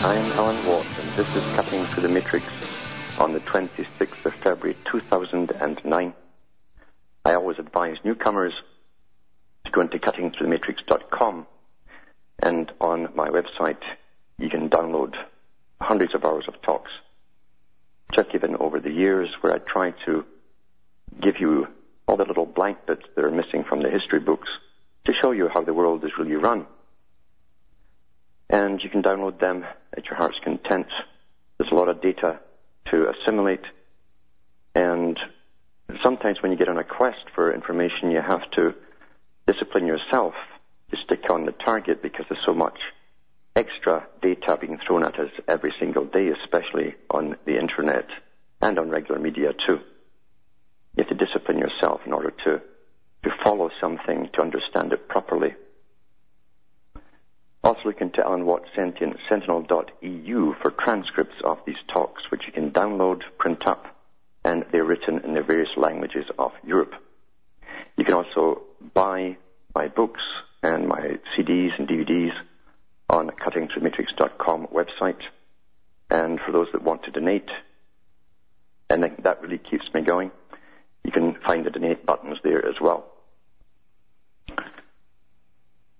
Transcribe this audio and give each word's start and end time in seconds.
Folks, 0.00 0.16
I'm 0.16 0.32
Alan 0.38 0.66
Watt 0.66 0.86
and 0.98 1.10
this 1.12 1.36
is 1.36 1.44
Cutting 1.54 1.84
Through 1.84 2.02
the 2.04 2.08
Matrix 2.08 2.46
on 3.18 3.32
the 3.32 3.40
26th 3.40 4.24
of 4.24 4.34
February 4.34 4.76
2009. 4.90 6.14
I 7.24 7.34
always 7.34 7.58
advise 7.58 7.96
newcomers 8.04 8.52
to 9.64 9.70
go 9.70 9.80
into 9.82 9.98
cuttingthroughthematrix.com 9.98 11.46
and 12.40 12.72
on 12.80 13.08
my 13.14 13.28
website 13.28 13.82
you 14.38 14.48
can 14.48 14.70
download 14.70 15.14
hundreds 15.80 16.14
of 16.14 16.24
hours 16.24 16.44
of 16.48 16.60
talks 16.62 16.90
which 18.08 18.18
I've 18.18 18.32
given 18.32 18.56
over 18.56 18.80
the 18.80 18.90
years 18.90 19.28
where 19.40 19.54
I 19.54 19.58
try 19.58 19.92
to 20.06 20.24
give 21.20 21.40
you 21.40 21.66
all 22.08 22.16
the 22.16 22.24
little 22.24 22.46
blank 22.46 22.86
bits 22.86 23.04
that 23.14 23.24
are 23.24 23.30
missing 23.30 23.64
from 23.68 23.82
the 23.82 23.90
history 23.90 24.20
books 24.20 24.48
to 25.06 25.12
show 25.20 25.32
you 25.32 25.48
how 25.48 25.62
the 25.62 25.74
world 25.74 26.04
is 26.04 26.10
really 26.18 26.34
run. 26.34 26.66
And 28.50 28.82
you 28.82 28.90
can 28.90 29.02
download 29.02 29.38
them 29.38 29.64
at 29.96 30.06
your 30.06 30.16
heart's 30.16 30.38
content. 30.42 30.88
There's 31.56 31.70
a 31.70 31.74
lot 31.74 31.88
of 31.88 32.02
data 32.02 32.40
to 32.90 33.06
assimilate. 33.08 33.64
And 34.74 35.16
sometimes 36.02 36.42
when 36.42 36.50
you 36.50 36.58
get 36.58 36.68
on 36.68 36.76
a 36.76 36.84
quest 36.84 37.30
for 37.34 37.54
information, 37.54 38.10
you 38.10 38.20
have 38.20 38.50
to 38.56 38.74
discipline 39.46 39.86
yourself 39.86 40.34
to 40.90 40.96
stick 41.04 41.30
on 41.30 41.46
the 41.46 41.52
target 41.52 42.02
because 42.02 42.26
there's 42.28 42.44
so 42.44 42.52
much 42.52 42.78
extra 43.54 44.06
data 44.20 44.58
being 44.60 44.78
thrown 44.84 45.04
at 45.04 45.18
us 45.18 45.30
every 45.46 45.72
single 45.78 46.04
day, 46.04 46.28
especially 46.42 46.94
on 47.08 47.36
the 47.46 47.56
internet 47.56 48.06
and 48.60 48.78
on 48.80 48.90
regular 48.90 49.20
media 49.20 49.52
too. 49.66 49.78
You 50.96 51.04
have 51.04 51.08
to 51.08 51.14
discipline 51.14 51.58
yourself 51.58 52.00
in 52.04 52.12
order 52.12 52.32
to, 52.44 52.60
to 53.22 53.30
follow 53.44 53.70
something, 53.80 54.28
to 54.34 54.40
understand 54.42 54.92
it 54.92 55.08
properly. 55.08 55.54
Also 57.62 57.80
look 57.84 58.00
into 58.00 58.24
Alan 58.24 58.46
Watt 58.46 58.62
Sentinel.eu 58.74 60.54
for 60.62 60.70
transcripts 60.70 61.36
of 61.44 61.58
these 61.66 61.76
talks, 61.92 62.22
which 62.30 62.42
you 62.46 62.52
can 62.52 62.70
download, 62.70 63.22
print 63.38 63.66
up, 63.66 63.86
and 64.44 64.64
they're 64.72 64.84
written 64.84 65.18
in 65.24 65.34
the 65.34 65.42
various 65.42 65.68
languages 65.76 66.24
of 66.38 66.52
Europe. 66.64 66.94
You 67.96 68.04
can 68.04 68.14
also 68.14 68.62
buy 68.94 69.36
my 69.74 69.88
books 69.88 70.22
and 70.62 70.88
my 70.88 71.18
CDs 71.36 71.78
and 71.78 71.86
DVDs 71.86 72.32
on 73.10 73.28
cuttingthroughmatrix.com 73.30 74.68
website. 74.68 75.20
And 76.08 76.40
for 76.40 76.52
those 76.52 76.68
that 76.72 76.82
want 76.82 77.04
to 77.04 77.10
donate, 77.10 77.50
and 78.88 79.04
that 79.22 79.42
really 79.42 79.58
keeps 79.58 79.84
me 79.92 80.00
going, 80.00 80.30
you 81.04 81.12
can 81.12 81.36
find 81.46 81.64
the 81.64 81.70
donate 81.70 82.06
buttons 82.06 82.38
there 82.42 82.66
as 82.66 82.80
well. 82.80 83.06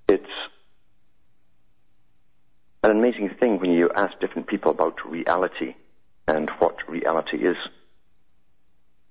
It's 0.08 0.24
an 2.82 2.90
amazing 2.90 3.30
thing 3.40 3.58
when 3.58 3.72
you 3.72 3.90
ask 3.94 4.18
different 4.20 4.48
people 4.48 4.70
about 4.70 5.04
reality 5.06 5.74
and 6.26 6.48
what 6.58 6.76
reality 6.88 7.46
is. 7.46 7.56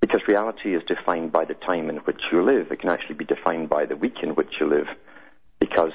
Because 0.01 0.21
reality 0.27 0.75
is 0.75 0.81
defined 0.87 1.31
by 1.31 1.45
the 1.45 1.53
time 1.53 1.89
in 1.89 1.97
which 1.97 2.21
you 2.31 2.41
live. 2.43 2.71
It 2.71 2.79
can 2.79 2.89
actually 2.89 3.15
be 3.15 3.25
defined 3.25 3.69
by 3.69 3.85
the 3.85 3.95
week 3.95 4.23
in 4.23 4.31
which 4.31 4.53
you 4.59 4.67
live. 4.67 4.87
Because 5.59 5.91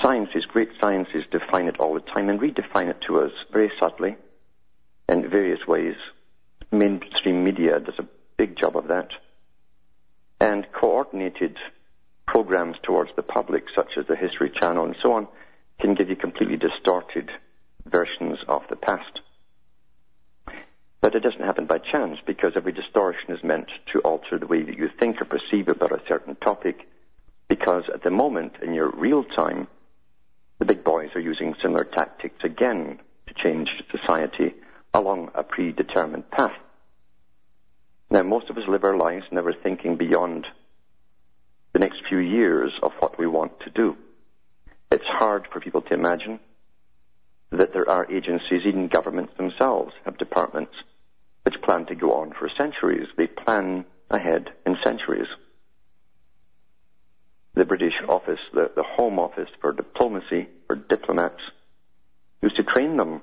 scientists, 0.00 0.44
great 0.46 0.70
scientists 0.80 1.26
define 1.30 1.66
it 1.66 1.80
all 1.80 1.94
the 1.94 2.00
time 2.00 2.28
and 2.28 2.38
redefine 2.38 2.88
it 2.88 3.00
to 3.06 3.20
us 3.20 3.32
very 3.52 3.72
subtly 3.80 4.16
in 5.08 5.28
various 5.28 5.66
ways. 5.66 5.96
Mainstream 6.70 7.42
media 7.42 7.80
does 7.80 7.98
a 7.98 8.06
big 8.36 8.56
job 8.56 8.76
of 8.76 8.88
that. 8.88 9.08
And 10.40 10.66
coordinated 10.72 11.56
programs 12.26 12.76
towards 12.82 13.10
the 13.16 13.22
public, 13.22 13.64
such 13.74 13.98
as 13.98 14.06
the 14.06 14.14
History 14.14 14.52
Channel 14.60 14.84
and 14.84 14.96
so 15.02 15.14
on, 15.14 15.26
can 15.80 15.94
give 15.94 16.08
you 16.08 16.16
completely 16.16 16.56
distorted 16.56 17.30
versions 17.86 18.38
of 18.48 18.62
the 18.68 18.76
past. 18.76 19.20
But 21.00 21.14
it 21.14 21.20
doesn't 21.20 21.40
happen 21.40 21.66
by 21.66 21.78
chance 21.78 22.18
because 22.26 22.52
every 22.56 22.72
distortion 22.72 23.30
is 23.30 23.42
meant 23.42 23.68
to 23.92 24.00
alter 24.00 24.38
the 24.38 24.46
way 24.46 24.62
that 24.62 24.76
you 24.76 24.90
think 24.98 25.20
or 25.20 25.24
perceive 25.24 25.68
about 25.68 25.92
a 25.92 26.02
certain 26.06 26.36
topic. 26.36 26.86
Because 27.48 27.84
at 27.92 28.02
the 28.02 28.10
moment, 28.10 28.52
in 28.62 28.74
your 28.74 28.90
real 28.90 29.24
time, 29.24 29.66
the 30.58 30.66
big 30.66 30.84
boys 30.84 31.08
are 31.14 31.20
using 31.20 31.54
similar 31.62 31.84
tactics 31.84 32.44
again 32.44 33.00
to 33.26 33.34
change 33.42 33.68
society 33.90 34.54
along 34.92 35.30
a 35.34 35.42
predetermined 35.42 36.30
path. 36.30 36.52
Now, 38.10 38.22
most 38.22 38.50
of 38.50 38.58
us 38.58 38.68
live 38.68 38.84
our 38.84 38.96
lives 38.96 39.24
never 39.30 39.54
thinking 39.54 39.96
beyond 39.96 40.46
the 41.72 41.78
next 41.78 42.02
few 42.08 42.18
years 42.18 42.72
of 42.82 42.92
what 42.98 43.18
we 43.18 43.26
want 43.26 43.58
to 43.60 43.70
do. 43.70 43.96
It's 44.90 45.04
hard 45.06 45.46
for 45.52 45.60
people 45.60 45.82
to 45.82 45.94
imagine 45.94 46.40
that 47.50 47.72
there 47.72 47.88
are 47.88 48.10
agencies, 48.10 48.62
even 48.66 48.88
governments 48.88 49.32
themselves 49.36 49.92
have 50.04 50.18
departments 50.18 50.72
which 51.44 51.60
plan 51.62 51.86
to 51.86 51.94
go 51.94 52.14
on 52.14 52.32
for 52.32 52.48
centuries. 52.58 53.08
They 53.16 53.26
plan 53.26 53.84
ahead 54.10 54.50
in 54.66 54.76
centuries. 54.84 55.28
The 57.54 57.64
British 57.64 57.94
office, 58.08 58.38
the, 58.52 58.70
the 58.74 58.82
Home 58.82 59.18
Office 59.18 59.48
for 59.60 59.72
Diplomacy, 59.72 60.48
for 60.66 60.76
diplomats, 60.76 61.40
used 62.42 62.56
to 62.56 62.62
train 62.62 62.96
them 62.96 63.22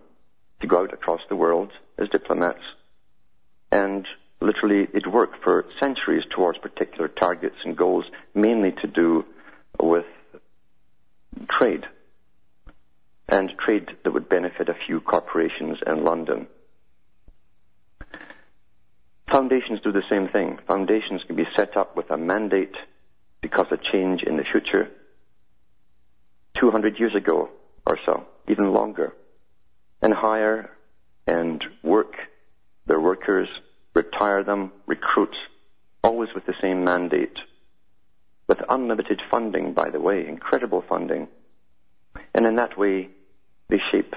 to 0.61 0.67
go 0.67 0.81
out 0.81 0.93
across 0.93 1.21
the 1.29 1.35
world 1.35 1.71
as 1.97 2.09
diplomats 2.09 2.63
and 3.71 4.05
literally 4.41 4.87
it 4.93 5.07
worked 5.07 5.43
for 5.43 5.65
centuries 5.79 6.23
towards 6.35 6.57
particular 6.59 7.07
targets 7.07 7.55
and 7.65 7.75
goals, 7.77 8.05
mainly 8.33 8.71
to 8.81 8.87
do 8.87 9.25
with 9.81 10.05
trade. 11.45 11.85
And 13.29 13.51
trade 13.59 13.89
that 14.03 14.13
would 14.13 14.29
benefit 14.29 14.69
a 14.69 14.75
few 14.85 15.01
corporations 15.01 15.77
in 15.85 16.03
London. 16.03 16.47
Foundations 19.29 19.81
do 19.83 19.91
the 19.91 20.03
same 20.09 20.29
thing. 20.29 20.57
Foundations 20.67 21.21
can 21.27 21.35
be 21.35 21.47
set 21.55 21.75
up 21.75 21.97
with 21.97 22.09
a 22.09 22.17
mandate 22.17 22.75
because 23.41 23.67
of 23.71 23.83
change 23.83 24.23
in 24.23 24.37
the 24.37 24.45
future. 24.49 24.89
200 26.59 26.97
years 26.97 27.13
ago 27.13 27.49
or 27.85 27.99
so, 28.05 28.25
even 28.47 28.73
longer. 28.73 29.13
And 30.01 30.13
hire 30.13 30.71
and 31.27 31.63
work 31.83 32.15
their 32.87 32.99
workers 33.01 33.49
retire 33.93 34.43
them, 34.43 34.71
recruit, 34.85 35.35
always 36.03 36.29
with 36.33 36.45
the 36.45 36.53
same 36.61 36.83
mandate. 36.83 37.37
With 38.47 38.61
unlimited 38.69 39.21
funding, 39.29 39.73
by 39.73 39.89
the 39.89 39.99
way, 39.99 40.25
incredible 40.27 40.83
funding. 40.87 41.27
And 42.33 42.45
in 42.45 42.55
that 42.55 42.77
way, 42.77 43.09
they 43.69 43.79
shape 43.91 44.15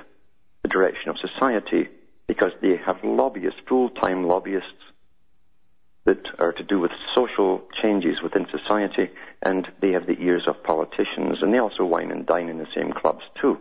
the 0.63 0.69
direction 0.69 1.11
of 1.11 1.17
society 1.19 1.89
because 2.27 2.53
they 2.63 2.77
have 2.87 3.03
lobbyists, 3.03 3.61
full-time 3.69 4.25
lobbyists 4.25 4.85
that 6.05 6.27
are 6.39 6.53
to 6.53 6.63
do 6.63 6.79
with 6.79 6.93
social 7.15 7.63
changes 7.83 8.22
within 8.22 8.47
society 8.51 9.10
and 9.43 9.66
they 9.81 9.93
have 9.93 10.07
the 10.07 10.19
ears 10.21 10.45
of 10.47 10.63
politicians 10.63 11.39
and 11.43 11.53
they 11.53 11.59
also 11.59 11.84
wine 11.84 12.10
and 12.10 12.27
dine 12.27 12.49
in 12.49 12.59
the 12.59 12.66
same 12.75 12.93
clubs 12.93 13.22
too. 13.41 13.59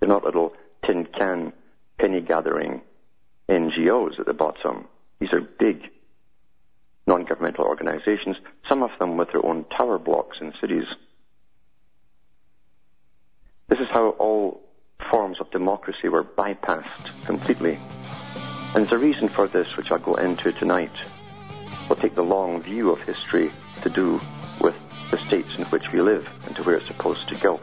They're 0.00 0.08
not 0.08 0.24
little 0.24 0.54
tin 0.86 1.06
can 1.06 1.52
penny 1.98 2.20
gathering 2.20 2.80
NGOs 3.48 4.18
at 4.18 4.26
the 4.26 4.32
bottom. 4.32 4.88
These 5.20 5.32
are 5.32 5.40
big 5.40 5.82
non-governmental 7.12 7.66
organizations, 7.66 8.36
some 8.66 8.82
of 8.82 8.90
them 8.98 9.18
with 9.18 9.28
their 9.32 9.44
own 9.44 9.66
tower 9.76 9.98
blocks 9.98 10.38
in 10.40 10.50
cities. 10.60 10.86
This 13.68 13.80
is 13.80 13.88
how 13.90 14.10
all 14.10 14.62
forms 15.10 15.36
of 15.38 15.50
democracy 15.50 16.08
were 16.08 16.24
bypassed 16.24 17.24
completely. 17.26 17.78
And 18.74 18.86
there's 18.86 18.92
a 18.92 18.98
reason 18.98 19.28
for 19.28 19.46
this, 19.46 19.76
which 19.76 19.90
I'll 19.90 19.98
go 19.98 20.14
into 20.14 20.52
tonight. 20.52 20.96
We'll 21.86 21.96
take 21.96 22.14
the 22.14 22.22
long 22.22 22.62
view 22.62 22.90
of 22.90 23.00
history 23.00 23.52
to 23.82 23.90
do 23.90 24.18
with 24.62 24.74
the 25.10 25.18
states 25.26 25.58
in 25.58 25.64
which 25.66 25.84
we 25.92 26.00
live 26.00 26.26
and 26.46 26.56
to 26.56 26.62
where 26.62 26.76
it's 26.76 26.86
supposed 26.86 27.28
to 27.28 27.34
go. 27.36 27.60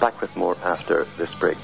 Back 0.00 0.20
with 0.20 0.34
more 0.36 0.56
after 0.62 1.08
this 1.18 1.30
break. 1.40 1.58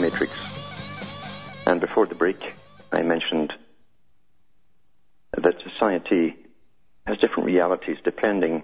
Matrix. 0.00 0.32
And 1.66 1.80
before 1.80 2.06
the 2.06 2.14
break, 2.14 2.54
I 2.90 3.02
mentioned 3.02 3.52
that 5.36 5.54
society 5.62 6.36
has 7.06 7.18
different 7.18 7.46
realities 7.46 7.98
depending 8.02 8.62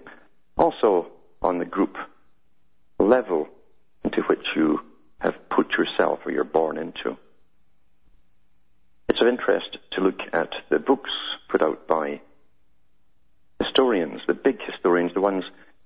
also 0.57 1.07
on 1.41 1.59
the 1.59 1.65
group 1.65 1.95
level 2.99 3.47
into 4.03 4.21
which 4.23 4.45
you 4.55 4.81
have 5.19 5.35
put 5.49 5.77
yourself 5.77 6.19
or 6.25 6.31
you're 6.31 6.43
born 6.43 6.77
into. 6.77 7.17
It's 9.09 9.21
of 9.21 9.27
interest 9.27 9.77
to 9.91 10.01
look 10.01 10.19
at 10.33 10.51
the 10.69 10.79
books 10.79 11.11
put 11.49 11.61
out 11.61 11.87
by 11.87 12.21
historians, 13.59 14.21
the 14.27 14.33
big 14.33 14.59
historians, 14.61 15.13
the 15.13 15.21
ones 15.21 15.43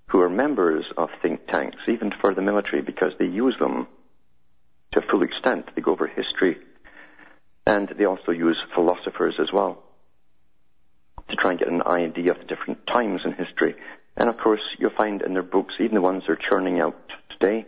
who 0.08 0.22
are 0.22 0.30
members 0.30 0.86
of 0.98 1.10
think 1.22 1.48
tanks, 1.48 1.78
even 1.88 2.12
for 2.20 2.34
the 2.34 2.42
military, 2.42 2.82
because 2.82 3.14
they 3.20 3.26
use 3.26 3.56
them 3.60 3.88
to 4.94 5.00
a 5.00 5.10
full 5.10 5.24
extent. 5.24 5.70
They 5.76 5.82
go 5.82 5.92
over 5.92 6.08
history, 6.08 6.58
and 7.66 7.90
they 7.98 8.06
also 8.06 8.32
use 8.32 8.58
philosophers 8.76 9.36
as 9.40 9.52
well 9.54 9.84
to 11.30 11.36
try 11.36 11.52
and 11.52 11.60
get 11.60 11.70
an 11.70 11.84
idea 11.84 12.32
of 12.32 12.40
the 12.40 12.46
different 12.46 12.86
times 12.88 13.22
in 13.26 13.34
history. 13.34 13.76
And 14.18 14.30
of 14.30 14.38
course, 14.38 14.62
you'll 14.78 14.92
find 14.92 15.22
in 15.22 15.34
their 15.34 15.44
books, 15.44 15.76
even 15.80 15.96
the 15.96 16.02
ones 16.02 16.24
they're 16.28 16.38
churning 16.50 16.82
out 16.82 17.00
today, 17.30 17.66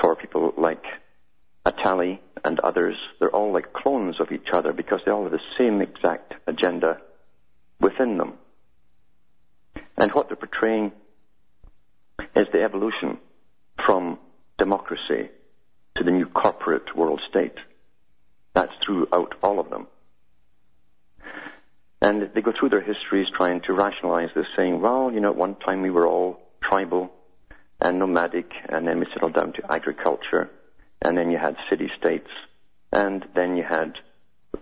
for 0.00 0.16
people 0.16 0.52
like 0.56 0.82
Attali 1.64 2.18
and 2.44 2.60
others, 2.60 2.96
they're 3.18 3.30
all 3.30 3.52
like 3.52 3.72
clones 3.72 4.16
of 4.20 4.32
each 4.32 4.48
other 4.52 4.72
because 4.72 5.00
they 5.04 5.12
all 5.12 5.22
have 5.22 5.32
the 5.32 5.38
same 5.56 5.80
exact 5.80 6.34
agenda 6.46 6.98
within 7.80 8.18
them. 8.18 8.34
And 9.96 10.10
what 10.12 10.28
they're 10.28 10.36
portraying 10.36 10.92
is 12.34 12.46
the 12.52 12.62
evolution 12.62 13.18
from 13.86 14.18
democracy 14.58 15.30
to 15.96 16.04
the 16.04 16.10
new 16.10 16.26
corporate 16.26 16.96
world 16.96 17.20
state. 17.28 17.54
That's 18.54 18.72
throughout 18.84 19.34
all 19.42 19.60
of 19.60 19.70
them. 19.70 19.86
And 22.02 22.30
they 22.34 22.42
go 22.42 22.52
through 22.58 22.68
their 22.68 22.82
histories 22.82 23.28
trying 23.34 23.62
to 23.62 23.72
rationalize 23.72 24.28
this, 24.34 24.46
saying, 24.56 24.80
well, 24.80 25.10
you 25.12 25.20
know, 25.20 25.30
at 25.30 25.36
one 25.36 25.54
time 25.56 25.82
we 25.82 25.90
were 25.90 26.06
all 26.06 26.40
tribal 26.62 27.10
and 27.80 27.98
nomadic, 27.98 28.52
and 28.68 28.86
then 28.86 29.00
we 29.00 29.06
settled 29.12 29.34
down 29.34 29.52
to 29.54 29.72
agriculture, 29.72 30.50
and 31.02 31.16
then 31.16 31.30
you 31.30 31.38
had 31.38 31.56
city 31.70 31.90
states, 31.98 32.28
and 32.92 33.24
then 33.34 33.56
you 33.56 33.62
had 33.62 33.94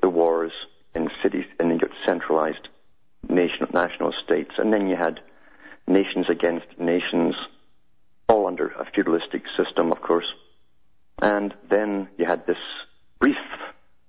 the 0.00 0.08
wars 0.08 0.52
in 0.94 1.08
cities, 1.22 1.44
and 1.58 1.70
then 1.70 1.78
you 1.78 1.86
got 1.86 1.96
centralized 2.06 2.68
nation, 3.28 3.66
national 3.72 4.12
states, 4.24 4.52
and 4.58 4.72
then 4.72 4.86
you 4.86 4.96
had 4.96 5.20
nations 5.86 6.26
against 6.30 6.66
nations, 6.78 7.34
all 8.28 8.46
under 8.46 8.68
a 8.68 8.84
feudalistic 8.94 9.42
system, 9.56 9.92
of 9.92 10.00
course. 10.00 10.26
And 11.20 11.54
then 11.68 12.08
you 12.18 12.24
had 12.24 12.46
this 12.46 12.56
brief 13.20 13.36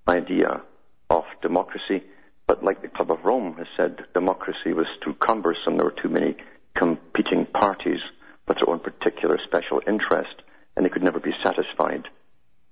idea 0.08 0.62
of 1.10 1.24
democracy, 1.42 2.04
but 2.48 2.64
like 2.64 2.82
the 2.82 2.88
Club 2.88 3.12
of 3.12 3.24
Rome 3.24 3.56
has 3.58 3.68
said, 3.78 4.06
democracy 4.14 4.74
was 4.74 4.88
too 5.04 5.14
cumbersome. 5.16 5.78
There 5.78 5.86
were 5.86 6.02
too 6.02 6.10
many 6.10 6.36
competing 6.76 7.46
parties 7.46 8.00
with 8.48 8.58
their 8.58 8.70
own 8.70 8.80
particular 8.80 9.40
special 9.46 9.82
interest, 9.88 10.42
and 10.76 10.86
they 10.86 10.90
could 10.90 11.04
never 11.04 11.20
be 11.20 11.34
satisfied. 11.44 12.08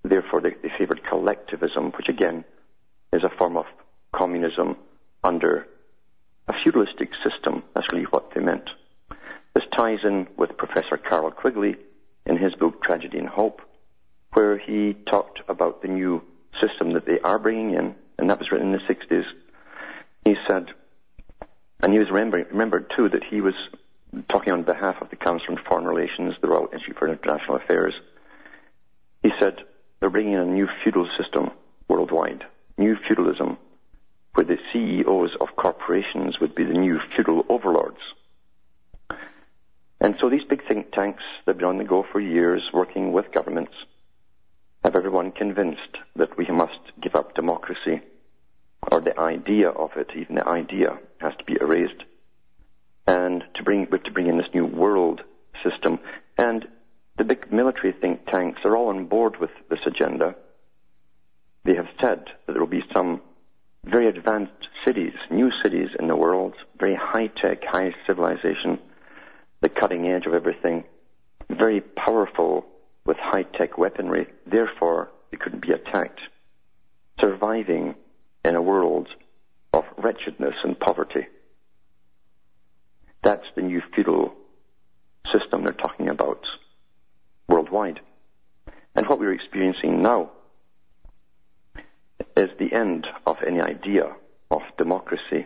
Therefore, 0.03 0.41
they, 0.41 0.55
they 0.61 0.71
favored 0.77 1.01
collectivism, 1.07 1.91
which 1.91 2.09
again 2.09 2.43
is 3.13 3.23
a 3.23 3.37
form 3.37 3.57
of 3.57 3.65
communism 4.13 4.75
under 5.23 5.67
a 6.47 6.53
feudalistic 6.63 7.09
system. 7.23 7.63
That's 7.73 7.87
really 7.93 8.05
what 8.05 8.33
they 8.33 8.41
meant. 8.41 8.69
This 9.53 9.63
ties 9.75 9.99
in 10.03 10.27
with 10.37 10.57
Professor 10.57 10.97
Carroll 10.97 11.31
Quigley 11.31 11.75
in 12.25 12.37
his 12.37 12.53
book 12.55 12.81
Tragedy 12.83 13.17
and 13.17 13.27
Hope, 13.27 13.61
where 14.33 14.57
he 14.57 14.95
talked 15.09 15.41
about 15.47 15.81
the 15.81 15.87
new 15.87 16.21
system 16.61 16.93
that 16.93 17.05
they 17.05 17.19
are 17.19 17.39
bringing 17.39 17.73
in, 17.73 17.95
and 18.17 18.29
that 18.29 18.39
was 18.39 18.51
written 18.51 18.73
in 18.73 18.79
the 18.79 18.93
60s. 18.93 19.25
He 20.25 20.35
said, 20.47 20.67
and 21.81 21.93
he 21.93 21.99
was 21.99 22.09
remembering, 22.09 22.45
remembered 22.51 22.91
too 22.95 23.09
that 23.09 23.23
he 23.23 23.41
was 23.41 23.55
talking 24.27 24.53
on 24.53 24.63
behalf 24.63 25.01
of 25.01 25.09
the 25.09 25.15
Council 25.15 25.55
on 25.55 25.63
Foreign 25.67 25.85
Relations, 25.85 26.35
the 26.41 26.47
Royal 26.47 26.69
Institute 26.71 26.97
for 26.97 27.07
International 27.07 27.55
Affairs. 27.55 27.93
He 29.23 29.31
said 29.39 29.57
they're 29.99 30.09
bringing 30.09 30.33
in 30.33 30.39
a 30.39 30.45
new 30.45 30.67
feudal 30.83 31.07
system 31.17 31.51
worldwide, 31.87 32.43
new 32.77 32.95
feudalism, 33.07 33.57
where 34.33 34.45
the 34.45 34.57
CEOs 34.71 35.31
of 35.39 35.55
corporations 35.55 36.39
would 36.39 36.55
be 36.55 36.63
the 36.63 36.73
new 36.73 36.99
feudal 37.15 37.45
overlords. 37.49 37.99
And 39.99 40.15
so 40.19 40.29
these 40.29 40.43
big 40.49 40.65
think 40.67 40.91
tanks 40.91 41.23
that 41.45 41.51
have 41.51 41.57
been 41.57 41.67
on 41.67 41.77
the 41.77 41.83
go 41.83 42.03
for 42.11 42.19
years, 42.19 42.63
working 42.73 43.11
with 43.11 43.31
governments, 43.31 43.73
have 44.83 44.95
everyone 44.95 45.31
convinced 45.31 45.97
that 46.15 46.37
we 46.37 46.45
must 46.47 46.79
give 47.01 47.15
up 47.15 47.35
democracy, 47.35 48.01
or 48.91 48.99
the 48.99 49.19
idea 49.19 49.69
of 49.69 49.91
it, 49.95 50.09
even 50.15 50.35
the 50.35 50.47
idea, 50.47 50.97
has 51.19 51.33
to 51.37 51.43
be 51.45 51.57
erased, 51.59 52.03
and 53.05 53.43
to 53.55 53.63
bring, 53.63 53.85
to 53.87 54.11
bring 54.11 54.27
in 54.27 54.37
this 54.37 54.53
new 54.53 54.65
world 54.65 55.21
system. 55.63 55.99
And 56.37 56.67
the 57.17 57.23
big 57.23 57.51
military 57.51 57.93
think 57.93 58.25
tanks 58.25 58.61
are 58.65 58.75
all 58.75 58.89
on 58.89 59.05
board 59.05 59.37
with 59.39 59.51
this 59.69 59.79
agenda. 59.85 60.35
They 61.63 61.75
have 61.75 61.89
said 62.01 62.25
that 62.45 62.53
there 62.53 62.59
will 62.59 62.67
be 62.67 62.83
some 62.93 63.21
very 63.85 64.07
advanced 64.07 64.67
cities, 64.85 65.13
new 65.29 65.51
cities 65.63 65.89
in 65.99 66.07
the 66.07 66.15
world, 66.15 66.55
very 66.79 66.95
high 66.95 67.27
tech, 67.27 67.63
high 67.63 67.93
civilization, 68.07 68.79
the 69.61 69.69
cutting 69.69 70.07
edge 70.07 70.25
of 70.25 70.33
everything, 70.33 70.83
very 71.49 71.81
powerful 71.81 72.65
with 73.05 73.17
high 73.17 73.43
tech 73.43 73.77
weaponry. 73.77 74.27
Therefore, 74.45 75.09
they 75.31 75.37
couldn't 75.37 75.65
be 75.65 75.73
attacked. 75.73 76.19
Surviving 77.19 77.95
in 78.43 78.55
a 78.55 78.61
world 78.61 79.07
of 79.73 79.85
wretchedness 79.97 80.55
and 80.63 80.79
poverty. 80.79 81.27
That's 83.23 83.45
the 83.55 83.61
new 83.61 83.81
feudal 83.93 84.33
system 85.31 85.63
they're 85.63 85.73
talking 85.73 86.09
about 86.09 86.43
worldwide. 87.47 87.99
And 88.95 89.07
what 89.07 89.19
we're 89.19 89.33
experiencing 89.33 90.01
now 90.01 90.31
is 92.35 92.49
the 92.59 92.73
end 92.73 93.07
of 93.25 93.37
any 93.45 93.61
idea 93.61 94.15
of 94.49 94.61
democracy 94.77 95.45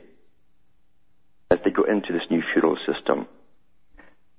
as 1.51 1.59
they 1.63 1.71
go 1.71 1.83
into 1.83 2.13
this 2.13 2.24
new 2.29 2.41
feudal 2.53 2.77
system. 2.85 3.27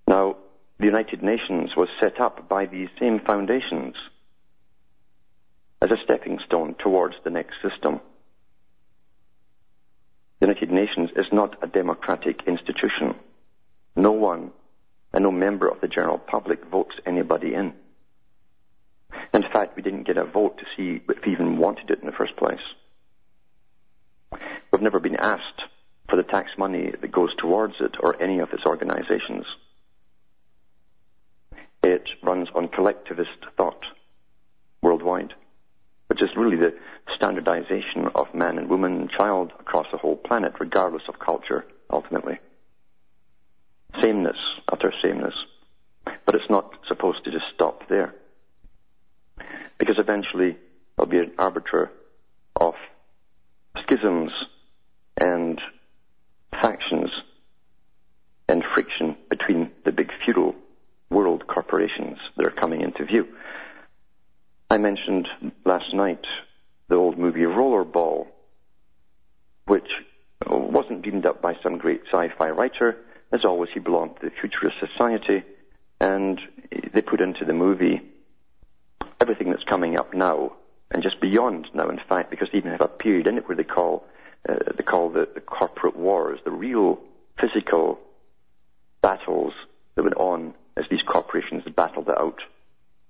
Now, 0.09 0.37
the 0.79 0.87
United 0.87 1.23
Nations 1.23 1.71
was 1.77 1.89
set 2.03 2.21
up 2.21 2.49
by 2.49 2.67
these 2.67 2.89
same 3.01 3.21
foundations 3.21 3.95
as 5.81 5.91
a 5.91 5.97
stepping 6.05 6.39
stone 6.45 6.75
towards 6.79 7.15
the 7.25 7.31
next 7.31 7.55
system. 7.63 8.01
The 10.41 10.47
United 10.47 10.71
Nations 10.71 11.11
is 11.17 11.27
not 11.33 11.63
a 11.63 11.67
democratic 11.67 12.43
institution. 12.47 13.15
No 13.95 14.13
one 14.13 14.53
and 15.15 15.25
no 15.25 15.31
member 15.31 15.67
of 15.67 15.81
the 15.81 15.89
general 15.89 16.19
public 16.19 16.65
votes 16.67 16.95
anybody 17.07 17.55
in. 17.55 17.73
In 19.33 19.43
fact, 19.51 19.77
we 19.77 19.83
didn't 19.83 20.07
get 20.07 20.19
a 20.19 20.25
vote 20.25 20.59
to 20.59 20.65
see 20.77 21.03
if 21.09 21.25
we 21.25 21.33
even 21.33 21.57
wanted 21.57 21.91
it 21.91 22.01
in 22.01 22.07
the 22.07 22.13
first 22.13 22.37
place. 22.37 22.61
We've 24.71 24.83
never 24.83 25.01
been 25.01 25.17
asked 25.17 25.63
for 26.11 26.17
the 26.17 26.23
tax 26.23 26.51
money 26.59 26.93
that 27.01 27.13
goes 27.13 27.35
towards 27.37 27.75
it 27.81 27.97
or 28.01 28.21
any 28.23 28.41
of 28.41 28.53
its 28.53 28.65
organizations. 28.67 29.47
It 31.87 32.09
runs 32.21 32.49
on 32.53 32.67
collectivist 32.67 33.47
thought 33.57 33.85
worldwide, 34.83 35.35
which 36.09 36.21
is 36.21 36.31
really 36.37 36.57
the 36.57 36.75
standardization 37.15 38.09
of 38.13 38.35
man 38.35 38.59
and 38.59 38.69
woman 38.69 39.03
and 39.03 39.09
child 39.09 39.53
across 39.61 39.87
the 39.93 39.99
whole 39.99 40.17
planet, 40.17 40.55
regardless 40.59 41.05
of 41.09 41.21
culture, 41.21 41.65
ultimately. 41.89 42.41
Sameness, 44.03 44.37
utter 44.69 44.93
sameness. 45.01 45.35
But 46.25 46.35
it's 46.35 46.51
not 46.51 46.75
supposed 46.89 47.23
to 47.23 47.31
just 47.31 47.45
stop 47.55 47.89
there. 47.89 48.17
Because 49.79 50.01
eventually 50.01 50.57
there'll 50.97 51.09
be 51.09 51.21
an 51.21 51.35
arbiter 51.39 51.93
of 52.57 52.75
schisms 53.85 54.33
and 55.21 55.61
factions 56.51 57.11
and 58.49 58.65
friction 58.75 59.17
between 59.31 59.71
the 59.85 59.93
big 59.93 60.11
feudal 60.25 60.57
world 61.11 61.47
corporations 61.67 62.19
that 62.37 62.47
are 62.47 62.51
coming 62.51 62.81
into 62.81 63.05
view. 63.05 63.27
I 64.71 64.79
mentioned 64.79 65.29
last 65.65 65.93
night 65.95 66.25
the 66.89 66.97
old 66.97 67.19
movie 67.19 67.41
Rollerball, 67.41 68.27
which 69.67 69.89
wasn't 70.47 71.03
beamed 71.03 71.27
up 71.27 71.43
by 71.43 71.55
some 71.63 71.79
great 71.79 72.03
sci-fi 72.13 72.51
writer. 72.51 72.97
As 73.33 73.41
always, 73.45 73.71
he 73.75 73.81
belonged 73.81 74.17
to 74.21 74.27
the 74.27 74.33
futurist 74.41 74.77
society, 74.79 75.43
and 76.01 76.41
they 76.93 77.03
put 77.03 77.21
into 77.21 77.45
the 77.45 77.53
movie 77.53 78.01
everything 79.21 79.51
that's 79.51 79.65
coming 79.65 79.99
up 79.99 80.15
now, 80.15 80.53
and 80.93 81.03
just 81.03 81.21
beyond 81.21 81.67
now, 81.75 81.89
in 81.89 81.99
fact, 82.09 82.31
because 82.31 82.49
they 82.53 82.59
even 82.59 82.71
have 82.71 82.81
a 82.81 82.89
period 82.89 83.27
in 83.27 83.39
it 83.39 83.49
where 83.49 83.57
they 83.57 83.65
call 83.65 84.05
uh, 84.49 84.55
they 84.77 84.85
call 84.85 85.11
the, 85.11 85.29
the 85.35 85.41
corporate 85.41 85.97
wars, 85.97 86.39
the 86.45 86.53
real 86.53 87.01
physical 87.41 87.99
battles 89.03 89.53
that 89.97 90.05
went 90.05 90.17
on 90.17 90.55
as 90.77 90.85
these 90.91 91.03
corporations 91.03 91.65
battled 91.75 92.09
it 92.09 92.19
out 92.19 92.41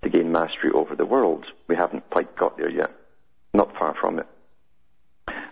to 0.02 0.08
gain 0.08 0.32
mastery 0.32 0.70
over 0.72 0.94
the 0.94 1.06
world. 1.06 1.44
We 1.68 1.76
haven't 1.76 2.08
quite 2.10 2.36
got 2.36 2.56
there 2.56 2.70
yet. 2.70 2.92
Not 3.52 3.76
far 3.76 3.94
from 4.00 4.18
it. 4.18 4.26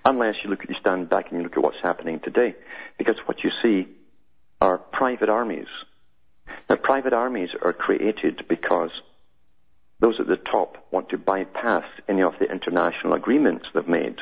Unless 0.04 0.36
you 0.44 0.50
look 0.50 0.62
at, 0.62 0.68
you 0.68 0.76
stand 0.80 1.08
back 1.08 1.30
and 1.30 1.38
you 1.38 1.44
look 1.44 1.56
at 1.56 1.62
what's 1.62 1.80
happening 1.82 2.20
today. 2.20 2.54
Because 2.98 3.16
what 3.26 3.42
you 3.42 3.50
see 3.62 3.88
are 4.60 4.78
private 4.78 5.28
armies. 5.28 5.66
Now, 6.68 6.76
private 6.76 7.12
armies 7.12 7.50
are 7.62 7.72
created 7.72 8.44
because 8.48 8.90
those 10.00 10.20
at 10.20 10.26
the 10.26 10.36
top 10.36 10.86
want 10.90 11.08
to 11.10 11.18
bypass 11.18 11.84
any 12.08 12.22
of 12.22 12.34
the 12.38 12.50
international 12.50 13.14
agreements 13.14 13.66
they've 13.74 13.88
made. 13.88 14.16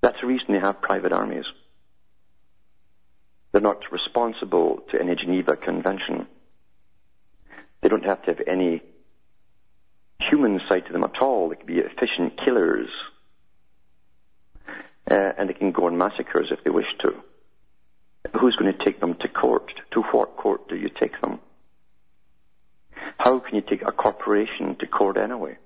That's 0.00 0.20
the 0.20 0.26
reason 0.26 0.52
they 0.52 0.60
have 0.60 0.80
private 0.80 1.12
armies. 1.12 1.44
They're 3.56 3.62
not 3.62 3.90
responsible 3.90 4.82
to 4.90 5.00
any 5.00 5.14
Geneva 5.14 5.56
Convention. 5.56 6.26
They 7.80 7.88
don't 7.88 8.04
have 8.04 8.20
to 8.24 8.34
have 8.34 8.42
any 8.46 8.82
human 10.20 10.60
side 10.68 10.84
to 10.84 10.92
them 10.92 11.04
at 11.04 11.22
all. 11.22 11.48
They 11.48 11.56
can 11.56 11.64
be 11.64 11.78
efficient 11.78 12.38
killers. 12.44 12.90
Uh, 15.10 15.32
and 15.38 15.48
they 15.48 15.54
can 15.54 15.72
go 15.72 15.86
on 15.86 15.96
massacres 15.96 16.48
if 16.50 16.64
they 16.64 16.70
wish 16.70 16.98
to. 17.00 17.14
Who's 18.38 18.56
going 18.56 18.74
to 18.76 18.84
take 18.84 19.00
them 19.00 19.14
to 19.22 19.28
court? 19.28 19.72
To 19.92 20.02
what 20.02 20.36
court 20.36 20.68
do 20.68 20.76
you 20.76 20.90
take 20.90 21.18
them? 21.22 21.38
How 23.16 23.38
can 23.38 23.54
you 23.54 23.62
take 23.62 23.80
a 23.80 23.90
corporation 23.90 24.76
to 24.80 24.86
court 24.86 25.16
anyway? 25.16 25.56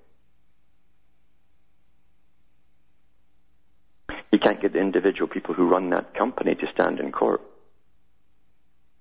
You 4.30 4.38
can't 4.38 4.62
get 4.62 4.74
the 4.74 4.78
individual 4.78 5.26
people 5.26 5.56
who 5.56 5.66
run 5.66 5.90
that 5.90 6.14
company 6.14 6.54
to 6.54 6.66
stand 6.72 7.00
in 7.00 7.10
court. 7.10 7.40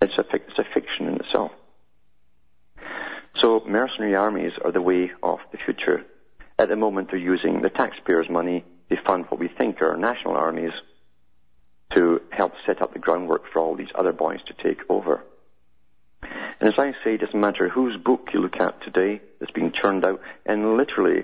It's 0.02 0.18
a, 0.18 0.24
it's 0.34 0.60
a 0.60 0.64
fiction 0.74 1.08
in 1.08 1.16
itself. 1.16 1.52
So 3.42 3.64
mercenary 3.68 4.16
armies 4.16 4.54
are 4.64 4.72
the 4.72 4.82
way 4.82 5.12
of 5.22 5.40
the 5.52 5.58
future. 5.58 6.06
At 6.58 6.70
the 6.70 6.76
moment, 6.76 7.10
they're 7.10 7.20
using 7.20 7.62
the 7.62 7.70
taxpayers' 7.70 8.30
money 8.30 8.64
to 8.90 8.98
fund 9.06 9.26
what 9.30 9.40
we 9.40 9.50
think 9.50 9.82
are 9.82 9.98
national 9.98 10.36
armies 10.36 10.72
to 11.94 12.22
help 12.32 12.54
set 12.66 12.82
up 12.82 12.94
the 12.94 13.00
groundwork 13.00 13.44
for 13.52 13.60
all 13.60 13.76
these 13.76 13.92
other 13.96 14.14
boys 14.14 14.40
to 14.48 14.54
take 14.64 14.82
over. 14.90 15.24
And 16.22 16.74
as 16.74 16.78
I 16.78 16.92
say, 17.04 17.16
it 17.16 17.22
doesn't 17.22 17.40
matter 17.40 17.70
whose 17.70 17.98
book 17.98 18.30
you 18.34 18.42
look 18.42 18.60
at 18.60 18.82
today 18.84 19.22
that's 19.40 19.52
being 19.52 19.72
churned 19.72 20.06
out, 20.06 20.22
and 20.46 20.78
literally, 20.78 21.24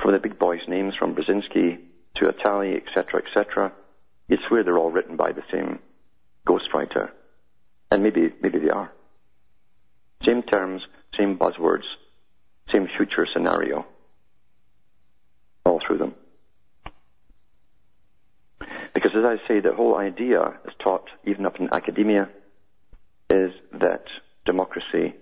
from 0.00 0.12
the 0.12 0.18
big 0.18 0.38
boys' 0.38 0.68
names, 0.68 0.94
from 0.96 1.14
Brzezinski 1.14 1.78
to 2.16 2.32
Attali, 2.32 2.76
etc., 2.76 3.22
etc., 3.24 3.72
you 4.28 4.38
swear 4.48 4.64
they're 4.64 4.78
all 4.78 4.90
written 4.90 5.16
by 5.16 5.32
the 5.32 5.42
same 5.52 5.78
ghostwriter. 6.46 7.10
And 7.92 8.02
maybe, 8.02 8.32
maybe 8.40 8.58
they 8.58 8.70
are. 8.70 8.90
Same 10.24 10.42
terms, 10.42 10.80
same 11.18 11.36
buzzwords, 11.36 11.84
same 12.72 12.88
future 12.96 13.26
scenario. 13.30 13.84
All 15.66 15.78
through 15.86 15.98
them. 15.98 16.14
Because 18.94 19.10
as 19.14 19.26
I 19.26 19.36
say, 19.46 19.60
the 19.60 19.74
whole 19.74 19.98
idea 19.98 20.54
is 20.64 20.72
taught 20.82 21.10
even 21.26 21.44
up 21.44 21.60
in 21.60 21.68
academia 21.70 22.30
is 23.28 23.52
that 23.74 24.04
democracy 24.46 25.12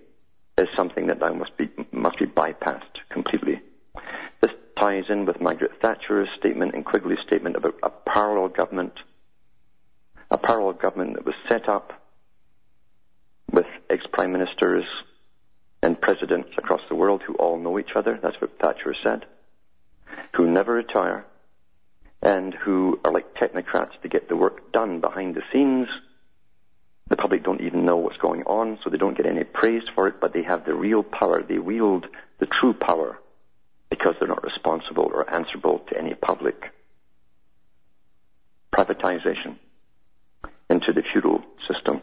is 0.57 0.67
something 0.73 1.07
that 1.07 1.19
now 1.19 1.33
must 1.33 1.57
be, 1.57 1.69
must 1.91 2.19
be 2.19 2.25
bypassed 2.25 2.99
completely. 3.09 3.59
This 4.41 4.51
ties 4.79 5.03
in 5.09 5.25
with 5.25 5.41
Margaret 5.41 5.71
Thatcher's 5.81 6.29
statement 6.39 6.73
and 6.73 6.85
Quigley's 6.85 7.19
statement 7.27 7.57
about 7.57 7.75
a 7.83 7.89
parallel 7.89 8.47
government, 8.47 8.93
a 10.29 10.37
parallel 10.37 10.73
government 10.73 11.15
that 11.15 11.25
was 11.25 11.35
set 11.49 11.67
up 11.67 12.00
with 13.51 13.65
ex-prime 13.89 14.31
ministers 14.31 14.85
and 15.83 15.99
presidents 15.99 16.49
across 16.57 16.81
the 16.89 16.95
world 16.95 17.21
who 17.25 17.33
all 17.35 17.57
know 17.57 17.79
each 17.79 17.95
other. 17.95 18.19
That's 18.21 18.39
what 18.39 18.57
Thatcher 18.59 18.95
said. 19.03 19.25
Who 20.35 20.49
never 20.49 20.73
retire 20.73 21.25
and 22.21 22.53
who 22.53 22.99
are 23.03 23.11
like 23.11 23.33
technocrats 23.35 23.99
to 24.01 24.09
get 24.09 24.29
the 24.29 24.35
work 24.35 24.71
done 24.71 25.01
behind 25.01 25.35
the 25.35 25.41
scenes 25.51 25.87
the 27.11 27.17
public 27.17 27.43
don't 27.43 27.59
even 27.59 27.83
know 27.83 27.97
what's 27.97 28.15
going 28.15 28.43
on, 28.43 28.79
so 28.81 28.89
they 28.89 28.95
don't 28.95 29.17
get 29.17 29.25
any 29.25 29.43
praise 29.43 29.83
for 29.93 30.07
it, 30.07 30.21
but 30.21 30.31
they 30.31 30.43
have 30.43 30.63
the 30.63 30.73
real 30.73 31.03
power. 31.03 31.43
They 31.43 31.59
wield 31.59 32.07
the 32.39 32.45
true 32.45 32.73
power 32.73 33.19
because 33.89 34.15
they're 34.17 34.29
not 34.29 34.45
responsible 34.45 35.11
or 35.13 35.29
answerable 35.29 35.79
to 35.89 35.97
any 35.97 36.13
public. 36.13 36.71
Privatization 38.73 39.57
into 40.69 40.93
the 40.93 41.03
feudal 41.11 41.43
system. 41.67 42.01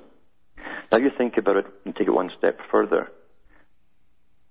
Now 0.91 0.99
you 0.99 1.11
think 1.17 1.37
about 1.37 1.57
it 1.57 1.67
and 1.85 1.95
take 1.95 2.09
it 2.09 2.13
one 2.13 2.31
step 2.39 2.61
further. 2.71 3.11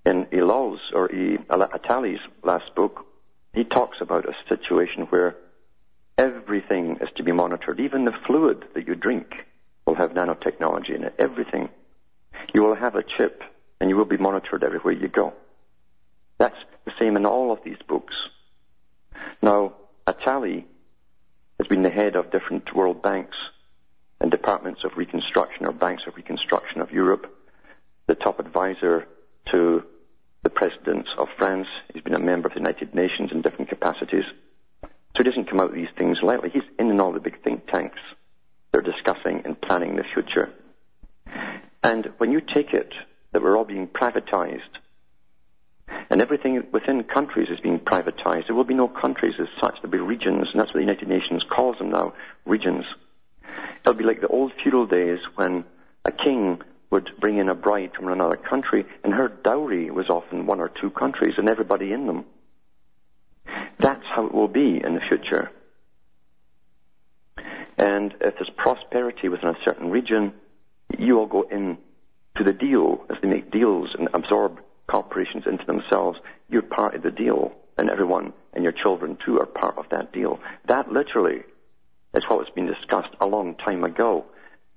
In 0.05 0.27
Elal's 0.31 0.79
or 0.93 1.09
Attali's 1.09 2.21
last 2.43 2.73
book, 2.75 3.05
he 3.53 3.63
talks 3.63 3.97
about 4.01 4.25
a 4.25 4.33
situation 4.47 5.03
where 5.09 5.35
everything 6.17 6.97
is 7.01 7.09
to 7.15 7.23
be 7.23 7.31
monitored, 7.31 7.79
even 7.79 8.05
the 8.05 8.13
fluid 8.25 8.65
that 8.73 8.87
you 8.87 8.95
drink 8.95 9.27
will 9.85 9.95
have 9.95 10.11
nanotechnology 10.11 10.95
in 10.95 11.03
it. 11.03 11.15
Everything. 11.19 11.69
You 12.53 12.63
will 12.63 12.75
have 12.75 12.95
a 12.95 13.03
chip 13.03 13.41
and 13.81 13.89
you 13.89 13.97
will 13.97 14.05
be 14.05 14.17
monitored 14.17 14.63
everywhere 14.63 14.93
you 14.93 15.07
go. 15.07 15.33
That's 16.37 16.57
the 16.85 16.91
same 16.99 17.17
in 17.17 17.25
all 17.25 17.51
of 17.51 17.63
these 17.63 17.77
books. 17.87 18.13
Now, 19.41 19.73
Attali 20.05 20.65
has 21.59 21.67
been 21.67 21.81
the 21.83 21.89
head 21.89 22.15
of 22.15 22.31
different 22.31 22.73
World 22.75 23.01
Banks 23.01 23.35
and 24.19 24.31
departments 24.31 24.81
of 24.83 24.97
reconstruction 24.97 25.65
or 25.65 25.71
banks 25.71 26.03
of 26.07 26.15
reconstruction 26.15 26.81
of 26.81 26.91
Europe, 26.91 27.33
the 28.07 28.15
top 28.15 28.39
advisor 28.39 29.07
to 29.51 29.83
the 30.43 30.49
presidents 30.49 31.09
of 31.17 31.27
France. 31.37 31.67
He's 31.93 32.03
been 32.03 32.13
a 32.15 32.19
member 32.19 32.47
of 32.47 32.53
the 32.53 32.59
United 32.59 32.95
Nations 32.95 33.31
in 33.31 33.41
different 33.41 33.69
capacities. 33.69 34.23
So 34.81 35.23
he 35.23 35.23
doesn't 35.23 35.49
come 35.49 35.59
out 35.59 35.71
with 35.71 35.79
these 35.79 35.95
things 35.97 36.19
lightly. 36.21 36.49
He's 36.49 36.63
in 36.79 36.89
in 36.89 36.99
all 36.99 37.11
the 37.11 37.19
big 37.19 37.43
think 37.43 37.67
tanks 37.67 37.99
they're 38.71 38.81
discussing 38.81 39.41
and 39.45 39.59
planning 39.59 39.95
the 39.95 40.03
future. 40.13 40.49
And 41.83 42.11
when 42.17 42.31
you 42.31 42.41
take 42.41 42.73
it 42.73 42.93
that 43.31 43.41
we're 43.41 43.57
all 43.57 43.65
being 43.65 43.87
privatized, 43.87 44.61
and 46.09 46.21
everything 46.21 46.63
within 46.71 47.03
countries 47.03 47.49
is 47.49 47.59
being 47.59 47.79
privatized, 47.79 48.47
there 48.47 48.55
will 48.55 48.63
be 48.63 48.73
no 48.73 48.87
countries 48.87 49.35
as 49.39 49.47
such, 49.61 49.75
there'll 49.81 49.91
be 49.91 49.97
regions, 49.97 50.47
and 50.51 50.59
that's 50.59 50.69
what 50.69 50.75
the 50.75 50.81
United 50.81 51.07
Nations 51.07 51.43
calls 51.49 51.77
them 51.77 51.89
now, 51.89 52.13
regions. 52.45 52.85
It'll 53.87 53.97
be 53.97 54.03
like 54.03 54.19
the 54.19 54.27
old 54.27 54.51
feudal 54.61 54.85
days 54.85 55.19
when 55.35 55.63
a 56.03 56.11
king 56.11 56.61
would 56.89 57.09
bring 57.21 57.37
in 57.37 57.47
a 57.47 57.55
bride 57.55 57.91
from 57.95 58.09
another 58.09 58.35
country, 58.35 58.85
and 59.01 59.13
her 59.13 59.29
dowry 59.29 59.89
was 59.91 60.09
often 60.09 60.45
one 60.45 60.59
or 60.59 60.67
two 60.67 60.89
countries 60.89 61.35
and 61.37 61.47
everybody 61.47 61.93
in 61.93 62.05
them. 62.05 62.25
That's 63.79 64.03
how 64.13 64.25
it 64.25 64.33
will 64.33 64.49
be 64.49 64.81
in 64.83 64.93
the 64.95 64.99
future. 65.07 65.51
And 67.77 68.13
if 68.19 68.33
there's 68.35 68.51
prosperity 68.57 69.29
within 69.29 69.47
a 69.47 69.57
certain 69.63 69.89
region, 69.89 70.33
you 70.97 71.19
all 71.19 71.25
go 71.25 71.43
in 71.43 71.77
to 72.35 72.43
the 72.43 72.51
deal 72.51 73.05
as 73.09 73.15
they 73.21 73.29
make 73.29 73.51
deals 73.51 73.95
and 73.97 74.09
absorb 74.13 74.59
corporations 74.87 75.45
into 75.49 75.65
themselves. 75.65 76.19
You're 76.49 76.61
part 76.61 76.95
of 76.95 77.03
the 77.03 77.11
deal, 77.11 77.53
and 77.77 77.89
everyone 77.89 78.33
and 78.51 78.65
your 78.65 78.73
children 78.73 79.17
too 79.25 79.39
are 79.39 79.45
part 79.45 79.77
of 79.77 79.85
that 79.91 80.11
deal. 80.11 80.41
That 80.65 80.91
literally 80.91 81.43
is 82.13 82.23
what 82.27 82.39
was 82.39 82.49
being 82.55 82.67
discussed 82.67 83.13
a 83.19 83.27
long 83.27 83.55
time 83.55 83.83
ago, 83.83 84.25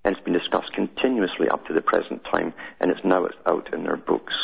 and 0.04 0.14
it's 0.14 0.24
been 0.24 0.34
discussed 0.34 0.72
continuously 0.72 1.48
up 1.48 1.66
to 1.66 1.74
the 1.74 1.82
present 1.82 2.22
time, 2.32 2.52
and 2.80 2.90
it's 2.90 3.04
now 3.04 3.24
it's 3.24 3.36
out 3.46 3.72
in 3.72 3.84
their 3.84 3.96
books. 3.96 4.34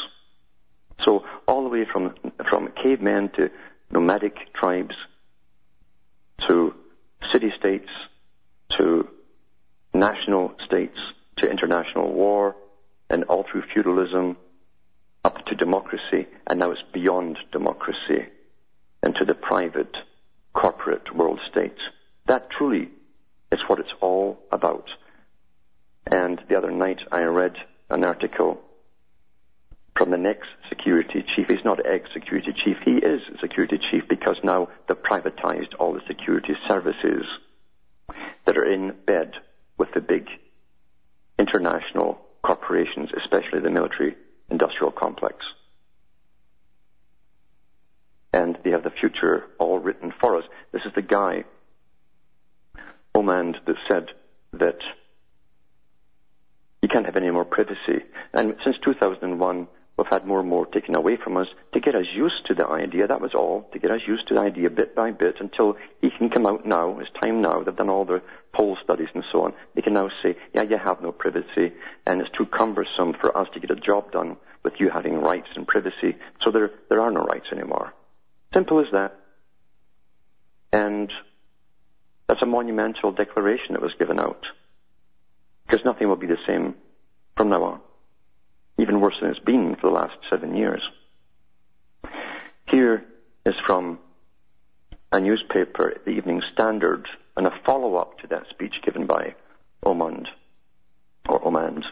So 1.05 1.25
all 1.47 1.63
the 1.63 1.69
way 1.69 1.85
from 1.91 2.15
from 2.49 2.73
cavemen 2.83 3.31
to 3.37 3.51
nomadic 3.91 4.53
tribes 4.55 4.95
to 6.49 6.75
city 7.33 7.53
states 7.59 7.89
to 8.79 9.09
national 9.95 10.55
states, 10.65 10.99
to 11.39 11.51
international 11.51 12.13
war, 12.13 12.57
and 13.09 13.25
all 13.25 13.45
through 13.51 13.63
feudalism 13.73 14.37
up 15.25 15.45
to 15.47 15.55
democracy, 15.55 16.27
and 16.47 16.61
now 16.61 16.71
it's 16.71 16.83
beyond 16.93 17.39
democracy 17.53 18.27
and 19.03 19.15
to 19.15 19.25
the 19.25 19.35
private 19.35 19.97
corporate 20.53 21.15
world 21.15 21.41
state. 21.51 21.77
That 22.27 22.51
truly 22.51 22.91
is 23.53 23.61
what 23.67 23.79
it's 23.79 23.93
all 24.01 24.39
about. 24.51 24.89
And 26.11 26.41
the 26.49 26.59
other 26.59 26.71
night 26.71 26.99
I 27.11 27.23
read 27.23 27.57
an 27.91 28.05
article 28.05 28.61
from 29.97 30.11
the 30.11 30.19
next 30.19 30.49
security 30.69 31.25
chief. 31.35 31.47
He's 31.49 31.65
not 31.65 31.85
ex-security 31.85 32.53
chief. 32.65 32.77
He 32.85 32.97
is 32.97 33.21
security 33.41 33.79
chief 33.91 34.05
because 34.09 34.37
now 34.45 34.69
they've 34.89 35.03
privatized 35.03 35.75
all 35.79 35.95
the 35.95 36.03
security 36.07 36.55
services 36.69 37.25
that 38.45 38.57
are 38.57 38.71
in 38.71 38.95
bed 39.07 39.33
with 39.79 39.89
the 39.95 40.01
big 40.01 40.29
international 41.39 42.21
corporations, 42.43 43.11
especially 43.17 43.61
the 43.61 43.71
military 43.71 44.17
industrial 44.51 44.93
complex. 44.93 45.37
And 48.33 48.59
they 48.65 48.71
have 48.71 48.85
the 48.85 48.91
future 48.91 49.45
all 49.59 49.79
written 49.79 50.13
for 50.21 50.37
us. 50.37 50.45
This 50.73 50.83
is 50.85 50.93
the 50.95 51.03
guy, 51.03 51.45
Omand, 53.17 53.57
that 53.67 53.77
said 53.89 54.09
that 54.53 54.79
you 56.83 56.89
can't 56.89 57.07
have 57.07 57.17
any 57.17 57.31
more 57.31 57.47
privacy. 57.47 58.05
And 58.35 58.55
since 58.63 58.77
2001, 58.85 59.69
we've 59.97 60.07
had 60.09 60.27
more 60.27 60.41
and 60.41 60.49
more 60.49 60.67
taken 60.67 60.95
away 60.95 61.17
from 61.17 61.39
us 61.39 61.47
to 61.73 61.81
get 61.81 61.95
us 61.95 62.05
used 62.15 62.45
to 62.47 62.55
the 62.55 62.67
idea. 62.69 63.07
That 63.07 63.23
was 63.23 63.35
all, 63.35 63.69
to 63.73 63.79
get 63.79 63.91
us 63.91 64.03
used 64.07 64.29
to 64.29 64.35
the 64.35 64.41
idea 64.41 64.69
bit 64.69 64.95
by 64.95 65.13
bit 65.13 65.37
until 65.41 65.77
he 66.03 66.11
can 66.11 66.29
come 66.29 66.47
out 66.47 66.67
now. 66.67 66.99
It's 66.99 67.11
time 67.23 67.41
now. 67.41 67.63
They've 67.63 67.75
done 67.75 67.89
all 67.89 68.05
the 68.05 68.21
poll 68.53 68.77
studies 68.85 69.09
and 69.15 69.25
so 69.33 69.45
on. 69.45 69.55
They 69.75 69.81
can 69.81 69.95
now 69.95 70.11
say, 70.23 70.37
yeah, 70.55 70.63
you 70.63 70.77
have 70.77 71.01
no 71.01 71.11
privacy, 71.11 71.73
and 72.07 72.21
it's 72.21 72.37
too 72.37 72.47
cumbersome 72.47 73.15
for 73.19 73.37
us 73.37 73.49
to 73.55 73.61
get 73.61 73.71
a 73.71 73.77
job 73.77 74.13
done 74.13 74.37
with 74.63 74.75
you 74.79 74.91
having 74.91 75.23
rights 75.23 75.49
and 75.57 75.67
privacy. 75.67 76.17
So 76.45 76.51
there, 76.51 76.71
there 76.91 77.01
are 77.01 77.11
no 77.11 77.23
rights 77.23 77.47
anymore. 77.51 77.95
Simple 78.55 78.81
as 78.81 78.87
that. 78.93 79.19
And 80.73 81.11
that's 82.29 82.43
a 82.43 82.47
monumental 82.47 83.13
declaration 83.13 83.73
that 83.73 83.83
was 83.83 83.95
given 83.99 84.19
out. 84.19 84.45
Because 85.67 85.85
nothing 85.85 86.09
will 86.09 86.17
be 86.17 86.27
the 86.27 86.39
same 86.47 86.75
from 87.37 87.49
now 87.49 87.63
on. 87.63 87.81
Even 88.79 89.01
worse 89.01 89.15
than 89.21 89.31
it's 89.31 89.39
been 89.41 89.77
for 89.81 89.89
the 89.89 89.95
last 89.95 90.17
seven 90.31 90.57
years. 90.57 90.83
Here 92.67 93.05
is 93.45 93.55
from 93.67 93.99
a 95.13 95.21
newspaper, 95.21 95.95
the 96.05 96.11
Evening 96.11 96.43
Standard, 96.53 97.07
and 97.37 97.47
a 97.47 97.53
follow-up 97.65 98.19
to 98.19 98.27
that 98.29 98.45
speech 98.51 98.75
given 98.85 99.07
by 99.07 99.35
Omand, 99.85 100.27
or 101.29 101.41
Omand. 101.41 101.85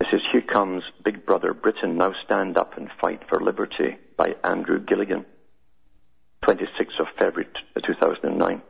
It 0.00 0.06
says, 0.10 0.20
Here 0.32 0.42
comes 0.42 0.82
Big 1.04 1.26
Brother 1.26 1.52
Britain, 1.52 1.98
now 1.98 2.14
stand 2.24 2.56
up 2.56 2.76
and 2.76 2.90
fight 3.00 3.22
for 3.28 3.40
liberty 3.40 3.96
by 4.16 4.34
Andrew 4.42 4.80
Gilligan. 4.80 5.26
26th 6.44 7.00
of 7.00 7.06
February 7.18 7.48
uh, 7.74 7.80
2009. 7.80 8.62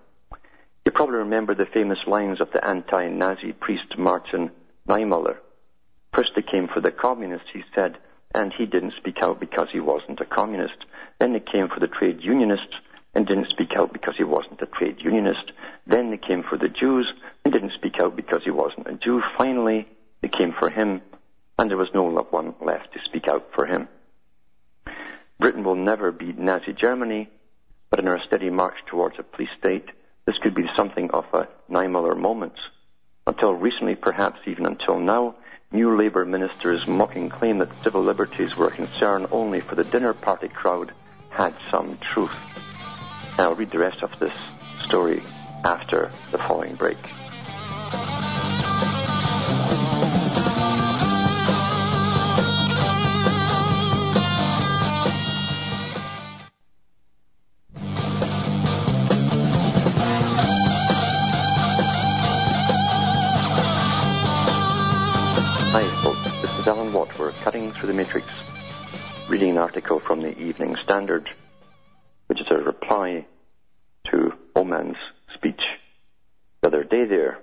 You 0.85 0.93
probably 0.93 1.17
remember 1.17 1.55
the 1.55 1.67
famous 1.67 1.99
lines 2.07 2.41
of 2.41 2.51
the 2.53 2.65
anti-Nazi 2.65 3.53
priest 3.53 3.99
Martin 3.99 4.51
Niemöller. 4.89 5.37
First 6.15 6.31
they 6.37 6.43
came 6.43 6.69
for 6.69 6.81
the 6.81 6.93
communists, 6.93 7.49
he 7.53 7.63
said, 7.75 7.99
and 8.35 8.53
he 8.57 8.67
didn't 8.67 8.95
speak 8.99 9.23
out 9.23 9.41
because 9.41 9.69
he 9.73 9.81
wasn't 9.81 10.21
a 10.21 10.25
communist. 10.25 10.77
Then 11.19 11.33
they 11.33 11.41
came 11.41 11.69
for 11.69 11.81
the 11.81 11.89
trade 11.89 12.21
unionists 12.21 12.75
and 13.15 13.27
didn't 13.27 13.51
speak 13.51 13.75
out 13.77 13.93
because 13.93 14.15
he 14.17 14.25
wasn't 14.25 14.63
a 14.63 14.67
trade 14.67 14.99
unionist. 15.01 15.51
Then 15.87 16.11
they 16.11 16.19
came 16.19 16.43
for 16.43 16.59
the 16.59 16.69
Jews 16.69 17.13
and 17.45 17.53
didn't 17.53 17.73
speak 17.73 17.99
out 17.99 18.15
because 18.15 18.43
he 18.45 18.51
wasn't 18.51 18.89
a 18.89 18.95
Jew. 18.95 19.23
Finally, 19.39 19.89
they 20.21 20.29
came 20.29 20.53
for 20.53 20.69
him, 20.69 21.01
and 21.59 21.71
there 21.71 21.77
was 21.77 21.89
no 21.95 22.05
one 22.05 22.55
left 22.61 22.93
to 22.93 23.01
speak 23.05 23.27
out 23.29 23.49
for 23.55 23.67
him. 23.67 23.89
Britain 25.39 25.65
will 25.65 25.77
never 25.77 26.13
be 26.13 26.33
Nazi 26.33 26.73
Germany, 26.73 27.29
but 27.95 28.03
in 28.03 28.09
our 28.09 28.21
steady 28.27 28.51
march 28.51 28.75
towards 28.87 29.21
a 29.21 29.23
police 29.23 29.51
state, 29.57 29.89
this 30.27 30.35
could 30.43 30.53
be 30.53 30.69
something 30.75 31.13
of 31.13 31.25
a 31.33 31.47
Niemöller 31.71 32.19
moment. 32.19 32.55
Until 33.25 33.55
recently, 33.55 33.95
perhaps 33.95 34.41
even 34.49 34.67
until 34.67 34.99
now, 34.99 35.37
new 35.71 35.97
Labour 35.97 36.25
ministers 36.25 36.89
mocking 36.89 37.29
claim 37.29 37.59
that 37.59 37.71
civil 37.85 38.03
liberties 38.03 38.57
were 38.57 38.67
a 38.67 38.75
concern 38.75 39.29
only 39.31 39.61
for 39.61 39.77
the 39.77 39.85
dinner 39.85 40.13
party 40.13 40.49
crowd 40.49 40.93
had 41.31 41.55
some 41.71 41.97
truth. 42.13 42.35
I'll 43.39 43.55
read 43.55 43.71
the 43.71 43.79
rest 43.79 44.03
of 44.03 44.11
this 44.19 44.37
story 44.83 45.23
after 45.65 46.11
the 46.33 46.39
following 46.39 46.75
break. 46.75 46.99
Through 67.85 67.93
the 67.93 67.99
Matrix, 67.99 68.27
reading 69.29 69.51
an 69.51 69.59
article 69.59 70.01
from 70.01 70.23
the 70.23 70.35
Evening 70.39 70.75
Standard, 70.85 71.29
which 72.29 72.41
is 72.41 72.47
a 72.51 72.57
reply 72.57 73.27
to 74.11 74.33
Omand's 74.57 74.97
speech 75.35 75.61
the 76.63 76.69
other 76.69 76.83
day 76.83 77.05
there, 77.05 77.41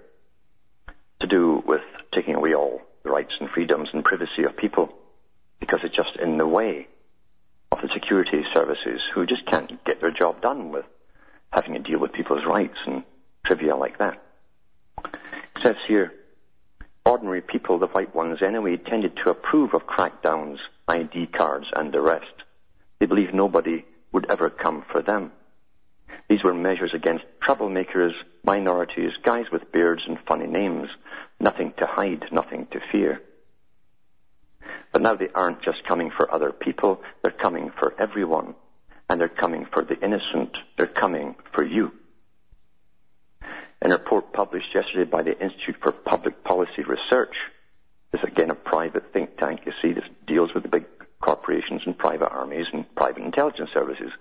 to 1.19 1.27
do 1.27 1.61
with 1.63 1.83
taking 2.11 2.33
away 2.33 2.55
all 2.55 2.81
the 3.03 3.11
rights 3.11 3.33
and 3.39 3.51
freedoms 3.51 3.89
and 3.93 4.03
privacy 4.03 4.43
of 4.43 4.57
people, 4.57 4.91
because 5.59 5.81
it's 5.83 5.95
just 5.95 6.15
in 6.15 6.39
the 6.39 6.47
way 6.47 6.87
of 7.71 7.77
the 7.83 7.89
security 7.93 8.43
services 8.51 8.99
who 9.13 9.27
just 9.27 9.45
can't 9.45 9.85
get 9.85 10.01
their 10.01 10.09
job 10.09 10.41
done 10.41 10.71
with 10.71 10.85
having 11.53 11.73
to 11.73 11.79
deal 11.79 11.99
with 11.99 12.13
people's 12.13 12.47
rights 12.47 12.79
and 12.87 13.03
trivia 13.45 13.75
like 13.75 13.99
that. 13.99 14.19
It 15.05 15.61
says 15.63 15.75
here, 15.87 16.11
ordinary 17.21 17.41
people, 17.41 17.77
the 17.77 17.85
white 17.85 18.15
ones 18.15 18.39
anyway, 18.41 18.77
tended 18.77 19.15
to 19.15 19.29
approve 19.29 19.75
of 19.75 19.85
crackdowns, 19.85 20.57
ID 20.87 21.27
cards, 21.27 21.67
and 21.75 21.93
the 21.93 22.01
rest. 22.01 22.33
They 22.99 23.05
believed 23.05 23.31
nobody 23.31 23.85
would 24.11 24.25
ever 24.27 24.49
come 24.49 24.83
for 24.91 25.03
them. 25.03 25.31
These 26.29 26.43
were 26.43 26.55
measures 26.55 26.93
against 26.95 27.25
troublemakers, 27.47 28.13
minorities, 28.43 29.11
guys 29.23 29.45
with 29.51 29.71
beards 29.71 30.01
and 30.07 30.17
funny 30.27 30.47
names. 30.47 30.89
Nothing 31.39 31.73
to 31.77 31.85
hide, 31.85 32.25
nothing 32.31 32.65
to 32.71 32.79
fear. 32.91 33.21
But 34.91 35.03
now 35.03 35.13
they 35.13 35.29
aren't 35.35 35.61
just 35.61 35.85
coming 35.87 36.09
for 36.09 36.33
other 36.33 36.51
people, 36.51 37.03
they're 37.21 37.29
coming 37.29 37.71
for 37.77 37.93
everyone. 38.01 38.55
And 39.09 39.21
they're 39.21 39.29
coming 39.29 39.67
for 39.71 39.83
the 39.83 39.99
innocent, 40.03 40.57
they're 40.75 40.87
coming 40.87 41.35
for 41.53 41.63
you. 41.63 41.91
In 43.83 43.91
a 43.91 43.95
report 43.97 44.31
published 44.31 44.75
yesterday 44.75 45.09
by 45.09 45.23
the 45.23 45.31
Institute 45.41 45.77
for 45.81 45.91
Public 45.91 46.43
Policy 46.43 46.83
Research, 46.83 47.33
this 48.11 48.21
again 48.21 48.51
a 48.51 48.55
private 48.55 49.11
think 49.11 49.37
tank, 49.37 49.61
you 49.65 49.71
see, 49.81 49.91
this 49.91 50.03
deals 50.27 50.53
with 50.53 50.61
the 50.61 50.69
big 50.69 50.85
corporations 51.19 51.81
and 51.87 51.97
private 51.97 52.29
armies 52.29 52.67
and 52.73 52.85
private 52.93 53.23
intelligence 53.23 53.71
services. 53.73 54.11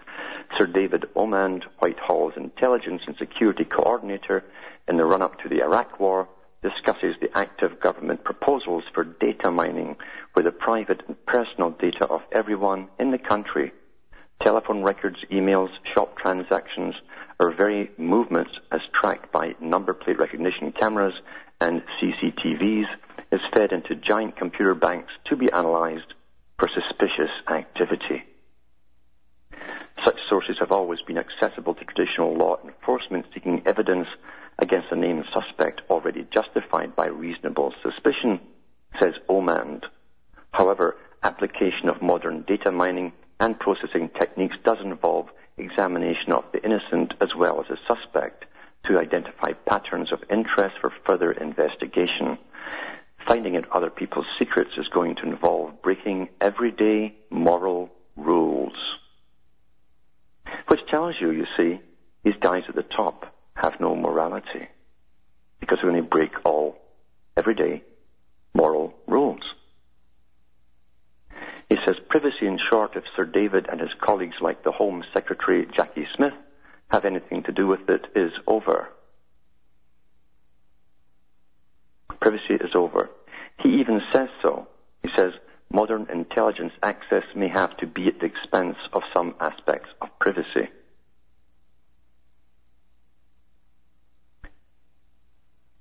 Sir 0.56 0.66
David 0.66 1.04
Omand, 1.14 1.64
Whitehall's 1.78 2.32
intelligence 2.38 3.02
and 3.06 3.16
security 3.18 3.64
coordinator 3.64 4.44
in 4.88 4.96
the 4.96 5.04
run-up 5.04 5.38
to 5.40 5.48
the 5.50 5.62
Iraq 5.62 6.00
war, 6.00 6.26
discusses 6.62 7.16
the 7.20 7.36
active 7.36 7.80
government 7.80 8.24
proposals 8.24 8.84
for 8.94 9.04
data 9.04 9.50
mining 9.50 9.96
where 10.32 10.42
the 10.42 10.52
private 10.52 11.02
and 11.06 11.26
personal 11.26 11.70
data 11.70 12.06
of 12.06 12.22
everyone 12.32 12.88
in 12.98 13.10
the 13.10 13.18
country, 13.18 13.72
telephone 14.42 14.82
records, 14.82 15.18
emails, 15.30 15.68
shop 15.94 16.16
transactions, 16.16 16.94
our 17.40 17.50
very 17.50 17.90
movements 17.96 18.50
as 18.70 18.80
tracked 18.92 19.32
by 19.32 19.54
number 19.60 19.94
plate 19.94 20.18
recognition 20.18 20.72
cameras 20.72 21.14
and 21.60 21.82
CCTVs 21.98 22.84
is 23.32 23.40
fed 23.54 23.72
into 23.72 23.94
giant 23.96 24.36
computer 24.36 24.74
banks 24.74 25.10
to 25.24 25.36
be 25.36 25.50
analyzed 25.50 26.12
for 26.58 26.68
suspicious 26.68 27.30
activity. 27.50 28.24
Such 30.04 30.18
sources 30.28 30.56
have 30.60 30.70
always 30.70 31.00
been 31.06 31.18
accessible 31.18 31.74
to 31.74 31.84
traditional 31.84 32.34
law 32.34 32.58
enforcement 32.62 33.24
seeking 33.32 33.62
evidence 33.64 34.08
against 34.58 34.92
a 34.92 34.96
named 34.96 35.24
suspect 35.32 35.80
already 35.88 36.26
justified 36.32 36.94
by 36.94 37.06
reasonable 37.06 37.72
suspicion, 37.82 38.40
says 39.00 39.14
Omand. 39.30 39.84
However, 40.52 40.96
application 41.22 41.88
of 41.88 42.02
modern 42.02 42.42
data 42.42 42.70
mining 42.70 43.12
and 43.38 43.58
processing 43.58 44.10
techniques 44.18 44.56
does 44.62 44.78
involve 44.84 45.28
examination 45.62 46.32
of 46.32 46.44
the 46.52 46.64
innocent 46.64 47.14
as 47.20 47.30
well 47.36 47.60
as 47.60 47.66
the 47.68 47.78
suspect 47.86 48.44
to 48.86 48.98
identify 48.98 49.52
patterns 49.52 50.12
of 50.12 50.22
interest 50.30 50.76
for 50.80 50.92
further 51.06 51.32
investigation. 51.32 52.38
Finding 53.28 53.56
out 53.56 53.68
other 53.70 53.90
people's 53.90 54.26
secrets 54.38 54.70
is 54.78 54.88
going 54.88 55.16
to 55.16 55.22
involve 55.22 55.82
breaking 55.82 56.28
everyday 56.40 57.14
moral 57.30 57.90
rules. 58.16 58.72
Which 60.68 60.80
tells 60.90 61.14
you, 61.20 61.30
you 61.30 61.46
see, 61.58 61.80
these 62.24 62.34
guys 62.40 62.62
at 62.68 62.74
the 62.74 62.82
top 62.82 63.26
have 63.54 63.80
no 63.80 63.94
morality 63.94 64.68
because 65.60 65.78
they 65.82 65.88
only 65.88 66.00
break 66.00 66.32
all 66.44 66.78
everyday 67.36 67.82
moral 68.54 68.94
rules. 69.06 69.42
He 71.70 71.76
says, 71.86 71.96
privacy 72.08 72.46
in 72.46 72.58
short, 72.68 72.96
if 72.96 73.04
Sir 73.14 73.24
David 73.24 73.68
and 73.70 73.80
his 73.80 73.94
colleagues 74.00 74.34
like 74.40 74.64
the 74.64 74.72
Home 74.72 75.04
Secretary 75.14 75.66
Jacqui 75.66 76.04
Smith 76.16 76.34
have 76.90 77.04
anything 77.04 77.44
to 77.44 77.52
do 77.52 77.68
with 77.68 77.88
it, 77.88 78.06
is 78.16 78.32
over. 78.48 78.88
Privacy 82.20 82.54
is 82.54 82.74
over. 82.74 83.08
He 83.62 83.80
even 83.80 84.02
says 84.12 84.28
so. 84.42 84.66
He 85.04 85.10
says, 85.16 85.32
modern 85.72 86.08
intelligence 86.12 86.72
access 86.82 87.22
may 87.36 87.48
have 87.48 87.76
to 87.76 87.86
be 87.86 88.08
at 88.08 88.18
the 88.18 88.26
expense 88.26 88.76
of 88.92 89.02
some 89.14 89.36
aspects 89.38 89.90
of 90.02 90.08
privacy. 90.18 90.68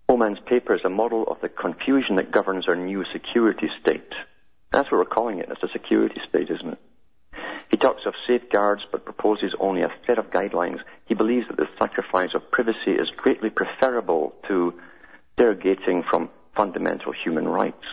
Omand's 0.08 0.40
paper 0.46 0.76
is 0.76 0.82
a 0.86 0.90
model 0.90 1.24
of 1.24 1.42
the 1.42 1.50
confusion 1.50 2.16
that 2.18 2.32
governs 2.32 2.68
our 2.68 2.76
new 2.76 3.04
security 3.12 3.70
state. 3.82 4.14
That's 4.72 4.92
what 4.92 5.00
we're 5.00 5.06
calling 5.06 5.40
it. 5.40 5.50
It's 5.50 5.64
a 5.64 5.72
security 5.72 6.20
state, 6.30 6.50
isn't 6.50 6.74
it? 6.74 6.80
He 7.70 7.78
talks 7.78 8.06
of 8.06 8.14
safeguards 8.28 8.82
but 8.92 9.06
proposes 9.06 9.54
only 9.60 9.82
a 9.82 9.92
set 10.06 10.18
of 10.18 10.32
guidelines. 10.32 10.80
He 11.06 11.14
believes 11.14 11.48
that 11.48 11.58
the 11.58 11.70
sacrifice 11.80 12.34
of 12.34 12.50
privacy 12.52 12.92
is 12.92 13.10
greatly 13.16 13.50
preferable 13.50 14.36
to 14.48 14.74
derogating 15.38 16.04
from 16.10 16.30
fundamental 16.56 17.14
human 17.24 17.48
rights. 17.48 17.86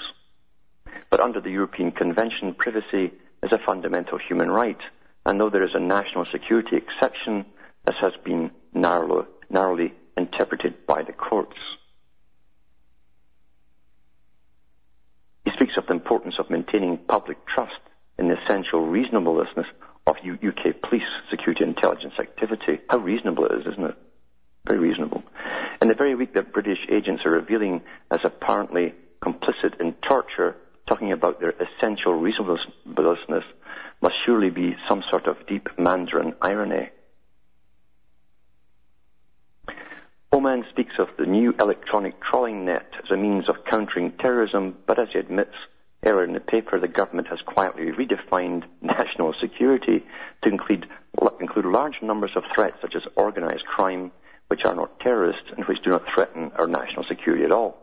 But 1.11 1.21
under 1.21 1.41
the 1.41 1.51
European 1.51 1.93
Convention, 1.93 2.55
privacy 2.55 3.12
is 3.43 3.53
a 3.53 3.59
fundamental 3.59 4.19
human 4.19 4.51
right. 4.51 4.81
And 5.25 5.41
though 5.41 5.51
there 5.51 5.65
is 5.65 5.75
a 5.75 5.81
national 5.81 6.27
security 6.33 6.77
exception, 6.77 7.45
this 7.85 7.97
has 8.01 8.12
been 8.25 8.51
narrowly, 8.75 9.27
narrowly 9.51 9.93
interpreted 10.17 10.87
by 10.87 11.03
the 11.03 11.12
courts. 11.12 11.57
He 15.45 15.46
speaks 15.57 15.75
of 15.77 15.87
the 15.87 15.92
importance 15.92 16.35
of 16.38 16.51
maintaining 16.51 16.99
public 16.99 17.38
trust 17.47 17.81
in 18.19 18.29
the 18.29 18.37
essential 18.45 18.87
reasonableness 18.87 19.66
of 20.07 20.16
UK 20.16 20.81
police 20.83 21.03
security 21.31 21.64
intelligence 21.64 22.14
activity. 22.19 22.79
How 22.88 22.99
reasonable 22.99 23.47
it 23.47 23.61
is, 23.61 23.66
isn't 23.73 23.85
it? 23.85 23.97
Very 24.66 24.79
reasonable. 24.79 25.23
In 25.83 25.88
the 25.88 25.95
very 25.95 26.14
week 26.14 26.35
that 26.35 26.53
British 26.53 26.79
agents 26.90 27.23
are 27.25 27.31
revealing 27.31 27.83
as 28.11 28.21
apparently 28.25 28.95
complicit 29.23 29.81
in 29.81 29.95
torture, 30.09 30.57
talking 30.88 31.12
about 31.12 31.40
their 31.40 31.55
essential 31.55 32.14
reasonableness 32.14 33.45
must 34.01 34.14
surely 34.25 34.51
be 34.51 34.77
some 34.88 35.03
sort 35.11 35.27
of 35.27 35.47
deep 35.47 35.69
Mandarin 35.79 36.35
irony. 36.40 36.90
Omand 40.33 40.69
speaks 40.69 40.95
of 40.99 41.09
the 41.19 41.25
new 41.25 41.55
electronic 41.59 42.21
trawling 42.23 42.64
net 42.66 42.90
as 43.03 43.11
a 43.11 43.16
means 43.16 43.49
of 43.49 43.64
countering 43.64 44.12
terrorism, 44.21 44.77
but 44.87 44.99
as 44.99 45.09
he 45.12 45.19
admits 45.38 45.57
earlier 46.05 46.25
in 46.25 46.33
the 46.33 46.40
paper, 46.40 46.81
the 46.81 46.88
government 46.88 47.29
has 47.29 47.40
quietly 47.46 47.92
redefined 47.92 48.64
national 48.81 49.35
security 49.40 50.05
to 50.42 50.49
include, 50.49 50.87
include 51.40 51.66
large 51.66 51.96
numbers 52.03 52.31
of 52.37 52.44
threats 52.55 52.77
such 52.81 52.94
as 52.94 53.03
organized 53.16 53.64
crime, 53.66 54.11
which 54.49 54.64
are 54.64 54.75
not 54.75 54.99
terrorists 55.01 55.51
and 55.57 55.64
which 55.66 55.83
do 55.83 55.90
not 55.90 56.05
threaten 56.14 56.53
our 56.57 56.66
national 56.66 57.05
security 57.05 57.44
at 57.44 57.53
all. 57.53 57.77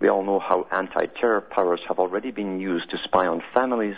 We 0.00 0.08
all 0.08 0.24
know 0.24 0.40
how 0.40 0.66
anti-terror 0.70 1.42
powers 1.42 1.80
have 1.88 1.98
already 1.98 2.30
been 2.30 2.60
used 2.60 2.90
to 2.90 2.98
spy 3.04 3.26
on 3.26 3.42
families 3.54 3.96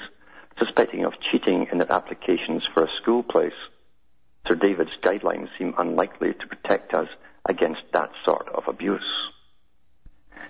suspecting 0.59 1.05
of 1.05 1.15
cheating 1.31 1.67
in 1.73 1.79
their 1.79 1.93
applications 1.93 2.63
for 2.73 2.85
a 2.85 2.91
school 3.03 3.23
place. 3.23 3.53
Sir 4.47 4.55
David's 4.55 4.97
guidelines 5.03 5.49
seem 5.59 5.75
unlikely 5.79 6.35
to 6.35 6.47
protect 6.47 6.95
us 6.95 7.09
against 7.47 7.83
that 7.93 8.11
sort 8.25 8.49
of 8.55 8.65
abuse. 8.69 9.03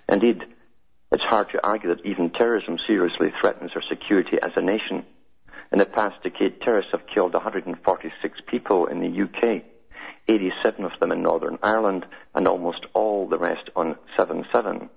Indeed, 0.08 0.44
it's 1.12 1.22
hard 1.22 1.50
to 1.50 1.66
argue 1.66 1.94
that 1.94 2.04
even 2.04 2.30
terrorism 2.30 2.78
seriously 2.86 3.28
threatens 3.40 3.70
our 3.74 3.82
security 3.88 4.38
as 4.42 4.52
a 4.56 4.62
nation. 4.62 5.04
In 5.72 5.78
the 5.78 5.86
past 5.86 6.22
decade, 6.22 6.60
terrorists 6.60 6.92
have 6.92 7.06
killed 7.12 7.34
146 7.34 8.38
people 8.48 8.86
in 8.86 9.00
the 9.00 9.22
UK 9.22 9.62
87 10.28 10.84
of 10.84 10.92
them 11.00 11.12
in 11.12 11.22
Northern 11.22 11.58
Ireland, 11.62 12.06
and 12.34 12.48
almost 12.48 12.86
all 12.94 13.28
the 13.28 13.38
rest 13.38 13.70
on 13.76 13.96
7-7, 14.18 14.88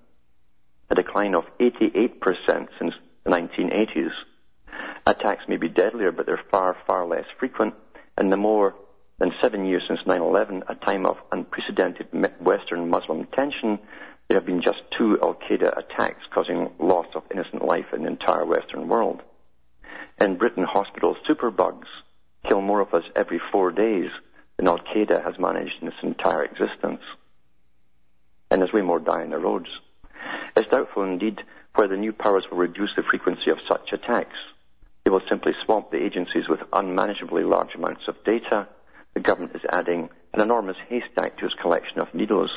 a 0.89 0.95
decline 0.95 1.35
of 1.35 1.43
88% 1.59 2.67
since 2.79 2.93
the 3.25 3.31
1980s. 3.31 4.11
Attacks 5.05 5.43
may 5.47 5.57
be 5.57 5.69
deadlier, 5.69 6.11
but 6.11 6.25
they're 6.25 6.41
far, 6.49 6.77
far 6.85 7.05
less 7.05 7.25
frequent, 7.39 7.73
and 8.17 8.31
the 8.31 8.37
more 8.37 8.75
than 9.19 9.31
seven 9.41 9.65
years 9.65 9.83
since 9.87 9.99
9-11, 10.05 10.63
a 10.69 10.75
time 10.75 11.05
of 11.05 11.17
unprecedented 11.31 12.07
Western 12.39 12.89
Muslim 12.89 13.25
tension, 13.33 13.79
there 14.27 14.37
have 14.37 14.45
been 14.45 14.61
just 14.61 14.79
two 14.97 15.17
Al-Qaeda 15.21 15.77
attacks 15.77 16.21
causing 16.33 16.69
loss 16.79 17.07
of 17.15 17.23
innocent 17.31 17.63
life 17.63 17.85
in 17.93 18.01
the 18.03 18.09
entire 18.09 18.45
Western 18.45 18.87
world. 18.87 19.21
In 20.19 20.37
Britain, 20.37 20.63
hospital 20.63 21.15
superbugs 21.29 21.87
kill 22.47 22.61
more 22.61 22.81
of 22.81 22.93
us 22.93 23.03
every 23.15 23.39
four 23.51 23.71
days 23.71 24.09
than 24.57 24.67
Al 24.67 24.79
Qaeda 24.79 25.23
has 25.23 25.39
managed 25.39 25.75
in 25.81 25.87
its 25.87 25.97
entire 26.03 26.43
existence. 26.43 27.01
And 28.51 28.61
there's 28.61 28.73
way 28.73 28.81
more 28.81 28.99
dying 28.99 29.29
the 29.29 29.37
roads. 29.37 29.69
It's 30.55 30.69
doubtful 30.69 31.03
indeed 31.03 31.41
whether 31.75 31.95
new 31.95 32.11
powers 32.11 32.45
will 32.49 32.57
reduce 32.57 32.91
the 32.95 33.03
frequency 33.03 33.51
of 33.51 33.59
such 33.67 33.93
attacks. 33.93 34.35
They 35.03 35.11
will 35.11 35.21
simply 35.29 35.53
swamp 35.63 35.91
the 35.91 36.03
agencies 36.03 36.49
with 36.49 36.59
unmanageably 36.73 37.43
large 37.43 37.75
amounts 37.75 38.07
of 38.07 38.23
data. 38.25 38.67
The 39.13 39.19
government 39.19 39.55
is 39.55 39.61
adding 39.71 40.09
an 40.33 40.41
enormous 40.41 40.77
haystack 40.89 41.37
to 41.37 41.45
its 41.45 41.55
collection 41.61 41.99
of 41.99 42.13
needles. 42.13 42.49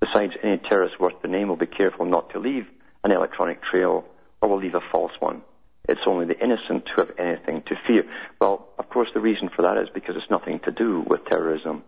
Besides, 0.00 0.34
any 0.42 0.58
terrorist 0.58 1.00
worth 1.00 1.20
the 1.22 1.28
name 1.28 1.48
will 1.48 1.56
be 1.56 1.66
careful 1.66 2.04
not 2.04 2.30
to 2.30 2.38
leave 2.38 2.66
an 3.04 3.12
electronic 3.12 3.62
trail 3.62 4.04
or 4.40 4.48
will 4.48 4.60
leave 4.60 4.74
a 4.74 4.80
false 4.92 5.12
one. 5.20 5.42
It's 5.88 6.00
only 6.06 6.26
the 6.26 6.38
innocent 6.38 6.88
who 6.94 7.02
have 7.02 7.18
anything 7.18 7.62
to 7.68 7.76
fear. 7.86 8.04
Well, 8.40 8.68
of 8.78 8.88
course, 8.88 9.08
the 9.14 9.20
reason 9.20 9.48
for 9.54 9.62
that 9.62 9.78
is 9.78 9.88
because 9.94 10.16
it's 10.16 10.30
nothing 10.30 10.60
to 10.60 10.72
do 10.72 11.04
with 11.06 11.24
terrorism 11.26 11.84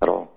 at 0.00 0.08
all. 0.08 0.32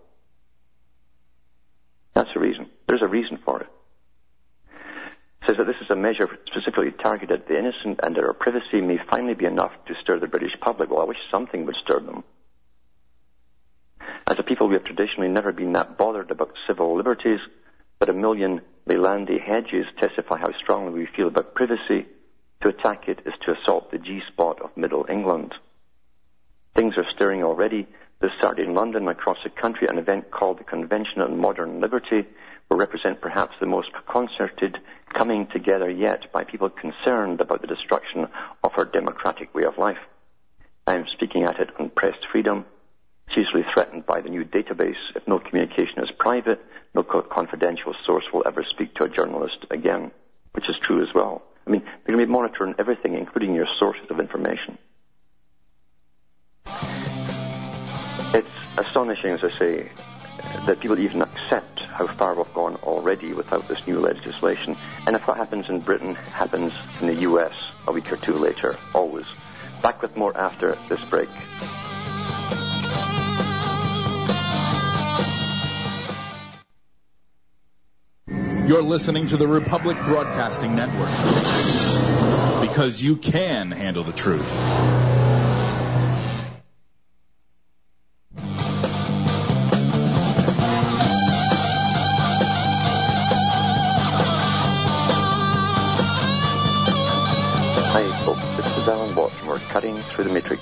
That's 2.13 2.29
the 2.33 2.39
reason. 2.39 2.69
There's 2.87 3.01
a 3.01 3.07
reason 3.07 3.39
for 3.45 3.61
it. 3.61 3.67
it. 3.67 5.47
Says 5.47 5.57
that 5.57 5.67
this 5.67 5.77
is 5.81 5.89
a 5.89 5.95
measure 5.95 6.27
specifically 6.47 6.91
targeted 6.91 7.41
at 7.41 7.47
the 7.47 7.57
innocent 7.57 7.99
and 8.03 8.17
our 8.17 8.33
privacy 8.33 8.81
may 8.81 8.97
finally 9.09 9.35
be 9.35 9.45
enough 9.45 9.71
to 9.87 9.93
stir 10.01 10.19
the 10.19 10.27
British 10.27 10.59
public. 10.59 10.89
Well, 10.89 11.01
I 11.01 11.05
wish 11.05 11.17
something 11.31 11.65
would 11.65 11.75
stir 11.83 12.01
them. 12.01 12.23
As 14.29 14.37
a 14.37 14.43
people, 14.43 14.67
we 14.67 14.73
have 14.73 14.83
traditionally 14.83 15.29
never 15.29 15.53
been 15.53 15.71
that 15.71 15.97
bothered 15.97 16.31
about 16.31 16.53
civil 16.67 16.97
liberties, 16.97 17.39
but 17.97 18.09
a 18.09 18.13
million 18.13 18.59
Leylandii 18.85 19.39
hedges 19.39 19.85
testify 20.01 20.37
how 20.37 20.51
strongly 20.61 20.99
we 20.99 21.07
feel 21.15 21.29
about 21.29 21.55
privacy 21.55 22.05
to 22.61 22.67
attack 22.67 23.07
it 23.07 23.21
is 23.25 23.33
to 23.45 23.53
assault 23.53 23.89
the 23.89 23.97
G 23.97 24.19
spot 24.27 24.61
of 24.61 24.75
Middle 24.75 25.05
England. 25.09 25.55
Things 26.75 26.95
are 26.97 27.09
stirring 27.15 27.41
already. 27.41 27.87
This 28.19 28.31
Saturday 28.41 28.63
in 28.63 28.73
London, 28.73 29.07
across 29.07 29.37
the 29.45 29.49
country, 29.49 29.87
an 29.87 29.97
event 29.97 30.29
called 30.29 30.59
the 30.59 30.65
Convention 30.65 31.21
on 31.21 31.39
Modern 31.39 31.79
Liberty 31.79 32.25
will 32.69 32.77
represent 32.77 33.21
perhaps 33.21 33.55
the 33.61 33.65
most 33.65 33.91
concerted 34.11 34.77
coming 35.13 35.47
together 35.47 35.89
yet 35.89 36.33
by 36.33 36.43
people 36.43 36.69
concerned 36.69 37.39
about 37.39 37.61
the 37.61 37.67
destruction 37.67 38.27
of 38.61 38.71
our 38.75 38.83
democratic 38.83 39.55
way 39.55 39.63
of 39.63 39.77
life. 39.77 39.99
I 40.85 40.95
am 40.95 41.05
speaking 41.13 41.43
at 41.43 41.61
it 41.61 41.69
on 41.79 41.91
press 41.91 42.15
freedom, 42.29 42.65
seriously 43.33 43.65
threatened 43.73 44.05
by 44.05 44.21
the 44.21 44.29
new 44.29 44.43
database. 44.43 44.95
If 45.15 45.27
no 45.27 45.39
communication 45.39 45.99
is 46.03 46.09
private, 46.17 46.63
no 46.93 47.03
confidential 47.03 47.93
source 48.05 48.25
will 48.33 48.43
ever 48.45 48.63
speak 48.69 48.95
to 48.95 49.03
a 49.03 49.09
journalist 49.09 49.65
again, 49.69 50.11
which 50.53 50.69
is 50.69 50.75
true 50.81 51.01
as 51.01 51.13
well. 51.13 51.43
I 51.65 51.69
mean, 51.69 51.81
they're 51.81 52.15
going 52.15 52.19
to 52.19 52.25
be 52.25 52.31
monitoring 52.31 52.75
everything, 52.79 53.15
including 53.15 53.53
your 53.53 53.67
sources 53.79 54.09
of 54.09 54.19
information. 54.19 54.77
It's 58.33 58.47
astonishing, 58.77 59.31
as 59.31 59.43
I 59.43 59.59
say, 59.59 59.91
that 60.65 60.79
people 60.79 60.99
even 60.99 61.21
accept 61.21 61.79
how 61.81 62.07
far 62.15 62.35
we've 62.35 62.53
gone 62.53 62.75
already 62.77 63.33
without 63.33 63.67
this 63.67 63.85
new 63.87 63.99
legislation. 63.99 64.77
And 65.05 65.15
if 65.15 65.27
what 65.27 65.37
happens 65.37 65.65
in 65.69 65.81
Britain 65.81 66.15
happens 66.15 66.73
in 67.01 67.07
the 67.07 67.21
US 67.21 67.53
a 67.87 67.91
week 67.91 68.11
or 68.11 68.17
two 68.17 68.33
later, 68.33 68.77
always. 68.93 69.25
Back 69.81 70.01
with 70.01 70.15
more 70.15 70.35
after 70.37 70.77
this 70.89 71.03
break. 71.05 71.29
You're 78.67 78.83
listening 78.83 79.27
to 79.27 79.37
the 79.37 79.47
Republic 79.47 79.95
Broadcasting 80.03 80.75
Network 80.75 81.07
because 82.69 83.01
you 83.01 83.15
can 83.15 83.71
handle 83.71 84.03
the 84.03 84.11
truth. 84.11 84.45
Hi, 97.85 98.25
folks. 98.25 98.41
This 98.57 98.77
is 98.77 98.87
Alan 98.89 99.15
Watts, 99.15 99.33
and 99.39 99.47
we're 99.47 99.59
cutting 99.59 100.01
through 100.13 100.25
the 100.25 100.29
matrix 100.29 100.61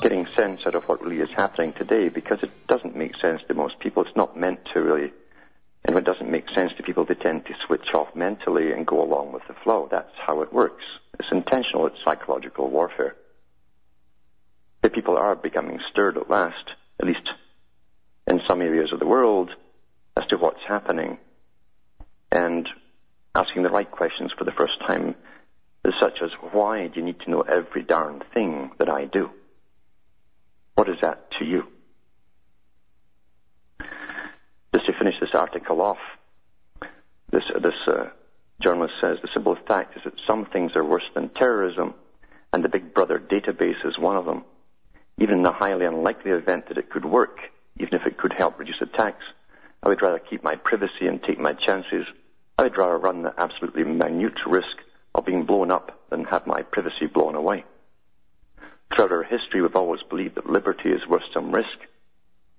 getting 0.00 0.26
sense 0.36 0.60
out 0.66 0.74
of 0.74 0.84
what 0.84 1.02
really 1.02 1.16
is 1.16 1.30
happening 1.34 1.72
today 1.72 2.10
because 2.10 2.38
it 2.42 2.50
doesn't 2.68 2.94
make 2.94 3.12
sense 3.22 3.40
to 3.48 3.54
most 3.54 3.80
people. 3.80 4.04
It's 4.04 4.14
not 4.14 4.38
meant 4.38 4.60
to 4.74 4.80
really 4.80 5.10
and 5.84 5.94
when 5.94 6.02
it 6.02 6.06
doesn't 6.06 6.30
make 6.30 6.48
sense 6.54 6.72
to 6.76 6.82
people, 6.82 7.04
they 7.04 7.14
tend 7.14 7.44
to 7.46 7.54
switch 7.66 7.88
off 7.94 8.14
mentally 8.14 8.72
and 8.72 8.86
go 8.86 9.02
along 9.02 9.32
with 9.32 9.42
the 9.48 9.54
flow. 9.62 9.88
That's 9.90 10.08
how 10.26 10.40
it 10.42 10.52
works. 10.52 10.84
It's 11.18 11.28
intentional, 11.30 11.86
it's 11.86 12.02
psychological 12.04 12.70
warfare. 12.70 13.16
The 14.82 14.90
people 14.90 15.16
are 15.16 15.34
becoming 15.34 15.80
stirred 15.90 16.16
at 16.16 16.30
last, 16.30 16.70
at 17.00 17.06
least 17.06 17.28
in 18.26 18.40
some 18.48 18.62
areas 18.62 18.92
of 18.92 18.98
the 18.98 19.06
world, 19.06 19.50
as 20.16 20.26
to 20.28 20.36
what's 20.36 20.60
happening, 20.66 21.18
and 22.32 22.68
asking 23.34 23.62
the 23.62 23.70
right 23.70 23.90
questions 23.90 24.32
for 24.36 24.44
the 24.44 24.52
first 24.52 24.74
time, 24.86 25.14
such 26.00 26.18
as, 26.22 26.30
why 26.52 26.86
do 26.86 27.00
you 27.00 27.04
need 27.04 27.20
to 27.20 27.30
know 27.30 27.42
every 27.42 27.82
darn 27.82 28.22
thing 28.32 28.70
that 28.78 28.88
I 28.88 29.04
do? 29.04 29.30
What 30.74 30.88
is 30.88 30.96
that 31.02 31.30
to 31.38 31.44
you? 31.44 31.64
Just 34.74 34.86
to 34.86 34.92
finish 35.04 35.20
this 35.20 35.34
article 35.34 35.82
off, 35.82 35.98
this, 37.30 37.42
this 37.62 37.74
uh, 37.86 38.06
journalist 38.62 38.94
says 39.02 39.18
the 39.20 39.28
simple 39.34 39.54
fact 39.68 39.94
is 39.98 40.02
that 40.04 40.14
some 40.26 40.46
things 40.46 40.72
are 40.76 40.84
worse 40.84 41.04
than 41.14 41.28
terrorism, 41.28 41.92
and 42.54 42.64
the 42.64 42.70
Big 42.70 42.94
Brother 42.94 43.18
database 43.18 43.84
is 43.84 43.98
one 43.98 44.16
of 44.16 44.24
them. 44.24 44.44
Even 45.18 45.36
in 45.36 45.42
the 45.42 45.52
highly 45.52 45.84
unlikely 45.84 46.30
event 46.30 46.68
that 46.68 46.78
it 46.78 46.88
could 46.88 47.04
work, 47.04 47.36
even 47.78 47.92
if 47.92 48.06
it 48.06 48.16
could 48.16 48.32
help 48.32 48.58
reduce 48.58 48.80
attacks, 48.80 49.24
I 49.82 49.90
would 49.90 50.00
rather 50.00 50.18
keep 50.18 50.42
my 50.42 50.56
privacy 50.56 51.06
and 51.06 51.22
take 51.22 51.38
my 51.38 51.52
chances 51.52 52.06
I'd 52.56 52.78
rather 52.78 52.96
run 52.96 53.22
the 53.22 53.34
absolutely 53.36 53.84
minute 53.84 54.38
risk 54.46 54.76
of 55.14 55.26
being 55.26 55.44
blown 55.44 55.70
up 55.70 56.08
than 56.08 56.24
have 56.24 56.46
my 56.46 56.62
privacy 56.62 57.06
blown 57.12 57.34
away. 57.34 57.64
Throughout 58.94 59.12
our 59.12 59.24
history, 59.24 59.60
we've 59.60 59.74
always 59.74 60.02
believed 60.08 60.36
that 60.36 60.48
liberty 60.48 60.90
is 60.90 61.06
worth 61.06 61.24
some 61.34 61.52
risk. 61.52 61.76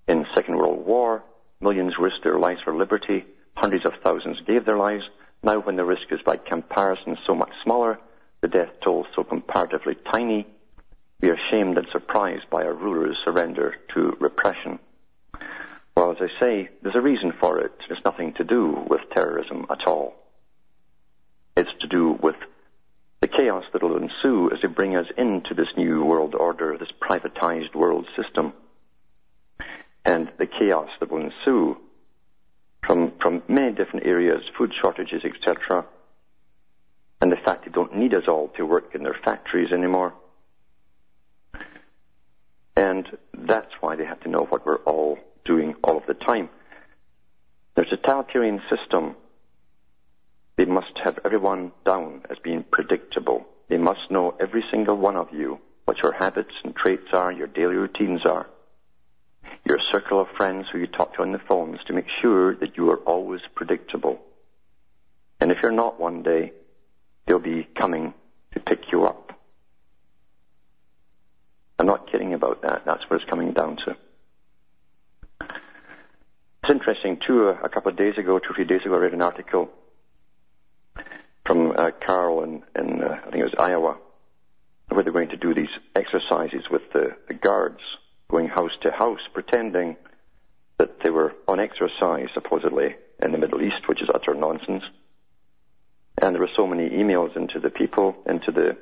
In 0.08 0.28
Second 0.36 0.58
World 0.58 0.86
War, 0.86 1.24
millions 1.66 1.96
risked 2.00 2.24
their 2.24 2.38
lives 2.38 2.62
for 2.64 2.76
liberty. 2.76 3.26
Hundreds 3.58 3.86
of 3.86 3.94
thousands 4.04 4.38
gave 4.46 4.66
their 4.66 4.78
lives. 4.78 5.04
Now, 5.42 5.60
when 5.60 5.78
the 5.78 5.84
risk 5.84 6.12
is 6.12 6.20
by 6.24 6.38
comparison 6.38 7.18
so 7.26 7.34
much 7.34 7.50
smaller, 7.64 7.98
the 8.42 8.48
death 8.48 8.70
toll 8.84 9.08
so 9.16 9.24
comparatively 9.24 9.96
tiny, 10.14 10.46
we 11.22 11.32
are 11.32 11.40
shamed 11.50 11.76
and 11.80 11.88
surprised 11.92 12.52
by 12.52 12.64
our 12.64 12.74
rulers' 12.74 13.18
surrender 13.26 13.74
to 13.96 14.16
repression. 14.20 14.78
Well, 15.98 16.12
as 16.12 16.18
I 16.22 16.40
say, 16.40 16.70
there's 16.84 16.96
a 16.96 17.02
reason 17.02 17.34
for 17.40 17.60
it. 17.60 17.72
It's 17.90 18.06
nothing 18.06 18.34
to 18.34 18.44
do 18.44 18.86
with 18.88 19.02
terrorism 19.16 19.66
at 19.72 19.88
all. 19.88 20.14
It's 21.58 21.72
to 21.82 21.88
do 21.88 22.12
with 22.22 22.36
the 23.22 23.28
chaos 23.28 23.64
that 23.74 23.82
will 23.82 23.98
ensue 23.98 24.52
as 24.52 24.60
they 24.62 24.68
bring 24.68 24.96
us 24.96 25.08
into 25.18 25.56
this 25.56 25.70
new 25.76 26.04
world 26.04 26.36
order, 26.36 26.78
this 26.78 26.92
privatized 27.02 27.74
world 27.74 28.06
system. 28.22 28.54
And 30.06 30.32
the 30.38 30.46
chaos 30.46 30.90
that 31.00 31.12
will 31.12 31.22
ensue 31.22 31.78
from, 32.86 33.14
from 33.22 33.42
many 33.48 33.74
different 33.74 34.06
areas, 34.06 34.44
food 34.58 34.72
shortages, 34.82 35.24
etc., 35.26 35.86
and 37.22 37.32
the 37.32 37.38
fact 37.38 37.66
they 37.66 37.72
don't 37.72 37.96
need 37.96 38.14
us 38.14 38.24
all 38.28 38.50
to 38.50 38.66
work 38.66 38.94
in 38.94 39.04
their 39.04 39.18
factories 39.26 39.72
anymore. 39.72 40.14
And 42.76 43.08
that's 43.34 43.72
why 43.80 43.96
they 43.96 44.06
have 44.06 44.20
to 44.22 44.30
know 44.30 44.46
what 44.50 44.66
we're 44.66 44.84
all 44.84 45.18
doing 45.46 45.76
all 45.84 45.98
of 45.98 46.06
the 46.08 46.14
time. 46.14 46.50
There's 47.76 47.92
a 47.92 47.98
totalitarian 47.98 48.62
system. 48.70 49.16
They 50.58 50.66
must 50.66 50.92
have 51.04 51.20
everyone 51.26 51.72
down 51.86 52.24
as 52.30 52.38
being 52.44 52.64
predictable. 52.70 53.46
They 53.70 53.78
must 53.78 54.12
know 54.12 54.36
every 54.40 54.64
single 54.72 54.98
one 54.98 55.16
of 55.16 55.30
you, 55.34 55.60
what 55.86 55.98
your 56.04 56.14
habits 56.14 56.54
and 56.64 56.76
traits 56.76 57.08
are, 57.14 57.32
your 57.32 57.48
daily 57.48 57.76
routines 57.76 58.26
are, 58.26 58.48
your 59.66 59.80
circle 59.92 60.22
of 60.22 60.28
friends 60.38 60.68
who 60.72 60.78
you 60.78 60.88
talk 60.88 61.16
to 61.16 61.24
on 61.24 61.32
the 61.32 61.40
phones 61.40 61.80
to 61.88 61.94
make 61.94 62.06
sure 62.22 62.56
that 62.56 62.78
you 62.78 62.90
are 62.92 62.98
always 62.98 63.42
predictable. 63.56 64.22
And 65.40 65.52
if 65.52 65.58
you're 65.62 65.72
not 65.72 66.00
one 66.00 66.22
day, 66.22 66.54
they'll 67.26 67.40
be 67.40 67.68
coming 67.76 68.14
to 68.54 68.60
pick 68.60 68.92
you 68.92 69.06
up. 69.06 69.32
I'm 71.80 71.88
not 71.88 72.12
kidding 72.12 72.34
about 72.34 72.62
that. 72.62 72.84
That's 72.86 73.04
what 73.10 73.20
it's 73.20 73.30
coming 73.30 73.54
down 73.54 73.78
to. 73.86 73.98
It's 75.42 76.72
interesting, 76.72 77.20
too, 77.28 77.50
a 77.50 77.70
couple 77.70 77.92
of 77.92 77.98
days 77.98 78.18
ago, 78.18 78.40
two 78.40 78.52
or 78.52 78.56
three 78.56 78.66
days 78.66 78.82
ago, 78.86 78.96
I 78.96 79.00
read 79.00 79.14
an 79.14 79.22
article 79.22 79.70
from 81.46 81.74
uh, 81.76 81.92
Carl 82.06 82.44
in, 82.44 82.64
in 82.76 83.04
uh, 83.04 83.20
I 83.20 83.30
think 83.30 83.36
it 83.36 83.44
was 83.44 83.56
Iowa, 83.60 83.98
where 84.90 85.04
they're 85.04 85.14
going 85.14 85.30
to 85.30 85.38
do 85.38 85.54
these 85.54 85.70
exercises 85.96 86.64
with 86.72 86.82
the, 86.94 87.16
the 87.28 87.34
guards 87.34 87.82
going 88.30 88.48
house 88.48 88.72
to 88.82 88.92
house, 88.92 89.20
pretending 89.34 89.98
that 90.78 91.00
they 91.04 91.10
were 91.10 91.34
on 91.48 91.60
exercise, 91.60 92.28
supposedly, 92.34 92.96
in 93.22 93.32
the 93.32 93.38
Middle 93.38 93.62
East, 93.62 93.88
which 93.88 94.02
is 94.02 94.10
utter 94.14 94.34
nonsense. 94.34 94.84
And 96.22 96.34
there 96.34 96.42
were 96.42 96.50
so 96.56 96.68
many 96.68 96.90
emails 96.90 97.36
into 97.36 97.60
the 97.60 97.70
people, 97.70 98.16
into 98.26 98.52
the 98.52 98.78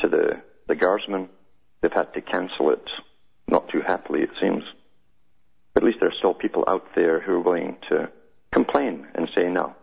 to 0.00 0.08
the 0.08 0.42
the 0.68 0.74
guardsmen, 0.74 1.28
they've 1.80 1.92
had 1.92 2.12
to 2.14 2.20
cancel 2.20 2.70
it. 2.70 2.84
Not 3.46 3.68
too 3.68 3.82
happily, 3.86 4.22
it 4.22 4.30
seems. 4.40 4.62
But 5.74 5.82
at 5.82 5.86
least 5.86 5.98
there 6.00 6.08
are 6.08 6.18
still 6.18 6.34
people 6.34 6.64
out 6.68 6.94
there 6.94 7.20
who 7.20 7.32
are 7.32 7.40
willing 7.40 7.76
to 7.90 8.10
complain 8.52 9.06
and 9.14 9.28
say 9.36 9.48
no. 9.48 9.74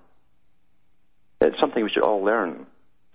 It's 1.41 1.59
something 1.59 1.83
we 1.83 1.89
should 1.89 2.03
all 2.03 2.23
learn. 2.23 2.65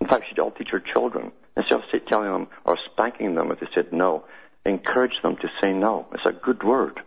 In 0.01 0.07
fact, 0.07 0.21
we 0.21 0.27
should 0.29 0.39
all 0.39 0.51
teach 0.51 0.69
our 0.73 0.79
children. 0.79 1.31
Instead 1.57 1.79
of 1.79 2.07
telling 2.07 2.31
them 2.31 2.47
or 2.65 2.77
spanking 2.91 3.35
them 3.35 3.51
if 3.51 3.59
they 3.59 3.67
said 3.73 3.93
no, 3.93 4.25
encourage 4.65 5.21
them 5.21 5.37
to 5.37 5.49
say 5.61 5.73
no. 5.73 6.07
It's 6.13 6.25
a 6.25 6.31
good 6.31 6.63
word 6.63 6.99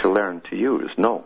to 0.00 0.10
learn 0.10 0.42
to 0.50 0.56
use, 0.56 0.90
no. 0.98 1.24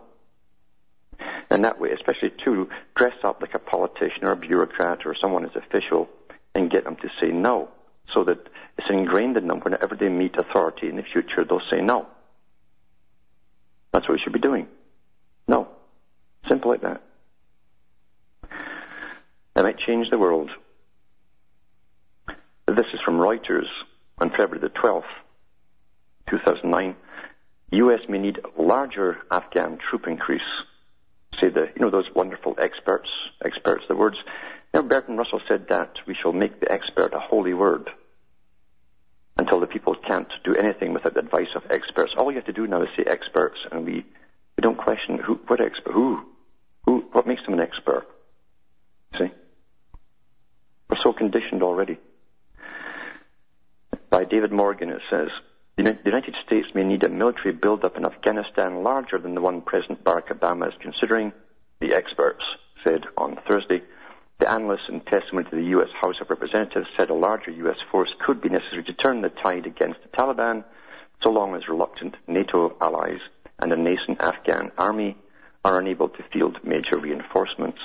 And 1.51 1.65
that 1.65 1.81
way, 1.81 1.91
especially 1.91 2.33
to 2.45 2.69
dress 2.95 3.17
up 3.25 3.41
like 3.41 3.55
a 3.55 3.59
politician 3.59 4.25
or 4.25 4.33
a 4.33 4.37
bureaucrat 4.37 5.07
or 5.07 5.15
someone 5.21 5.45
as 5.45 5.57
official 5.57 6.09
and 6.55 6.71
get 6.71 6.85
them 6.85 6.97
to 6.97 7.09
say 7.21 7.29
no 7.29 7.69
so 8.15 8.25
that 8.25 8.39
it's 8.77 8.89
ingrained 8.91 9.37
in 9.37 9.49
them 9.49 9.61
whenever 9.61 9.97
they 9.97 10.09
meet 10.09 10.37
authority 10.37 10.89
in 10.89 10.97
the 10.97 11.03
future, 11.03 11.45
they'll 11.45 11.61
say 11.71 11.81
no. 11.81 12.07
That's 13.93 14.09
what 14.09 14.15
we 14.15 14.21
should 14.23 14.33
be 14.33 14.39
doing. 14.39 14.69
No. 15.47 15.69
Simple 16.49 16.71
like 16.71 16.83
that. 16.83 17.03
That 19.55 19.65
might 19.65 19.79
change 19.79 20.09
the 20.11 20.19
world. 20.19 20.51
This 22.67 22.87
is 22.93 23.01
from 23.05 23.19
Reuters 23.19 23.67
on 24.19 24.31
February 24.31 24.61
the 24.61 24.69
12th, 24.69 25.03
2009. 26.31 26.97
U.S. 27.71 28.01
may 28.09 28.19
need 28.19 28.39
a 28.39 28.63
larger 28.63 29.19
Afghan 29.31 29.79
troop 29.79 30.07
increase. 30.07 30.41
Say 31.41 31.49
the, 31.51 31.69
you 31.75 31.83
know, 31.83 31.91
those 31.91 32.09
wonderful 32.15 32.55
experts, 32.59 33.09
experts, 33.45 33.85
the 33.89 33.97
words. 33.97 34.17
Know, 34.75 34.83
Bertrand 34.83 35.19
Russell 35.19 35.41
said 35.49 35.67
that 35.69 35.93
we 36.07 36.15
shall 36.15 36.33
make 36.33 36.61
the 36.61 36.71
expert 36.71 37.15
a 37.15 37.21
holy 37.21 37.55
word 37.55 37.91
until 39.39 39.61
the 39.61 39.67
people 39.67 39.95
can't 40.07 40.29
do 40.45 40.55
anything 40.55 40.93
without 40.93 41.15
the 41.15 41.21
advice 41.21 41.49
of 41.55 41.63
experts. 41.71 42.13
All 42.17 42.31
you 42.31 42.37
have 42.37 42.47
to 42.47 42.53
do 42.53 42.67
now 42.67 42.83
is 42.83 42.89
say 42.97 43.05
experts, 43.07 43.59
and 43.71 43.85
we, 43.85 44.05
we 44.57 44.63
don't 44.63 44.77
question 44.77 45.19
who, 45.19 45.35
what 45.47 45.61
expert, 45.61 45.93
who, 45.93 46.21
who, 46.85 47.05
what 47.13 47.27
makes 47.27 47.45
them 47.45 47.55
an 47.55 47.61
expert. 47.61 48.07
See? 49.19 49.31
We're 50.91 51.03
so 51.03 51.13
conditioned 51.13 51.63
already. 51.63 51.99
By 54.11 54.25
David 54.25 54.53
Morgan, 54.53 54.91
it 54.91 55.03
says, 55.11 55.29
the 55.85 55.97
United 56.05 56.35
States 56.45 56.67
may 56.75 56.83
need 56.83 57.05
a 57.05 57.09
military 57.09 57.53
build-up 57.53 57.97
in 57.97 58.05
Afghanistan 58.05 58.83
larger 58.83 59.19
than 59.19 59.37
the 59.37 59.41
one 59.41 59.61
President 59.63 60.03
Barack 60.03 60.27
Obama 60.29 60.67
is 60.67 60.75
considering, 60.81 61.33
the 61.81 61.95
experts 61.95 62.43
said 62.83 63.05
on 63.17 63.39
Thursday. 63.47 63.83
The 64.41 64.51
analysts 64.51 64.89
in 64.89 65.01
testimony 65.03 65.49
to 65.51 65.57
the 65.57 65.71
U.S. 65.79 65.89
House 66.01 66.17
of 66.21 66.31
Representatives 66.31 66.89
said 66.97 67.11
a 67.11 67.15
larger 67.15 67.53
U.S. 67.53 67.77
force 67.93 68.13
could 68.25 68.41
be 68.41 68.49
necessary 68.49 68.83
to 68.85 68.93
turn 68.93 69.21
the 69.21 69.29
tide 69.29 69.67
against 69.67 70.01
the 70.03 70.09
Taliban, 70.09 70.65
so 71.23 71.31
long 71.31 71.55
as 71.55 71.69
reluctant 71.69 72.17
NATO 72.27 72.77
allies 72.81 73.21
and 73.61 73.73
a 73.73 73.77
nascent 73.77 74.21
Afghan 74.21 74.73
army 74.79 75.17
are 75.65 75.79
unable 75.81 76.09
to 76.09 76.25
field 76.33 76.59
major 76.65 76.99
reinforcements. 76.99 77.79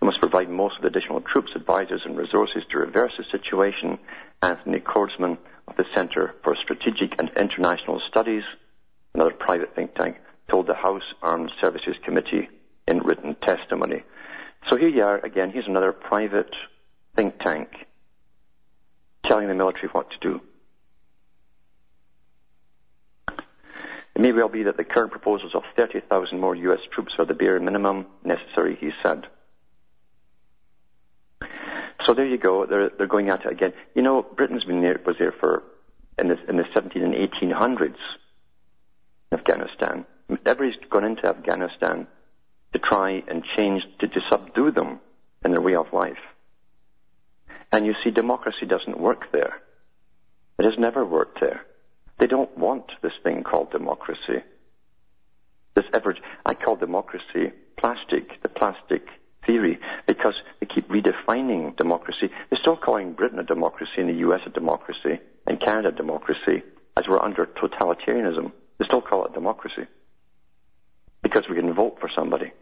We 0.00 0.06
must 0.06 0.20
provide 0.20 0.50
most 0.50 0.76
of 0.76 0.82
the 0.82 0.88
additional 0.88 1.20
troops, 1.20 1.52
advisors, 1.54 2.02
and 2.04 2.16
resources 2.16 2.62
to 2.70 2.78
reverse 2.78 3.12
the 3.16 3.24
situation, 3.30 3.98
Anthony 4.42 4.80
Cordesman 4.80 5.38
of 5.68 5.76
the 5.76 5.84
Center 5.94 6.34
for 6.42 6.56
Strategic 6.56 7.18
and 7.18 7.30
International 7.38 8.00
Studies, 8.08 8.42
another 9.14 9.32
private 9.32 9.74
think 9.74 9.94
tank, 9.94 10.16
told 10.50 10.66
the 10.66 10.74
House 10.74 11.02
Armed 11.22 11.50
Services 11.60 11.96
Committee 12.04 12.48
in 12.86 12.98
written 12.98 13.34
testimony. 13.36 14.02
So 14.68 14.76
here 14.76 14.88
you 14.88 15.02
are 15.02 15.18
again. 15.24 15.50
Here's 15.50 15.66
another 15.66 15.92
private 15.92 16.54
think 17.16 17.38
tank 17.38 17.68
telling 19.26 19.48
the 19.48 19.54
military 19.54 19.88
what 19.88 20.10
to 20.10 20.18
do. 20.20 20.40
It 24.14 24.20
may 24.20 24.32
well 24.32 24.48
be 24.48 24.62
that 24.62 24.76
the 24.76 24.84
current 24.84 25.10
proposals 25.10 25.54
of 25.54 25.64
30,000 25.76 26.38
more 26.38 26.54
U.S. 26.54 26.80
troops 26.92 27.14
are 27.18 27.24
the 27.24 27.34
bare 27.34 27.58
minimum 27.58 28.06
necessary, 28.22 28.76
he 28.80 28.90
said. 29.02 29.26
So 32.06 32.14
there 32.14 32.26
you 32.26 32.38
go. 32.38 32.66
They're, 32.66 32.90
they're 32.96 33.06
going 33.06 33.30
at 33.30 33.44
it 33.44 33.52
again. 33.52 33.72
You 33.94 34.02
know, 34.02 34.22
Britain's 34.22 34.64
been 34.64 34.82
there, 34.82 35.00
was 35.04 35.16
there 35.18 35.32
for, 35.32 35.62
in 36.18 36.28
the, 36.28 36.36
in 36.48 36.56
the 36.56 36.64
17 36.74 37.02
and 37.02 37.14
1800s 37.14 37.96
in 39.32 39.38
Afghanistan. 39.38 40.04
Everybody's 40.46 40.80
gone 40.90 41.04
into 41.04 41.26
Afghanistan 41.26 42.06
to 42.72 42.78
try 42.78 43.22
and 43.28 43.42
change, 43.56 43.82
to, 44.00 44.08
to 44.08 44.20
subdue 44.30 44.70
them 44.70 45.00
in 45.44 45.52
their 45.52 45.60
way 45.60 45.74
of 45.74 45.86
life. 45.92 46.18
And 47.72 47.86
you 47.86 47.94
see, 48.04 48.10
democracy 48.10 48.66
doesn't 48.66 48.98
work 48.98 49.32
there. 49.32 49.60
It 50.58 50.64
has 50.64 50.78
never 50.78 51.04
worked 51.04 51.40
there. 51.40 51.62
They 52.18 52.26
don't 52.26 52.56
want 52.56 52.84
this 53.02 53.12
thing 53.22 53.42
called 53.42 53.72
democracy. 53.72 54.42
This 55.74 55.84
average, 55.92 56.18
I 56.46 56.54
call 56.54 56.76
democracy 56.76 57.52
plastic, 57.78 58.40
the 58.42 58.48
plastic 58.48 59.06
theory, 59.46 59.78
because 60.06 60.34
they 60.60 60.66
keep 60.66 60.88
redefining 60.88 61.76
democracy. 61.76 62.30
They're 62.50 62.58
still 62.60 62.76
calling 62.76 63.12
Britain 63.12 63.38
a 63.38 63.44
democracy 63.44 63.98
and 63.98 64.08
the 64.08 64.28
US 64.28 64.40
a 64.46 64.50
democracy 64.50 65.20
and 65.46 65.60
Canada 65.60 65.88
a 65.88 65.92
democracy 65.92 66.62
as 66.96 67.08
we're 67.08 67.22
under 67.22 67.46
totalitarianism. 67.46 68.52
They 68.78 68.86
still 68.86 69.02
call 69.02 69.24
it 69.26 69.34
democracy 69.34 69.86
because 71.22 71.48
we 71.48 71.56
can 71.56 71.72
vote 71.72 71.98
for 72.00 72.10
somebody. 72.14 72.52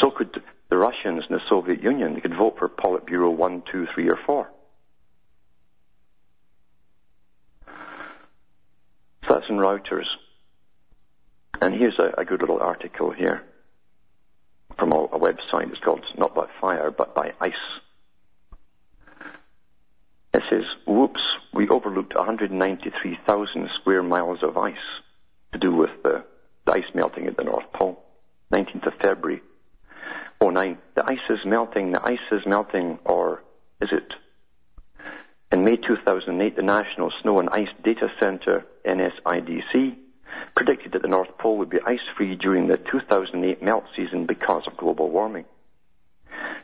So 0.00 0.10
could 0.10 0.42
the 0.70 0.76
Russians 0.76 1.24
and 1.28 1.38
the 1.38 1.42
Soviet 1.48 1.82
Union. 1.82 2.14
They 2.14 2.20
could 2.20 2.36
vote 2.36 2.56
for 2.58 2.68
Politburo 2.68 3.34
1, 3.36 3.62
2, 3.70 3.88
3, 3.92 4.08
or 4.08 4.18
4. 4.24 4.50
So 9.26 9.34
that's 9.34 9.46
in 9.48 9.56
Reuters. 9.56 10.06
And 11.60 11.74
here's 11.74 11.98
a, 11.98 12.14
a 12.18 12.24
good 12.24 12.40
little 12.40 12.60
article 12.60 13.10
here. 13.10 13.42
Website. 14.88 15.70
It's 15.70 15.80
called 15.80 16.04
Not 16.16 16.34
by 16.34 16.46
Fire, 16.60 16.90
but 16.90 17.14
by 17.14 17.32
Ice. 17.40 17.52
It 20.32 20.42
says, 20.48 20.64
whoops, 20.86 21.20
we 21.52 21.68
overlooked 21.68 22.14
193,000 22.14 23.68
square 23.80 24.02
miles 24.02 24.42
of 24.42 24.56
ice 24.56 24.74
to 25.52 25.58
do 25.58 25.74
with 25.74 25.90
the, 26.04 26.24
the 26.66 26.72
ice 26.72 26.94
melting 26.94 27.26
at 27.26 27.36
the 27.36 27.44
North 27.44 27.70
Pole. 27.72 28.04
19th 28.52 28.86
of 28.86 28.94
February 29.02 29.42
09. 30.42 30.78
The 30.94 31.04
ice 31.04 31.18
is 31.28 31.38
melting, 31.44 31.92
the 31.92 32.04
ice 32.04 32.18
is 32.32 32.40
melting, 32.46 32.98
or 33.04 33.42
is 33.80 33.90
it? 33.92 34.12
In 35.52 35.64
May 35.64 35.76
2008, 35.76 36.56
the 36.56 36.62
National 36.62 37.12
Snow 37.22 37.40
and 37.40 37.48
Ice 37.50 37.68
Data 37.82 38.08
Center, 38.20 38.64
NSIDC, 38.86 39.96
predicted 40.54 40.92
that 40.92 41.02
the 41.02 41.08
North 41.08 41.36
Pole 41.38 41.58
would 41.58 41.70
be 41.70 41.80
ice-free 41.84 42.36
during 42.36 42.66
the 42.66 42.76
2008 42.76 43.62
melt 43.62 43.84
season 43.96 44.26
because 44.26 44.62
of 44.66 44.76
global 44.76 45.10
warming. 45.10 45.44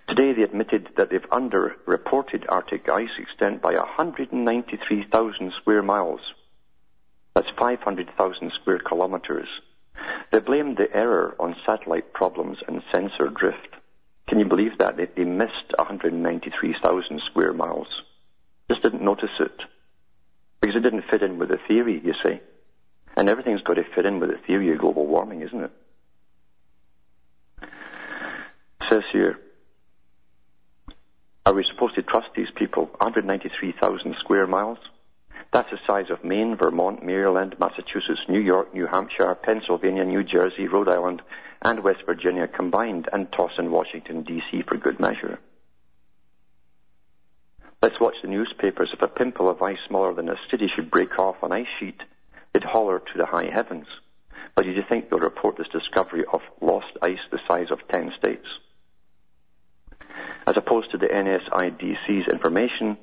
Today 0.09 0.33
they 0.33 0.43
admitted 0.43 0.89
that 0.97 1.11
they've 1.11 1.31
underreported 1.31 2.45
Arctic 2.49 2.89
ice 2.91 3.19
extent 3.19 3.61
by 3.61 3.75
193,000 3.75 5.53
square 5.61 5.83
miles. 5.83 6.21
That's 7.35 7.49
500,000 7.59 8.53
square 8.61 8.79
kilometers. 8.79 9.49
They 10.31 10.39
blamed 10.39 10.77
the 10.77 10.95
error 10.95 11.35
on 11.39 11.57
satellite 11.67 12.13
problems 12.13 12.59
and 12.67 12.83
sensor 12.93 13.29
drift. 13.29 13.75
Can 14.29 14.39
you 14.39 14.47
believe 14.47 14.79
that? 14.79 14.97
They 14.97 15.25
missed 15.25 15.73
193,000 15.77 17.21
square 17.31 17.53
miles. 17.53 17.89
Just 18.71 18.83
didn't 18.83 19.03
notice 19.03 19.31
it. 19.41 19.61
Because 20.61 20.77
it 20.77 20.81
didn't 20.81 21.05
fit 21.11 21.23
in 21.23 21.39
with 21.39 21.49
the 21.49 21.59
theory, 21.69 22.01
you 22.05 22.15
see. 22.25 22.41
And 23.17 23.29
everything's 23.29 23.63
got 23.63 23.75
to 23.75 23.85
fit 23.95 24.05
in 24.05 24.21
with 24.21 24.31
the 24.31 24.39
theory 24.47 24.73
of 24.73 24.79
global 24.79 25.07
warming, 25.07 25.43
isn't 25.43 25.65
it? 25.65 25.71
it 27.63 27.69
says 28.91 29.03
here, 29.13 29.39
are 31.45 31.55
we 31.55 31.65
supposed 31.73 31.95
to 31.95 32.03
trust 32.03 32.29
these 32.37 32.51
people? 32.55 32.87
193,000 32.99 34.17
square 34.21 34.47
miles? 34.47 34.79
That's 35.53 35.71
the 35.71 35.79
size 35.87 36.11
of 36.11 36.25
Maine, 36.25 36.57
Vermont, 36.57 37.05
Maryland, 37.05 37.57
Massachusetts, 37.59 38.21
New 38.29 38.41
York, 38.41 38.75
New 38.75 38.87
Hampshire, 38.87 39.35
Pennsylvania, 39.35 40.05
New 40.05 40.25
Jersey, 40.25 40.67
Rhode 40.67 40.89
Island, 40.89 41.23
and 41.63 41.83
West 41.83 42.01
Virginia 42.05 42.49
combined, 42.49 43.09
and 43.13 43.31
toss 43.33 43.53
in 43.59 43.71
Washington, 43.71 44.23
D.C. 44.23 44.63
for 44.69 44.77
good 44.77 45.01
measure. 45.01 45.39
Let's 47.81 48.01
watch 48.01 48.17
the 48.23 48.29
newspapers. 48.29 48.91
If 48.93 49.03
a 49.03 49.09
pimple 49.09 49.49
of 49.49 49.63
ice 49.63 49.79
smaller 49.87 50.13
than 50.15 50.29
a 50.29 50.37
city 50.51 50.69
should 50.75 50.91
break 50.91 51.19
off 51.19 51.37
an 51.43 51.53
ice 51.53 51.67
sheet, 51.79 52.01
they'd 52.57 52.65
holler 52.65 53.01
to 53.01 53.19
the 53.19 53.27
high 53.27 53.51
heavens. 53.53 53.87
But 54.55 54.65
do 54.65 54.71
you 54.71 54.83
think 54.89 55.11
they'll 55.11 55.19
report 55.19 55.59
this 55.59 55.69
discovery 55.69 56.25
of 56.33 56.41
lost 56.63 56.97
ice 57.03 57.19
the 57.31 57.39
size 57.47 57.71
of 57.71 57.87
10 57.89 58.13
states? 58.19 58.47
As 60.47 60.57
opposed 60.57 60.91
to 60.93 60.99
the 60.99 61.07
NSIDC's 61.07 62.33
information, 62.33 62.97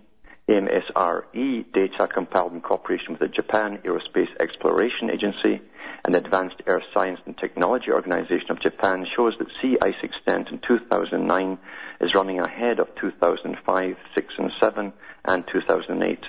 MSRE 0.49 1.71
data 1.71 2.07
compiled 2.11 2.53
in 2.53 2.61
cooperation 2.61 3.11
with 3.11 3.19
the 3.19 3.27
Japan 3.27 3.79
Aerospace 3.85 4.33
Exploration 4.39 5.11
Agency 5.11 5.61
and 6.03 6.15
the 6.15 6.19
Advanced 6.19 6.63
Earth 6.65 6.83
Science 6.91 7.19
and 7.27 7.37
Technology 7.37 7.91
Organization 7.91 8.49
of 8.49 8.61
Japan 8.61 9.05
shows 9.15 9.33
that 9.37 9.47
sea 9.61 9.77
ice 9.83 10.01
extent 10.01 10.49
in 10.49 10.59
2009 10.67 11.59
is 12.01 12.15
running 12.15 12.39
ahead 12.39 12.79
of 12.79 12.87
2005, 12.99 13.95
6 14.15 14.33
and 14.39 14.51
7 14.59 14.93
and 15.25 15.43
2008. 15.47 16.19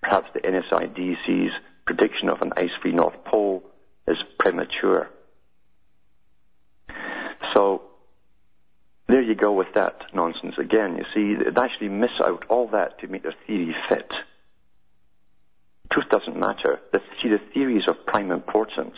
Perhaps 0.00 0.28
the 0.32 0.40
NSIDC's 0.40 1.52
prediction 1.88 2.28
of 2.28 2.42
an 2.42 2.52
ice-free 2.54 2.92
North 2.92 3.24
Pole 3.24 3.62
is 4.06 4.18
premature. 4.38 5.08
So 7.54 7.80
there 9.06 9.22
you 9.22 9.34
go 9.34 9.54
with 9.54 9.68
that 9.74 10.02
nonsense 10.12 10.56
again. 10.58 10.98
You 10.98 11.04
see, 11.14 11.42
they 11.42 11.60
actually 11.60 11.88
miss 11.88 12.10
out 12.22 12.44
all 12.50 12.68
that 12.72 12.98
to 12.98 13.08
make 13.08 13.22
their 13.22 13.34
theory 13.46 13.74
fit. 13.88 14.10
Truth 15.90 16.10
doesn't 16.10 16.38
matter. 16.38 16.78
The, 16.92 17.00
see, 17.22 17.30
the 17.30 17.40
theory 17.54 17.78
is 17.78 17.88
of 17.88 18.04
prime 18.04 18.32
importance. 18.32 18.96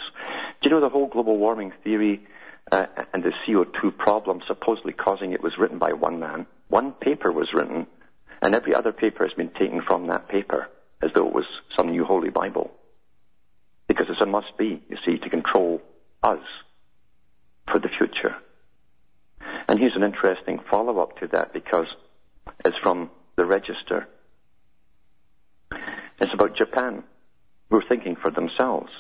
Do 0.61 0.68
you 0.68 0.70
know 0.70 0.81
the 0.81 0.88
whole 0.88 1.07
global 1.07 1.38
warming 1.38 1.72
theory 1.85 2.26
uh, 2.72 2.87
and 3.14 3.22
the 3.22 3.31
CO2 3.46 3.96
problem 3.96 4.40
supposedly 4.48 4.94
causing 4.94 5.33
it 5.33 5.44
was 5.44 5.53
written 5.61 5.79
by 5.79 5.92
one 5.92 6.18
man? 6.18 6.48
One 6.66 6.90
paper 6.90 7.31
was 7.31 7.50
written, 7.55 7.87
and 8.42 8.53
every 8.53 8.74
other 8.74 8.92
paper 8.92 9.24
has 9.24 9.33
been 9.35 9.50
taken 9.50 9.81
from 9.81 10.09
that 10.09 10.29
paper 10.29 10.66
as 11.03 11.11
though 11.14 11.29
it 11.29 11.33
was 11.33 11.46
some 11.76 11.92
new 11.92 12.05
holy 12.05 12.31
Bible. 12.31 12.72
Because 13.90 14.07
it's 14.09 14.20
a 14.20 14.26
must 14.26 14.57
be, 14.57 14.81
you 14.88 14.96
see, 15.05 15.18
to 15.18 15.29
control 15.29 15.83
us 16.22 16.38
for 17.68 17.81
the 17.81 17.88
future. 17.88 18.37
And 19.66 19.81
here's 19.81 19.96
an 19.96 20.05
interesting 20.05 20.61
follow-up 20.70 21.18
to 21.18 21.26
that 21.33 21.53
because 21.53 21.88
it's 22.64 22.79
from 22.85 23.11
the 23.35 23.44
register. 23.44 24.07
It's 26.20 26.33
about 26.33 26.57
Japan, 26.57 27.03
who 27.68 27.79
are 27.79 27.85
thinking 27.88 28.14
for 28.14 28.31
themselves. 28.31 28.92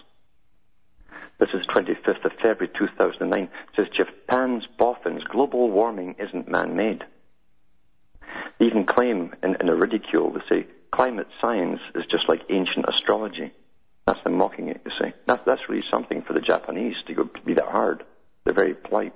This 1.38 1.50
is 1.54 1.64
25th 1.68 2.24
of 2.24 2.32
February 2.42 2.72
2009. 2.76 3.44
It 3.44 3.50
says 3.76 3.86
Japan's 3.96 4.64
boffins, 4.76 5.22
global 5.22 5.70
warming 5.70 6.16
isn't 6.18 6.48
man-made. 6.48 7.04
They 8.58 8.66
even 8.66 8.86
claim 8.86 9.36
in, 9.44 9.56
in 9.60 9.68
a 9.68 9.76
ridicule, 9.76 10.32
they 10.32 10.40
say 10.48 10.66
climate 10.90 11.28
science 11.40 11.78
is 11.94 12.06
just 12.10 12.28
like 12.28 12.42
ancient 12.50 12.86
astrology. 12.88 13.52
That's 14.10 14.24
them 14.24 14.38
mocking 14.38 14.66
it, 14.66 14.80
you 14.84 14.90
see. 15.00 15.12
That's, 15.26 15.40
that's 15.46 15.68
really 15.68 15.84
something 15.88 16.22
for 16.22 16.32
the 16.32 16.40
Japanese 16.40 16.96
to 17.06 17.14
go, 17.14 17.30
be 17.46 17.54
that 17.54 17.68
hard. 17.68 18.02
They're 18.42 18.52
very 18.52 18.74
polite. 18.74 19.12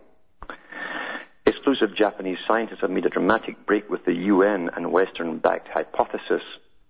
Exclusive 1.44 1.96
Japanese 1.96 2.38
scientists 2.46 2.80
have 2.80 2.90
made 2.90 3.04
a 3.04 3.08
dramatic 3.08 3.66
break 3.66 3.90
with 3.90 4.04
the 4.04 4.12
UN 4.12 4.70
and 4.76 4.92
Western-backed 4.92 5.66
hypothesis 5.66 6.42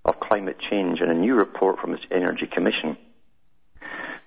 of 0.05 0.21
climate 0.21 0.59
change 0.71 1.01
in 1.01 1.09
a 1.09 1.15
new 1.15 1.35
report 1.35 1.79
from 1.79 1.95
its 1.95 2.03
Energy 2.11 2.47
Commission. 2.47 2.99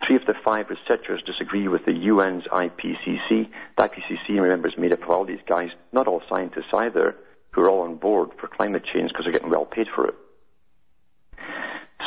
Three 0.03 0.15
of 0.15 0.25
the 0.25 0.33
five 0.43 0.71
researchers 0.71 1.21
disagree 1.23 1.67
with 1.67 1.85
the 1.85 2.09
UN's 2.09 2.45
IPCC. 2.45 3.47
The 3.77 3.89
IPCC, 3.89 4.41
remember, 4.41 4.69
is 4.69 4.77
made 4.79 4.93
up 4.93 5.03
of 5.03 5.09
all 5.11 5.23
these 5.23 5.45
guys, 5.47 5.69
not 5.91 6.07
all 6.07 6.23
scientists 6.27 6.73
either, 6.73 7.15
who 7.51 7.61
are 7.61 7.69
all 7.69 7.81
on 7.81 7.97
board 7.97 8.31
for 8.39 8.47
climate 8.47 8.85
change 8.91 9.09
because 9.09 9.25
they're 9.25 9.33
getting 9.33 9.51
well 9.51 9.65
paid 9.65 9.85
for 9.93 10.07
it. 10.07 10.15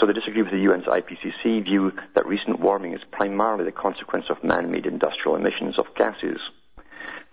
So 0.00 0.06
they 0.06 0.14
disagree 0.14 0.40
with 0.40 0.52
the 0.52 0.66
UN's 0.66 0.86
IPCC 0.86 1.62
view 1.62 1.92
that 2.14 2.26
recent 2.26 2.58
warming 2.58 2.94
is 2.94 3.02
primarily 3.12 3.64
the 3.64 3.72
consequence 3.72 4.24
of 4.30 4.42
man-made 4.42 4.86
industrial 4.86 5.36
emissions 5.36 5.78
of 5.78 5.94
gases. 5.94 6.40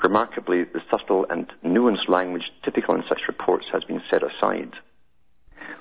Remarkably, 0.03 0.65
the 0.65 0.81
subtle 0.91 1.25
and 1.29 1.49
nuanced 1.63 2.09
language 2.09 2.43
typical 2.63 2.93
in 2.95 3.03
such 3.07 3.21
reports 3.29 3.67
has 3.71 3.85
been 3.85 4.01
set 4.11 4.21
aside. 4.21 4.73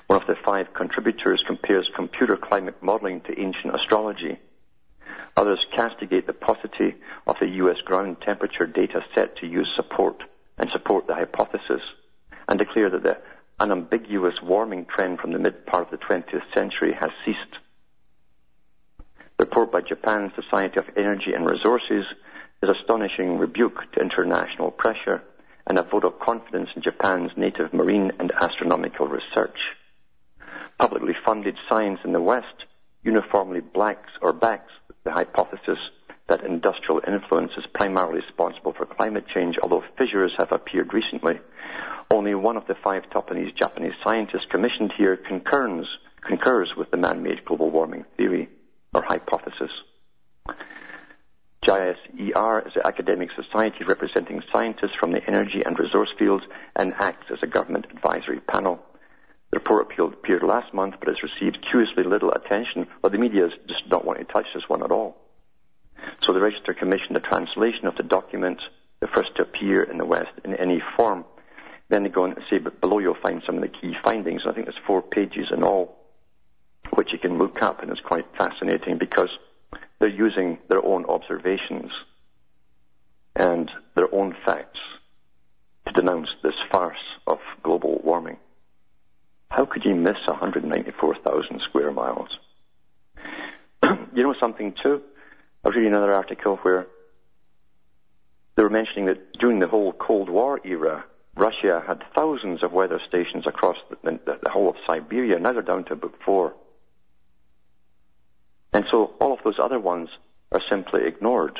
One 0.07 0.21
of 0.21 0.27
the 0.27 0.37
five 0.45 0.73
contributors 0.73 1.43
compares 1.45 1.91
computer 1.93 2.37
climate 2.37 2.81
modeling 2.81 3.19
to 3.21 3.37
ancient 3.37 3.75
astrology. 3.75 4.39
Others 5.35 5.65
castigate 5.75 6.25
the 6.25 6.33
paucity 6.33 6.95
of 7.27 7.35
the 7.41 7.49
U.S. 7.61 7.81
ground 7.83 8.21
temperature 8.21 8.65
data 8.65 9.03
set 9.13 9.35
to 9.37 9.45
use 9.45 9.69
support 9.75 10.23
and 10.57 10.69
support 10.71 11.05
the 11.05 11.15
hypothesis 11.15 11.81
and 12.47 12.57
declare 12.57 12.89
that 12.89 13.03
the 13.03 13.17
unambiguous 13.59 14.35
warming 14.41 14.85
trend 14.85 15.19
from 15.19 15.31
the 15.31 15.39
mid 15.39 15.65
part 15.65 15.91
of 15.91 15.99
the 15.99 16.05
20th 16.05 16.41
century 16.53 16.93
has 16.99 17.09
ceased. 17.25 17.57
The 19.37 19.45
report 19.45 19.71
by 19.71 19.81
Japan's 19.81 20.33
Society 20.35 20.79
of 20.79 20.85
Energy 20.97 21.33
and 21.33 21.49
Resources 21.49 22.05
is 22.63 22.69
astonishing 22.69 23.37
rebuke 23.37 23.83
to 23.93 24.01
international 24.01 24.71
pressure 24.71 25.21
and 25.67 25.77
a 25.77 25.83
vote 25.83 26.05
of 26.05 26.19
confidence 26.19 26.69
in 26.75 26.81
Japan's 26.81 27.31
native 27.35 27.73
marine 27.73 28.11
and 28.19 28.31
astronomical 28.31 29.07
research. 29.07 29.57
Publicly 30.79 31.13
funded 31.25 31.55
science 31.69 31.99
in 32.03 32.13
the 32.13 32.21
West 32.21 32.65
uniformly 33.03 33.61
blacks 33.61 34.11
or 34.21 34.33
backs 34.33 34.71
the 35.03 35.11
hypothesis 35.11 35.79
that 36.27 36.43
industrial 36.43 37.01
influence 37.07 37.51
is 37.57 37.65
primarily 37.73 38.19
responsible 38.19 38.73
for 38.73 38.85
climate 38.85 39.25
change, 39.33 39.55
although 39.61 39.83
fissures 39.97 40.33
have 40.37 40.51
appeared 40.51 40.93
recently. 40.93 41.39
Only 42.09 42.35
one 42.35 42.57
of 42.57 42.67
the 42.67 42.75
five 42.75 43.03
Japanese, 43.11 43.53
Japanese 43.53 43.93
scientists 44.03 44.45
commissioned 44.49 44.93
here 44.97 45.17
concurs, 45.17 45.87
concurs 46.21 46.71
with 46.77 46.89
the 46.91 46.97
man-made 46.97 47.43
global 47.45 47.69
warming 47.69 48.05
theory 48.15 48.49
or 48.93 49.01
hypothesis. 49.01 49.71
JISER 51.63 52.67
is 52.67 52.75
an 52.75 52.81
academic 52.85 53.29
society 53.35 53.83
representing 53.85 54.41
scientists 54.53 54.95
from 54.97 55.11
the 55.11 55.25
energy 55.27 55.63
and 55.65 55.77
resource 55.77 56.09
fields 56.17 56.45
and 56.77 56.93
acts 56.97 57.25
as 57.29 57.39
a 57.43 57.47
government 57.47 57.87
advisory 57.91 58.39
panel. 58.39 58.79
The 59.51 59.59
report 59.59 59.91
appeared 60.13 60.43
last 60.43 60.73
month 60.73 60.95
but 60.99 61.09
has 61.09 61.23
received 61.23 61.65
curiously 61.69 62.03
little 62.03 62.31
attention, 62.31 62.87
but 63.01 63.11
the 63.11 63.17
media 63.17 63.49
just 63.67 63.89
not 63.89 64.05
want 64.05 64.19
to 64.19 64.25
touch 64.25 64.45
this 64.53 64.69
one 64.69 64.81
at 64.81 64.91
all. 64.91 65.17
So 66.21 66.31
the 66.31 66.39
Register 66.39 66.73
commissioned 66.73 67.17
a 67.17 67.21
translation 67.21 67.85
of 67.85 67.95
the 67.95 68.03
document, 68.03 68.61
the 69.01 69.07
first 69.07 69.35
to 69.35 69.43
appear 69.43 69.83
in 69.83 69.97
the 69.97 70.05
West 70.05 70.31
in 70.45 70.53
any 70.55 70.81
form. 70.95 71.25
Then 71.89 72.03
they 72.03 72.09
go 72.09 72.23
on 72.23 72.35
to 72.35 72.41
say, 72.49 72.57
but 72.57 72.81
below 72.81 72.99
you'll 72.99 73.15
find 73.21 73.41
some 73.45 73.55
of 73.55 73.61
the 73.61 73.69
key 73.69 73.93
findings. 74.03 74.41
I 74.45 74.53
think 74.53 74.65
there's 74.65 74.79
four 74.85 75.01
pages 75.01 75.47
in 75.51 75.63
all, 75.63 75.97
which 76.93 77.13
you 77.13 77.19
can 77.19 77.37
look 77.37 77.61
up, 77.61 77.81
and 77.81 77.91
it's 77.91 78.01
quite 78.01 78.25
fascinating 78.37 78.97
because 78.97 79.29
they're 79.99 80.09
using 80.09 80.57
their 80.69 80.83
own 80.85 81.05
observations 81.05 81.91
and 83.35 83.69
their 83.95 84.13
own 84.13 84.35
facts 84.45 84.79
to 85.85 85.93
denounce 85.93 86.29
this 86.43 86.55
farce 86.71 86.97
of 87.25 87.37
global 87.63 88.01
warming. 88.03 88.37
How 89.49 89.65
could 89.65 89.85
you 89.85 89.95
miss 89.95 90.17
194,000 90.27 91.61
square 91.69 91.91
miles? 91.91 92.29
you 93.83 94.23
know 94.23 94.35
something 94.39 94.73
too? 94.83 95.01
I 95.63 95.69
was 95.69 95.75
reading 95.75 95.93
another 95.93 96.13
article 96.13 96.57
where 96.57 96.87
they 98.55 98.63
were 98.63 98.69
mentioning 98.69 99.05
that 99.05 99.33
during 99.39 99.59
the 99.59 99.67
whole 99.67 99.93
Cold 99.93 100.29
War 100.29 100.59
era, 100.65 101.05
Russia 101.37 101.83
had 101.85 102.03
thousands 102.15 102.63
of 102.63 102.71
weather 102.71 102.99
stations 103.07 103.45
across 103.45 103.77
the, 103.89 104.19
the, 104.25 104.39
the 104.43 104.49
whole 104.49 104.69
of 104.69 104.75
Siberia. 104.87 105.39
Now 105.39 105.53
they're 105.53 105.61
down 105.61 105.85
to 105.85 105.93
about 105.93 106.15
four. 106.25 106.53
And 108.73 108.85
so 108.91 109.13
all 109.19 109.33
of 109.33 109.39
those 109.43 109.59
other 109.61 109.79
ones 109.79 110.09
are 110.51 110.61
simply 110.69 111.01
ignored. 111.05 111.59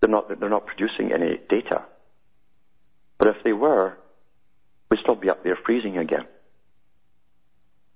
They're 0.00 0.10
not, 0.10 0.28
they're 0.40 0.48
not 0.48 0.66
producing 0.66 1.12
any 1.12 1.38
data. 1.48 1.84
But 3.18 3.28
if 3.28 3.36
they 3.44 3.52
were, 3.52 3.96
we'd 4.90 5.00
still 5.00 5.14
be 5.14 5.30
up 5.30 5.44
there 5.44 5.58
freezing 5.64 5.96
again. 5.96 6.26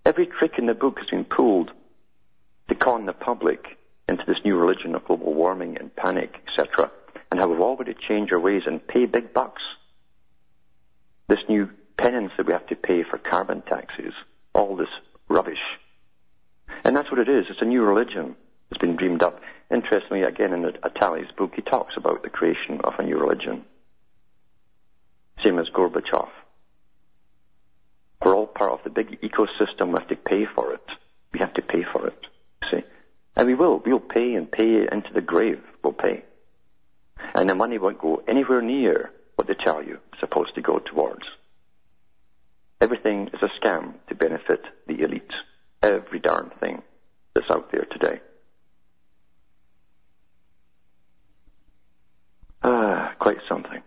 Every 0.05 0.27
trick 0.27 0.53
in 0.59 0.67
the 0.67 0.75
book 0.75 0.99
has 0.99 1.09
been 1.09 1.25
pulled 1.25 1.73
to 2.69 2.75
con 2.77 3.07
the 3.07 3.13
public 3.13 3.77
into 4.09 4.23
this 4.27 4.37
new 4.45 4.57
religion 4.57 4.95
of 4.95 5.05
global 5.05 5.35
warming 5.35 5.79
and 5.79 5.95
panic, 5.95 6.33
etc., 6.47 6.93
and 7.31 7.41
how 7.41 7.49
we've 7.49 7.61
all 7.61 7.77
to 7.77 7.95
change 8.09 8.31
our 8.31 8.39
ways 8.39 8.63
and 8.67 8.87
pay 8.87 9.07
big 9.07 9.33
bucks. 9.33 9.63
This 11.29 11.41
new 11.49 11.69
penance 11.97 12.33
that 12.37 12.47
we 12.47 12.53
have 12.53 12.67
to 12.69 12.77
pay 12.77 13.03
for 13.03 13.19
carbon 13.19 13.63
taxes, 13.63 14.13
all 14.55 14.77
this 14.77 14.89
rubbish. 15.29 15.59
And 16.85 16.97
that's 16.97 17.11
what 17.11 17.21
it 17.21 17.29
is. 17.29 17.47
It's 17.51 17.63
a 17.63 17.67
new 17.67 17.83
religion 17.83 18.37
that's 18.71 18.81
been 18.81 18.97
dreamed 18.97 19.23
up. 19.23 19.41
Interestingly, 19.71 20.23
again, 20.23 20.53
in 20.53 20.63
Attali's 20.85 21.31
book, 21.37 21.53
he 21.57 21.63
talks 21.63 21.95
about 21.97 22.23
the 22.23 22.31
creation 22.31 22.81
of 22.85 22.95
a 22.99 23.03
new 23.03 23.19
religion. 23.19 23.65
Same 25.43 25.59
as 25.59 25.69
Gorbachev. 25.69 26.29
We're 28.25 28.35
all 28.35 28.47
part 28.47 28.73
of 28.73 28.81
the 28.85 28.91
big 28.91 29.21
ecosystem. 29.21 29.89
We 29.89 29.99
have 29.99 30.09
to 30.09 30.17
pay 30.17 30.47
for 30.47 30.73
it. 30.73 30.85
We 31.33 31.41
have 31.41 31.55
to 31.55 31.63
pay 31.63 31.85
for 31.93 32.07
it. 32.07 32.19
See? 32.71 32.83
And 33.37 33.47
we 33.47 33.55
will. 33.55 33.83
We'll 33.85 34.01
pay 34.01 34.35
and 34.35 34.51
pay 34.51 34.87
into 34.91 35.13
the 35.13 35.21
grave. 35.21 35.61
We'll 35.83 35.93
pay. 35.93 36.25
And 37.35 37.49
the 37.49 37.55
money 37.55 37.79
won't 37.79 38.01
go 38.01 38.23
anywhere 38.27 38.63
near 38.63 39.11
what 39.37 39.47
they 39.47 39.55
tell 39.55 39.83
you 39.83 39.99
supposed 40.19 40.55
to 40.55 40.63
go 40.63 40.79
towards. 40.79 41.25
Everything 42.81 43.29
is 43.29 43.41
a 43.43 43.49
scam 43.61 43.95
to 44.09 44.15
benefit 44.15 44.63
the 44.87 45.01
elite. 45.03 45.33
Every 45.83 46.19
darn 46.19 46.51
thing 46.61 46.83
that's 47.35 47.51
out 47.51 47.71
there 47.71 47.87
today. 47.91 48.21
Ah, 52.63 53.15
quite 53.19 53.39
something. 53.49 53.83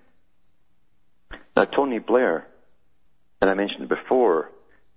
Now, 1.56 1.66
Tony 1.66 2.00
Blair, 2.00 2.47
and 3.41 3.50
I 3.50 3.54
mentioned 3.54 3.89
before, 3.89 4.50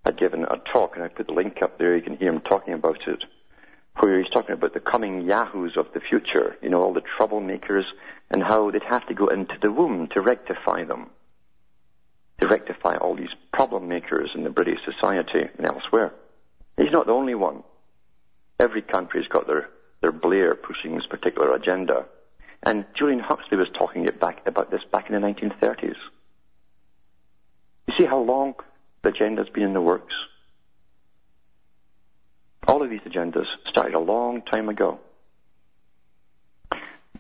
had 0.04 0.18
given 0.18 0.44
a 0.44 0.56
talk, 0.72 0.94
and 0.94 1.04
I 1.04 1.08
put 1.08 1.26
the 1.26 1.32
link 1.32 1.58
up 1.62 1.78
there. 1.78 1.96
You 1.96 2.02
can 2.02 2.16
hear 2.16 2.32
him 2.32 2.40
talking 2.40 2.74
about 2.74 2.98
it, 3.06 3.24
where 4.00 4.18
he's 4.20 4.30
talking 4.30 4.54
about 4.54 4.74
the 4.74 4.80
coming 4.80 5.22
yahoos 5.22 5.76
of 5.76 5.86
the 5.92 6.00
future. 6.00 6.56
You 6.62 6.70
know, 6.70 6.82
all 6.82 6.94
the 6.94 7.02
troublemakers, 7.18 7.84
and 8.30 8.42
how 8.42 8.70
they'd 8.70 8.82
have 8.84 9.06
to 9.08 9.14
go 9.14 9.28
into 9.28 9.56
the 9.60 9.70
womb 9.70 10.08
to 10.08 10.20
rectify 10.20 10.84
them, 10.84 11.10
to 12.40 12.48
rectify 12.48 12.96
all 12.96 13.14
these 13.14 13.34
problem 13.52 13.88
makers 13.88 14.30
in 14.34 14.44
the 14.44 14.50
British 14.50 14.78
society 14.84 15.48
and 15.56 15.66
elsewhere. 15.66 16.12
He's 16.76 16.90
not 16.90 17.06
the 17.06 17.12
only 17.12 17.34
one. 17.34 17.62
Every 18.58 18.82
country's 18.82 19.28
got 19.28 19.46
their, 19.46 19.68
their 20.00 20.12
Blair 20.12 20.54
pushing 20.54 20.94
this 20.94 21.06
particular 21.06 21.54
agenda. 21.54 22.06
And 22.62 22.84
Julian 22.96 23.20
Huxley 23.20 23.58
was 23.58 23.68
talking 23.76 24.04
it 24.06 24.20
back, 24.20 24.46
about 24.46 24.70
this 24.70 24.82
back 24.90 25.10
in 25.10 25.20
the 25.20 25.26
1930s. 25.26 25.96
You 27.88 27.94
see 27.98 28.06
how 28.06 28.20
long 28.20 28.54
the 29.02 29.10
agenda's 29.10 29.48
been 29.48 29.64
in 29.64 29.74
the 29.74 29.80
works? 29.80 30.14
All 32.66 32.82
of 32.82 32.90
these 32.90 33.00
agendas 33.00 33.46
started 33.68 33.94
a 33.94 33.98
long 33.98 34.42
time 34.42 34.68
ago. 34.68 35.00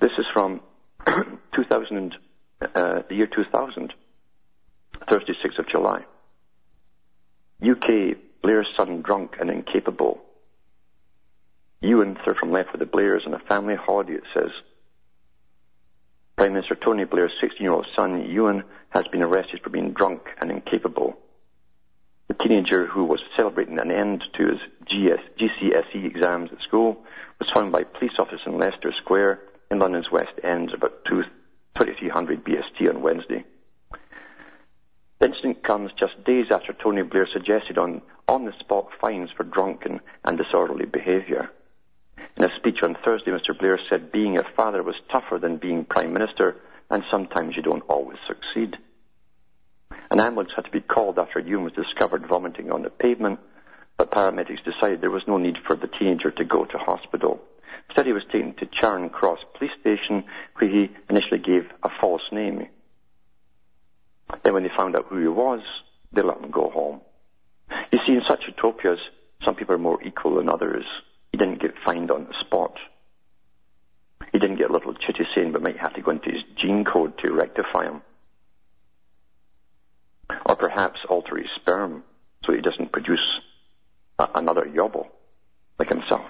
This 0.00 0.12
is 0.18 0.26
from 0.32 0.60
2000, 1.54 2.14
uh, 2.60 3.02
the 3.08 3.14
year 3.14 3.26
2000, 3.26 3.92
Thursday, 5.08 5.32
6th 5.44 5.58
of 5.58 5.68
July. 5.68 6.04
UK, 7.62 8.16
Blair's 8.42 8.68
son 8.76 9.02
drunk 9.02 9.36
and 9.40 9.50
incapable. 9.50 10.20
Ewan, 11.80 12.16
from 12.38 12.52
left 12.52 12.72
with 12.72 12.80
the 12.80 12.86
Blairs 12.86 13.24
on 13.26 13.34
a 13.34 13.38
family 13.40 13.74
holiday, 13.74 14.14
it 14.14 14.24
says. 14.34 14.50
Prime 16.36 16.54
Minister 16.54 16.76
Tony 16.76 17.04
Blair's 17.04 17.32
16-year-old 17.42 17.86
son, 17.96 18.28
Ewan, 18.30 18.62
has 18.90 19.04
been 19.08 19.22
arrested 19.22 19.60
for 19.62 19.70
being 19.70 19.92
drunk 19.92 20.22
and 20.40 20.50
incapable. 20.50 21.16
The 22.28 22.34
teenager 22.34 22.86
who 22.86 23.04
was 23.04 23.20
celebrating 23.36 23.78
an 23.78 23.90
end 23.90 24.24
to 24.34 24.46
his 24.46 24.60
GS, 24.86 25.20
GCSE 25.38 26.04
exams 26.04 26.50
at 26.52 26.60
school 26.60 27.04
was 27.38 27.50
found 27.54 27.72
by 27.72 27.84
police 27.84 28.12
officers 28.18 28.40
in 28.46 28.58
Leicester 28.58 28.92
Square 29.02 29.40
in 29.70 29.78
London's 29.78 30.10
West 30.10 30.32
End 30.42 30.72
about 30.72 31.04
2300 31.06 32.44
BST 32.44 32.88
on 32.88 33.02
Wednesday. 33.02 33.44
The 35.18 35.28
incident 35.28 35.62
comes 35.62 35.92
just 35.98 36.24
days 36.24 36.46
after 36.50 36.72
Tony 36.72 37.02
Blair 37.02 37.28
suggested 37.32 37.78
on 37.78 38.02
on-the-spot 38.28 38.88
fines 39.00 39.30
for 39.36 39.44
drunken 39.44 40.00
and 40.24 40.38
disorderly 40.38 40.86
behaviour. 40.86 41.50
In 42.36 42.44
a 42.44 42.56
speech 42.56 42.78
on 42.82 42.96
Thursday, 43.04 43.30
Mr. 43.30 43.56
Blair 43.58 43.78
said 43.90 44.10
being 44.10 44.38
a 44.38 44.44
father 44.56 44.82
was 44.82 44.96
tougher 45.10 45.38
than 45.38 45.58
being 45.58 45.84
Prime 45.84 46.12
Minister, 46.12 46.56
and 46.90 47.04
sometimes 47.10 47.56
you 47.56 47.62
don't 47.62 47.84
always 47.88 48.18
succeed. 48.26 48.76
An 50.12 50.20
ambulance 50.20 50.52
had 50.54 50.66
to 50.66 50.70
be 50.70 50.82
called 50.82 51.18
after 51.18 51.38
a 51.38 51.42
Ewan 51.42 51.64
was 51.64 51.72
discovered 51.72 52.26
vomiting 52.28 52.70
on 52.70 52.82
the 52.82 52.90
pavement, 52.90 53.40
but 53.96 54.10
paramedics 54.10 54.62
decided 54.62 55.00
there 55.00 55.10
was 55.10 55.22
no 55.26 55.38
need 55.38 55.56
for 55.66 55.74
the 55.74 55.86
teenager 55.86 56.30
to 56.30 56.44
go 56.44 56.66
to 56.66 56.76
hospital. 56.76 57.40
Instead, 57.88 58.04
he 58.04 58.12
was 58.12 58.22
taken 58.30 58.52
to 58.56 58.68
Charing 58.78 59.08
Cross 59.08 59.38
Police 59.56 59.72
Station, 59.80 60.24
where 60.58 60.70
he 60.70 60.90
initially 61.08 61.38
gave 61.38 61.64
a 61.82 61.88
false 61.98 62.20
name. 62.30 62.68
Then 64.44 64.52
when 64.52 64.64
they 64.64 64.70
found 64.76 64.96
out 64.96 65.06
who 65.08 65.18
he 65.18 65.28
was, 65.28 65.60
they 66.12 66.20
let 66.20 66.42
him 66.42 66.50
go 66.50 66.68
home. 66.68 67.00
You 67.90 67.98
see, 68.06 68.12
in 68.12 68.22
such 68.28 68.42
utopias, 68.46 68.98
some 69.42 69.54
people 69.54 69.74
are 69.74 69.78
more 69.78 70.02
equal 70.02 70.36
than 70.36 70.50
others. 70.50 70.84
He 71.30 71.38
didn't 71.38 71.62
get 71.62 71.72
fined 71.86 72.10
on 72.10 72.26
the 72.26 72.34
spot. 72.38 72.76
He 74.30 74.38
didn't 74.38 74.58
get 74.58 74.68
a 74.68 74.74
little 74.74 74.92
chitty 74.92 75.24
saying 75.34 75.54
we 75.54 75.60
might 75.60 75.78
have 75.78 75.94
to 75.94 76.02
go 76.02 76.10
into 76.10 76.30
his 76.30 76.42
gene 76.54 76.84
code 76.84 77.16
to 77.20 77.32
rectify 77.32 77.84
him. 77.84 78.02
Or 80.46 80.56
perhaps 80.56 80.98
alter 81.08 81.36
his 81.36 81.46
sperm 81.56 82.04
so 82.44 82.52
he 82.52 82.60
doesn't 82.60 82.92
produce 82.92 83.40
a- 84.18 84.30
another 84.34 84.62
yobble 84.62 85.06
like 85.78 85.88
himself. 85.88 86.26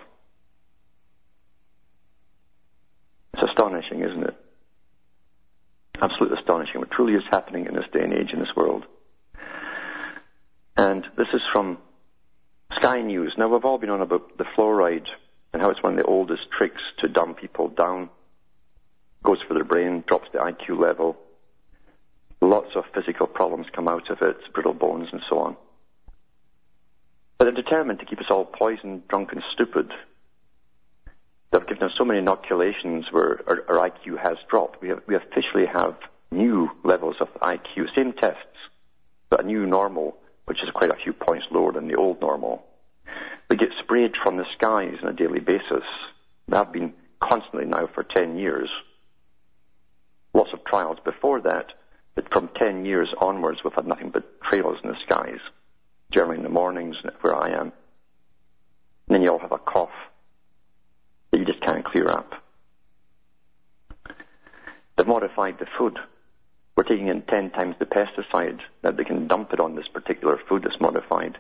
It's 3.35 3.43
astonishing, 3.43 4.01
isn't 4.01 4.25
it? 4.25 4.37
Absolutely 6.01 6.39
astonishing 6.39 6.81
what 6.81 6.91
truly 6.91 7.15
is 7.15 7.23
happening 7.31 7.67
in 7.67 7.75
this 7.75 7.85
day 7.93 8.03
and 8.03 8.13
age 8.13 8.31
in 8.33 8.41
this 8.41 8.55
world. 8.57 8.85
And 10.77 11.05
this 11.17 11.29
is 11.33 11.41
from 11.53 11.79
Sky 12.77 13.03
News. 13.03 13.35
Now, 13.37 13.49
we've 13.49 13.65
all 13.65 13.79
been 13.79 13.91
on 13.91 14.01
about 14.01 14.37
the 14.39 14.45
fluoride 14.57 15.07
and 15.53 15.63
how 15.63 15.71
it's 15.71 15.83
one 15.83 15.93
of 15.93 15.99
the 15.99 16.07
oldest 16.07 16.43
tricks 16.57 16.81
to 16.99 17.09
dumb 17.09 17.35
people 17.35 17.69
down. 17.69 18.11
Goes 19.23 19.39
for 19.47 19.55
their 19.55 19.65
brain, 19.65 20.03
drops 20.07 20.29
the 20.33 20.39
IQ 20.39 20.81
level. 20.81 21.17
Lots 22.43 22.75
of 22.75 22.83
physical 22.93 23.29
problems 23.29 23.69
come 23.73 23.87
out 23.87 24.11
of 24.11 24.21
it, 24.21 24.37
brittle 24.53 24.75
bones 24.75 25.09
and 25.13 25.23
so 25.31 25.39
on. 25.39 25.57
But 27.39 27.45
they're 27.45 27.63
determined 27.63 28.01
to 28.01 28.05
keep 28.05 28.19
us 28.19 28.27
all 28.31 28.45
poisoned, 28.45 29.07
drunk 29.07 29.31
and 29.31 29.45
stupid. 29.53 29.93
They've 31.53 31.67
given 31.69 31.85
us 31.85 31.93
so 31.97 32.05
many 32.05 32.19
inoculations 32.19 33.05
where 33.13 33.41
our, 33.47 33.63
our 33.69 33.89
IQ 33.89 34.19
has 34.21 34.39
dropped. 34.51 34.83
We, 34.83 34.89
have, 34.89 35.03
we 35.07 35.15
officially 35.15 35.67
have 35.73 35.95
new 36.33 36.69
levels 36.83 37.15
of 37.21 37.29
IQ, 37.41 37.95
same 37.95 38.13
tests, 38.13 38.59
but 39.31 39.45
a 39.45 39.47
new 39.47 39.65
normal 39.65 40.17
which 40.47 40.65
is 40.65 40.71
quite 40.75 40.91
a 40.91 40.97
few 40.97 41.13
points 41.13 41.47
lower 41.53 41.71
than 41.71 41.87
the 41.87 41.95
old 41.95 42.21
normal. 42.21 42.65
They 43.49 43.55
get 43.55 43.69
sprayed 43.79 44.15
from 44.21 44.37
the 44.37 44.47
skies 44.57 44.97
on 45.01 45.11
a 45.11 45.13
daily 45.13 45.39
basis. 45.39 45.85
They 46.49 46.57
have 46.57 46.73
been 46.73 46.93
constantly 47.21 47.67
now 47.67 47.89
for 47.95 48.03
10 48.03 48.37
years. 48.37 48.69
Lots 50.35 50.51
of 50.53 50.65
trials 50.65 50.99
before 51.05 51.41
that, 51.43 51.67
but 52.15 52.31
from 52.33 52.49
10 52.57 52.85
years 52.85 53.13
onwards 53.21 53.61
we've 53.65 53.73
had 53.73 53.87
nothing 53.87 54.11
but 54.11 54.41
trails 54.43 54.79
in 54.83 54.91
the 54.91 54.97
skies, 55.07 55.41
generally 56.11 56.37
in 56.37 56.43
the 56.43 56.49
mornings 56.49 56.97
where 57.21 57.37
I 57.37 57.51
am. 57.51 57.73
And 59.09 59.17
then 59.17 59.23
you 59.23 59.31
all 59.31 59.39
have 59.39 59.53
a 59.53 59.59
cough 59.59 59.91
that 61.31 61.39
you 61.39 61.45
just 61.45 61.63
can't 61.63 61.85
clear 61.85 62.09
up. 62.09 62.33
They've 64.97 65.07
modified 65.07 65.59
the 65.59 65.67
food 65.79 65.99
we're 66.77 66.85
taking 66.85 67.09
in 67.09 67.23
10 67.23 67.51
times 67.51 67.77
the 67.79 67.87
pesticide 67.87 68.61
that 68.83 68.97
they 68.97 69.05
can 69.05 69.27
dump 69.27 69.53
it 69.53 69.61
on 69.61 69.75
this 69.75 69.89
particular 69.89 70.39
food 70.49 70.63
that's 70.65 70.81
modified. 70.81 71.39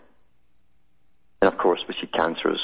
And 1.41 1.53
of 1.53 1.59
course, 1.59 1.81
we 1.89 1.95
see 2.01 2.07
cancers 2.07 2.61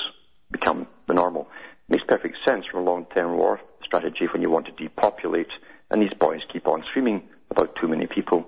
become 0.50 0.86
the 1.06 1.14
normal. 1.14 1.48
It 1.88 1.94
makes 1.94 2.04
perfect 2.06 2.36
sense 2.46 2.66
from 2.66 2.80
a 2.80 2.84
long-term 2.84 3.36
war 3.36 3.60
strategy 3.84 4.26
when 4.32 4.42
you 4.42 4.50
want 4.50 4.66
to 4.66 4.72
depopulate, 4.72 5.48
and 5.90 6.02
these 6.02 6.12
boys 6.18 6.40
keep 6.52 6.68
on 6.68 6.84
screaming 6.90 7.22
about 7.50 7.76
too 7.80 7.88
many 7.88 8.06
people. 8.06 8.46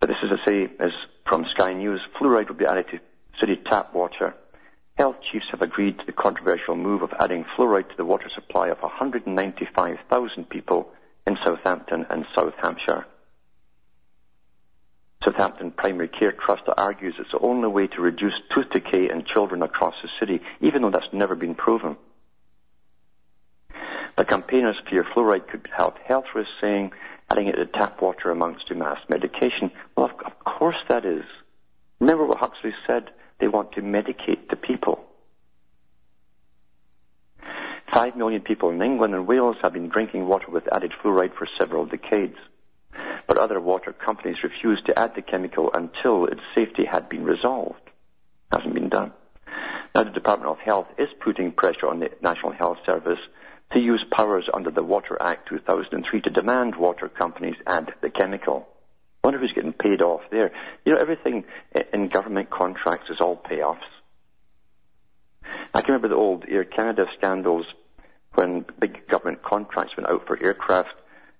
But 0.00 0.08
this, 0.08 0.16
as 0.24 0.38
I 0.40 0.48
say, 0.48 0.62
is 0.62 0.92
from 1.28 1.44
Sky 1.54 1.74
News. 1.74 2.00
Fluoride 2.18 2.48
will 2.48 2.56
be 2.56 2.66
added 2.66 2.86
to 2.90 3.00
city 3.38 3.60
tap 3.68 3.94
water. 3.94 4.34
Health 4.96 5.16
chiefs 5.30 5.46
have 5.50 5.62
agreed 5.62 5.98
to 5.98 6.06
the 6.06 6.12
controversial 6.12 6.76
move 6.76 7.02
of 7.02 7.12
adding 7.18 7.44
fluoride 7.56 7.88
to 7.90 7.96
the 7.96 8.04
water 8.04 8.30
supply 8.34 8.68
of 8.68 8.78
195,000 8.80 10.48
people 10.48 10.90
in 11.26 11.38
Southampton 11.44 12.06
and 12.10 12.26
South 12.34 12.54
Hampshire. 12.60 13.06
Southampton 15.24 15.70
Primary 15.70 16.08
Care 16.08 16.32
Trust 16.32 16.62
argues 16.76 17.14
it's 17.18 17.30
the 17.30 17.38
only 17.38 17.68
way 17.68 17.86
to 17.88 18.00
reduce 18.00 18.32
tooth 18.54 18.70
decay 18.72 19.10
in 19.10 19.24
children 19.32 19.62
across 19.62 19.94
the 20.02 20.08
city, 20.18 20.40
even 20.60 20.82
though 20.82 20.90
that's 20.90 21.12
never 21.12 21.34
been 21.34 21.54
proven. 21.54 21.96
The 24.20 24.26
campaigners 24.26 24.76
fear 24.90 25.02
fluoride 25.02 25.48
could 25.48 25.66
help 25.74 25.96
health 26.06 26.26
risks, 26.34 26.52
saying 26.60 26.92
adding 27.30 27.46
it 27.46 27.52
to 27.52 27.64
tap 27.64 28.02
water 28.02 28.30
amounts 28.30 28.62
to 28.64 28.74
mass 28.74 28.98
medication. 29.08 29.70
Well, 29.96 30.10
of, 30.10 30.26
of 30.26 30.44
course 30.44 30.76
that 30.90 31.06
is. 31.06 31.24
Remember 32.00 32.26
what 32.26 32.36
Huxley 32.36 32.74
said? 32.86 33.08
They 33.38 33.48
want 33.48 33.72
to 33.72 33.80
medicate 33.80 34.50
the 34.50 34.56
people. 34.56 35.02
Five 37.94 38.14
million 38.14 38.42
people 38.42 38.68
in 38.68 38.82
England 38.82 39.14
and 39.14 39.26
Wales 39.26 39.56
have 39.62 39.72
been 39.72 39.88
drinking 39.88 40.28
water 40.28 40.50
with 40.50 40.68
added 40.70 40.92
fluoride 41.02 41.34
for 41.34 41.48
several 41.58 41.86
decades 41.86 42.36
but 43.26 43.38
other 43.38 43.58
water 43.58 43.94
companies 43.94 44.42
refused 44.42 44.84
to 44.84 44.98
add 44.98 45.14
the 45.14 45.22
chemical 45.22 45.70
until 45.72 46.26
its 46.26 46.42
safety 46.54 46.84
had 46.84 47.08
been 47.08 47.24
resolved. 47.24 47.80
Hasn't 48.52 48.74
been 48.74 48.90
done. 48.90 49.12
Now 49.94 50.02
the 50.02 50.10
Department 50.10 50.50
of 50.50 50.58
Health 50.58 50.88
is 50.98 51.08
putting 51.24 51.52
pressure 51.52 51.88
on 51.88 52.00
the 52.00 52.10
National 52.20 52.52
Health 52.52 52.78
Service 52.84 53.20
to 53.72 53.78
use 53.78 54.04
powers 54.10 54.48
under 54.52 54.70
the 54.70 54.82
Water 54.82 55.16
Act 55.20 55.48
2003 55.48 56.22
to 56.22 56.30
demand 56.30 56.76
water 56.76 57.08
companies 57.08 57.56
add 57.66 57.92
the 58.02 58.10
chemical. 58.10 58.68
I 59.22 59.28
wonder 59.28 59.40
who's 59.40 59.52
getting 59.52 59.72
paid 59.72 60.02
off 60.02 60.22
there. 60.30 60.50
You 60.84 60.94
know, 60.94 60.98
everything 60.98 61.44
in 61.92 62.08
government 62.08 62.50
contracts 62.50 63.10
is 63.10 63.18
all 63.20 63.36
payoffs. 63.36 63.78
I 65.74 65.82
can 65.82 65.94
remember 65.94 66.08
the 66.08 66.14
old 66.14 66.44
Air 66.48 66.64
Canada 66.64 67.06
scandals 67.16 67.66
when 68.34 68.64
big 68.78 69.06
government 69.08 69.42
contracts 69.42 69.96
went 69.96 70.08
out 70.08 70.26
for 70.26 70.42
aircraft 70.42 70.94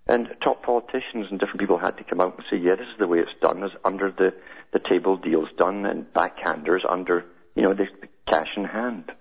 and 0.07 0.29
top 0.43 0.65
politicians 0.65 1.27
and 1.31 1.39
different 1.39 1.61
people 1.61 1.79
had 1.79 1.97
to 1.99 2.05
come 2.05 2.21
out 2.21 2.37
and 2.37 2.45
say, 2.51 2.57
yeah, 2.57 2.75
this 2.75 2.87
is 2.87 2.99
the 2.99 3.07
way 3.07 3.19
it's 3.19 3.31
done, 3.41 3.63
is 3.63 3.71
under 3.85 4.11
the, 4.11 4.35
the 4.73 4.81
table 4.89 5.17
deals 5.17 5.49
done 5.57 5.87
and 5.87 6.05
backhanders 6.13 6.81
under, 6.89 7.25
you 7.55 7.63
know, 7.63 7.75
the, 7.75 7.87
the 8.01 8.09
cash 8.29 8.49
in 8.57 8.65
hand. 8.65 9.13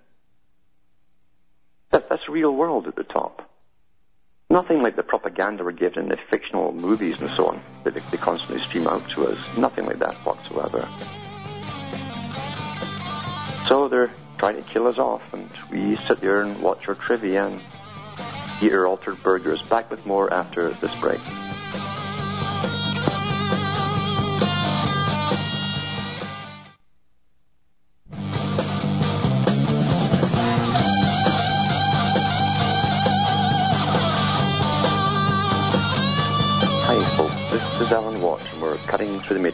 That, 1.91 2.09
that's 2.09 2.29
real 2.29 2.53
world 2.53 2.87
at 2.87 2.95
the 2.95 3.03
top. 3.03 3.49
Nothing 4.51 4.81
like 4.81 4.95
the 4.95 5.03
propaganda 5.03 5.63
we're 5.63 5.71
given 5.71 6.03
in 6.03 6.09
the 6.09 6.17
fictional 6.31 6.71
movies 6.71 7.21
and 7.21 7.29
so 7.35 7.47
on 7.49 7.61
that 7.83 7.93
they, 7.93 8.01
they 8.11 8.17
constantly 8.17 8.65
stream 8.67 8.87
out 8.87 9.07
to 9.11 9.27
us. 9.27 9.57
Nothing 9.57 9.85
like 9.85 9.99
that 9.99 10.15
whatsoever. 10.25 10.87
So 13.67 13.87
they're 13.87 14.11
trying 14.39 14.55
to 14.55 14.67
kill 14.69 14.87
us 14.87 14.97
off, 14.97 15.21
and 15.33 15.49
we 15.71 15.95
sit 16.07 16.21
there 16.21 16.41
and 16.41 16.61
watch 16.61 16.87
our 16.87 16.95
trivia 16.95 17.45
and 17.45 17.61
Eat 18.61 18.73
Altered 18.73 19.21
Burgers. 19.21 19.61
Back 19.63 19.91
with 19.91 20.05
more 20.05 20.33
after 20.33 20.69
this 20.69 20.93
break. 20.95 21.19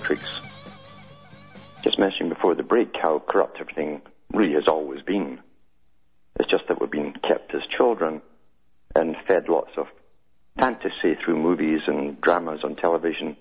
Matrix. 0.06 0.24
Just 1.84 2.00
mentioning 2.00 2.30
before 2.30 2.56
the 2.56 2.64
break 2.64 2.90
how 3.02 3.20
corrupt 3.20 3.58
everything 3.60 4.02
really 4.32 4.54
has 4.54 4.68
always 4.68 5.02
been. 5.02 5.40
It's 6.40 6.50
just 6.50 6.68
that 6.68 6.80
we've 6.80 6.92
been 6.92 7.14
kept 7.28 7.54
as 7.54 7.62
children 7.70 8.22
and 8.96 9.16
fed 9.28 9.50
lots 9.50 9.72
of 9.78 9.88
fantasy 10.60 11.16
through 11.24 11.38
movies 11.38 11.82
and 11.88 12.20
dramas 12.22 12.62
on 12.64 12.76
television 12.76 13.36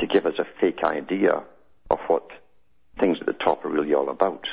to 0.00 0.06
give 0.06 0.26
us 0.26 0.34
a 0.38 0.46
fake 0.60 0.82
idea 0.84 1.42
of 1.90 1.98
what 2.06 2.30
things 2.98 3.18
at 3.20 3.26
the 3.26 3.32
top 3.32 3.64
are 3.64 3.70
really 3.70 3.94
all 3.94 4.08
about. 4.08 4.44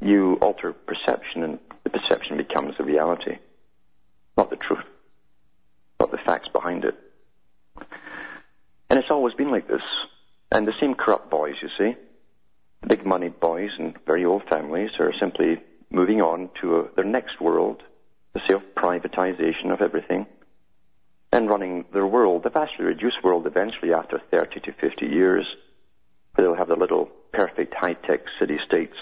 You 0.00 0.34
alter 0.40 0.72
perception 0.72 1.42
and 1.42 1.58
the 1.84 1.90
perception 1.90 2.36
becomes 2.36 2.76
the 2.76 2.84
reality, 2.84 3.38
not 4.36 4.50
the 4.50 4.56
truth, 4.56 4.84
not 6.00 6.10
the 6.10 6.18
facts 6.18 6.48
behind 6.52 6.84
it. 6.84 6.94
And 8.90 8.98
it's 8.98 9.10
always 9.10 9.34
been 9.34 9.50
like 9.50 9.68
this. 9.68 9.82
And 10.50 10.66
the 10.66 10.72
same 10.80 10.94
corrupt 10.94 11.30
boys, 11.30 11.54
you 11.62 11.68
see, 11.78 11.96
big 12.86 13.04
money 13.04 13.28
boys 13.28 13.70
and 13.78 13.94
very 14.06 14.24
old 14.24 14.42
families 14.48 14.90
are 14.98 15.12
simply 15.20 15.60
moving 15.90 16.22
on 16.22 16.50
to 16.60 16.76
a, 16.76 16.88
their 16.94 17.04
next 17.04 17.40
world 17.40 17.82
the 18.34 18.40
self-privatization 18.48 19.72
of 19.72 19.80
everything, 19.80 20.26
and 21.32 21.48
running 21.48 21.84
their 21.92 22.06
world, 22.06 22.42
the 22.42 22.50
vastly 22.50 22.84
reduced 22.84 23.22
world 23.22 23.46
eventually 23.46 23.92
after 23.92 24.20
30 24.30 24.60
to 24.60 24.72
50 24.72 25.06
years, 25.06 25.46
where 26.34 26.46
they'll 26.46 26.56
have 26.56 26.68
the 26.68 26.76
little 26.76 27.06
perfect 27.32 27.74
high-tech 27.74 28.20
city-states 28.38 28.96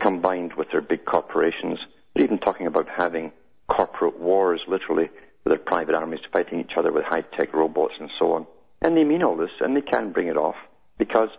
combined 0.00 0.54
with 0.54 0.70
their 0.70 0.80
big 0.80 1.04
corporations. 1.04 1.78
They're 2.14 2.24
even 2.24 2.38
talking 2.38 2.66
about 2.66 2.88
having 2.88 3.32
corporate 3.68 4.18
wars, 4.18 4.60
literally, 4.66 5.10
with 5.44 5.52
their 5.52 5.58
private 5.58 5.94
armies 5.94 6.20
fighting 6.32 6.60
each 6.60 6.76
other 6.76 6.92
with 6.92 7.04
high-tech 7.04 7.54
robots 7.54 7.94
and 8.00 8.10
so 8.18 8.32
on. 8.32 8.46
And 8.82 8.96
they 8.96 9.04
mean 9.04 9.22
all 9.22 9.36
this, 9.36 9.50
and 9.60 9.76
they 9.76 9.80
can 9.80 10.12
bring 10.12 10.28
it 10.28 10.36
off, 10.36 10.56
because 10.98 11.30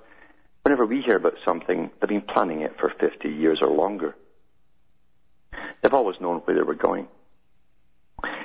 whenever 0.64 0.86
we 0.86 1.02
hear 1.02 1.18
about 1.18 1.36
something, 1.46 1.90
they've 2.00 2.10
been 2.10 2.22
planning 2.22 2.62
it 2.62 2.76
for 2.80 2.92
50 3.00 3.30
years 3.30 3.60
or 3.62 3.70
longer. 3.70 4.16
They've 5.82 5.94
always 5.94 6.20
known 6.20 6.40
where 6.40 6.56
they 6.56 6.64
were 6.64 6.76
going. 6.76 7.08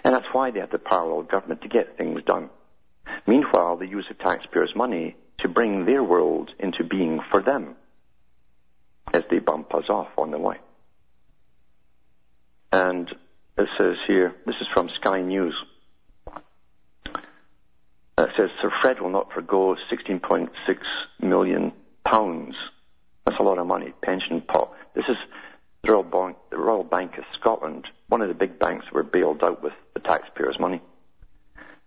And 0.04 0.14
that's 0.14 0.26
why 0.32 0.50
they 0.50 0.60
have 0.60 0.70
the 0.70 0.78
parallel 0.78 1.22
government 1.22 1.62
to 1.62 1.68
get 1.68 1.96
things 1.96 2.22
done. 2.24 2.50
Meanwhile, 3.26 3.78
they 3.78 3.86
use 3.86 4.06
the 4.08 4.14
taxpayers' 4.14 4.74
money 4.76 5.16
to 5.40 5.48
bring 5.48 5.86
their 5.86 6.04
world 6.04 6.50
into 6.58 6.84
being 6.84 7.20
for 7.30 7.42
them 7.42 7.76
as 9.12 9.22
they 9.30 9.38
bump 9.38 9.74
us 9.74 9.88
off 9.88 10.08
on 10.16 10.30
the 10.30 10.38
way. 10.38 10.58
And 12.70 13.08
it 13.58 13.68
says 13.78 13.96
here, 14.06 14.34
this 14.46 14.54
is 14.60 14.66
from 14.72 14.88
Sky 15.00 15.20
News. 15.20 15.54
It 18.22 18.30
says 18.36 18.50
Sir 18.60 18.70
Fred 18.80 19.00
will 19.00 19.10
not 19.10 19.32
forego 19.32 19.76
16.6 19.90 20.48
million 21.20 21.72
pounds. 22.06 22.54
That's 23.24 23.40
a 23.40 23.42
lot 23.42 23.58
of 23.58 23.66
money, 23.66 23.92
pension 24.00 24.40
pot. 24.42 24.72
This 24.94 25.06
is 25.08 25.16
the 25.82 25.92
Royal, 25.92 26.04
Bank, 26.04 26.36
the 26.50 26.58
Royal 26.58 26.84
Bank 26.84 27.18
of 27.18 27.24
Scotland, 27.40 27.88
one 28.08 28.22
of 28.22 28.28
the 28.28 28.34
big 28.34 28.60
banks 28.60 28.84
that 28.84 28.94
were 28.94 29.02
bailed 29.02 29.42
out 29.42 29.62
with 29.62 29.72
the 29.94 30.00
taxpayers' 30.00 30.60
money. 30.60 30.80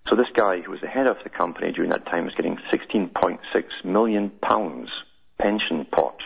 So 0.09 0.17
this 0.17 0.27
guy 0.33 0.59
who 0.59 0.71
was 0.71 0.81
the 0.81 0.87
head 0.87 1.07
of 1.07 1.15
the 1.23 1.29
company 1.29 1.71
during 1.71 1.91
that 1.91 2.05
time 2.05 2.25
was 2.25 2.35
getting 2.35 2.57
16.6 2.73 3.39
million 3.85 4.29
pounds 4.41 4.89
pension 5.39 5.85
pot. 5.85 6.17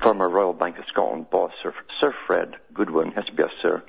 Former 0.00 0.28
Royal 0.28 0.52
Bank 0.52 0.78
of 0.78 0.84
Scotland 0.86 1.28
boss 1.30 1.50
Sir, 1.60 1.74
Sir 2.00 2.14
Fred 2.26 2.54
Goodwin, 2.72 3.10
has 3.12 3.24
to 3.24 3.32
be 3.32 3.42
a 3.42 3.48
sir, 3.60 3.82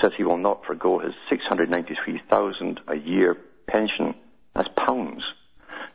says 0.00 0.10
he 0.16 0.24
will 0.24 0.36
not 0.36 0.64
forego 0.66 0.98
his 0.98 1.14
693,000 1.30 2.80
a 2.88 2.96
year 2.96 3.36
pension 3.68 4.14
as 4.54 4.66
pounds, 4.76 5.22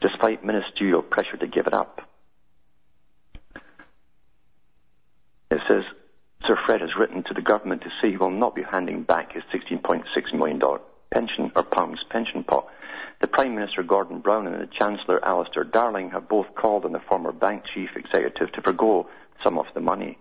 despite 0.01 0.43
ministerial 0.43 1.01
pressure 1.01 1.37
to 1.37 1.47
give 1.47 1.67
it 1.67 1.73
up. 1.73 2.01
It 5.49 5.61
says 5.67 5.83
Sir 6.45 6.57
Fred 6.65 6.81
has 6.81 6.95
written 6.97 7.23
to 7.23 7.33
the 7.33 7.41
government 7.41 7.81
to 7.83 7.89
say 8.01 8.11
he 8.11 8.17
will 8.17 8.31
not 8.31 8.55
be 8.55 8.63
handing 8.63 9.03
back 9.03 9.33
his 9.33 9.43
$16.6 9.53 10.03
million 10.33 10.61
pension 11.11 11.51
or 11.55 11.63
pounds 11.63 12.03
pension 12.09 12.43
pot. 12.43 12.67
The 13.19 13.27
Prime 13.27 13.55
Minister 13.55 13.81
Gordon 13.81 14.19
Brown 14.19 14.45
and 14.45 14.61
the 14.61 14.67
Chancellor 14.67 15.23
Alistair 15.25 15.63
Darling 15.63 16.11
have 16.11 16.29
both 16.29 16.53
called 16.55 16.85
on 16.85 16.91
the 16.91 16.99
former 16.99 17.31
bank 17.31 17.63
chief 17.73 17.89
executive 17.95 18.51
to 18.51 18.61
forego 18.61 19.09
some 19.43 19.57
of 19.57 19.65
the 19.73 19.81
money. 19.81 20.17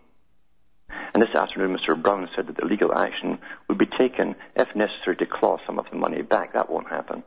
And 1.12 1.22
this 1.22 1.34
afternoon, 1.34 1.76
Mr. 1.76 2.00
Brown 2.00 2.28
said 2.34 2.46
that 2.46 2.56
the 2.56 2.64
legal 2.64 2.94
action 2.94 3.38
would 3.68 3.78
be 3.78 3.86
taken 3.86 4.34
if 4.54 4.74
necessary 4.74 5.16
to 5.16 5.26
claw 5.26 5.58
some 5.66 5.78
of 5.78 5.86
the 5.90 5.96
money 5.96 6.22
back. 6.22 6.52
That 6.54 6.70
won't 6.70 6.88
happen. 6.88 7.22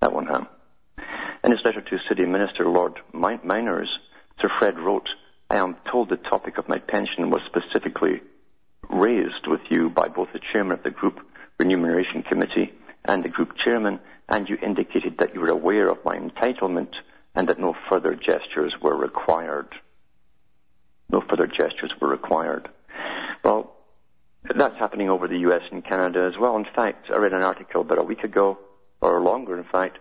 Won't 0.00 0.28
happen. 0.28 0.48
In 1.44 1.52
his 1.52 1.60
letter 1.64 1.80
to 1.80 1.98
City 2.08 2.24
Minister 2.24 2.68
Lord 2.68 2.98
Myners, 3.12 3.88
Sir 4.40 4.48
Fred 4.58 4.78
wrote, 4.78 5.08
I 5.50 5.56
am 5.56 5.76
told 5.90 6.08
the 6.08 6.16
topic 6.16 6.58
of 6.58 6.68
my 6.68 6.78
pension 6.78 7.30
was 7.30 7.40
specifically 7.46 8.20
raised 8.90 9.46
with 9.46 9.60
you 9.70 9.90
by 9.90 10.08
both 10.08 10.28
the 10.32 10.40
chairman 10.52 10.72
of 10.76 10.82
the 10.82 10.90
group 10.90 11.20
remuneration 11.58 12.22
committee 12.22 12.72
and 13.04 13.22
the 13.22 13.28
group 13.28 13.56
chairman, 13.56 14.00
and 14.28 14.48
you 14.48 14.56
indicated 14.62 15.18
that 15.18 15.34
you 15.34 15.40
were 15.40 15.48
aware 15.48 15.88
of 15.88 16.04
my 16.04 16.16
entitlement 16.16 16.90
and 17.34 17.48
that 17.48 17.58
no 17.58 17.74
further 17.88 18.14
gestures 18.14 18.74
were 18.82 18.96
required. 18.96 19.68
No 21.10 21.22
further 21.28 21.46
gestures 21.46 21.92
were 22.00 22.08
required. 22.08 22.68
Well, 23.44 23.74
that's 24.54 24.78
happening 24.78 25.08
over 25.08 25.28
the 25.28 25.38
US 25.50 25.62
and 25.70 25.84
Canada 25.84 26.30
as 26.32 26.38
well. 26.38 26.56
In 26.56 26.66
fact, 26.74 27.06
I 27.12 27.18
read 27.18 27.32
an 27.32 27.42
article 27.42 27.82
about 27.82 27.98
a 27.98 28.02
week 28.02 28.24
ago, 28.24 28.58
or 29.00 29.20
longer 29.20 29.58
in 29.58 29.64
fact, 29.64 29.98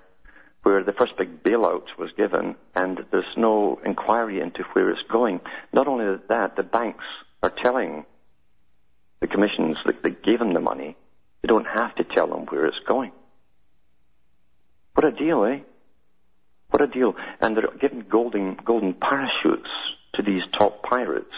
where 0.63 0.83
the 0.83 0.93
first 0.93 1.15
big 1.17 1.43
bailout 1.43 1.85
was 1.97 2.11
given 2.17 2.55
and 2.75 2.99
there's 3.11 3.25
no 3.37 3.79
inquiry 3.85 4.41
into 4.41 4.63
where 4.73 4.89
it's 4.89 5.01
going. 5.09 5.39
Not 5.71 5.87
only 5.87 6.19
that, 6.29 6.55
the 6.55 6.63
banks 6.63 7.05
are 7.41 7.49
telling 7.63 8.05
the 9.21 9.27
commissions 9.27 9.77
that, 9.85 10.03
that 10.03 10.23
gave 10.23 10.39
them 10.39 10.53
the 10.53 10.59
money, 10.59 10.97
they 11.41 11.47
don't 11.47 11.65
have 11.65 11.95
to 11.95 12.03
tell 12.03 12.27
them 12.27 12.45
where 12.47 12.65
it's 12.65 12.79
going. 12.85 13.11
What 14.93 15.05
a 15.05 15.11
deal, 15.11 15.45
eh? 15.45 15.59
What 16.69 16.81
a 16.81 16.87
deal. 16.87 17.15
And 17.39 17.55
they're 17.55 17.69
giving 17.79 18.05
golden, 18.09 18.57
golden 18.65 18.93
parachutes 18.93 19.69
to 20.15 20.21
these 20.21 20.41
top 20.57 20.83
pirates. 20.83 21.33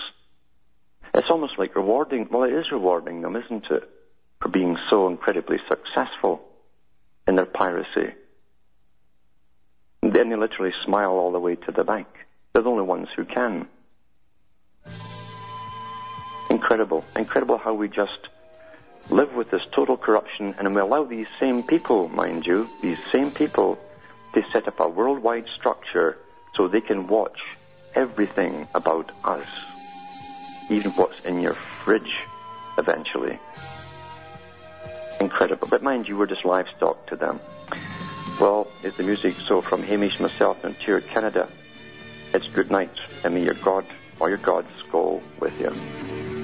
It's 1.14 1.30
almost 1.30 1.60
like 1.60 1.76
rewarding, 1.76 2.30
well, 2.32 2.44
it 2.44 2.54
is 2.54 2.72
rewarding 2.72 3.22
them, 3.22 3.36
isn't 3.36 3.66
it? 3.70 3.90
For 4.42 4.50
being 4.50 4.78
so 4.90 5.08
incredibly 5.08 5.58
successful 5.70 6.49
in 7.30 7.36
their 7.36 7.46
piracy. 7.46 8.12
Then 10.02 10.30
they 10.30 10.36
literally 10.36 10.74
smile 10.84 11.12
all 11.12 11.32
the 11.32 11.40
way 11.40 11.56
to 11.56 11.72
the 11.72 11.84
bank. 11.84 12.08
They're 12.52 12.64
the 12.64 12.70
only 12.70 12.84
ones 12.84 13.08
who 13.16 13.24
can. 13.24 13.68
Incredible. 16.50 17.06
Incredible 17.16 17.60
how 17.60 17.76
we 17.76 17.88
just 17.88 18.20
live 19.12 19.36
with 19.36 19.52
this 19.52 19.62
total 19.72 19.96
corruption 19.96 20.56
and 20.58 20.74
we 20.74 20.82
allow 20.82 21.04
these 21.04 21.28
same 21.40 21.62
people, 21.62 22.10
mind 22.10 22.48
you, 22.48 22.68
these 22.82 22.98
same 23.12 23.30
people 23.30 23.78
to 24.34 24.44
set 24.52 24.68
up 24.68 24.80
a 24.80 24.88
worldwide 24.88 25.48
structure 25.50 26.18
so 26.56 26.68
they 26.68 26.82
can 26.82 27.08
watch 27.08 27.42
everything 27.94 28.68
about 28.74 29.12
us. 29.24 29.48
Even 30.72 30.92
what's 30.94 31.24
in 31.26 31.42
your 31.42 31.54
fridge 31.54 32.18
eventually. 32.80 33.38
Incredible. 35.20 35.68
But 35.68 35.84
mind 35.84 36.08
you, 36.08 36.18
we're 36.18 36.28
just 36.28 36.46
livestock 36.46 37.08
to 37.08 37.16
them. 37.16 37.40
Well, 38.40 38.68
is 38.84 38.96
the 38.96 39.04
music 39.04 39.36
so 39.36 39.62
from 39.62 39.84
Hamish, 39.84 40.20
myself, 40.20 40.64
and 40.64 40.76
Ontario, 40.76 41.06
Canada? 41.06 41.50
It's 42.34 42.48
good 42.50 42.72
night, 42.72 42.96
and 43.24 43.34
may 43.34 43.44
your 43.44 43.56
God 43.56 43.86
or 44.20 44.30
your 44.30 44.38
gods 44.38 44.72
go 44.92 45.22
with 45.40 45.60
you. 45.60 46.39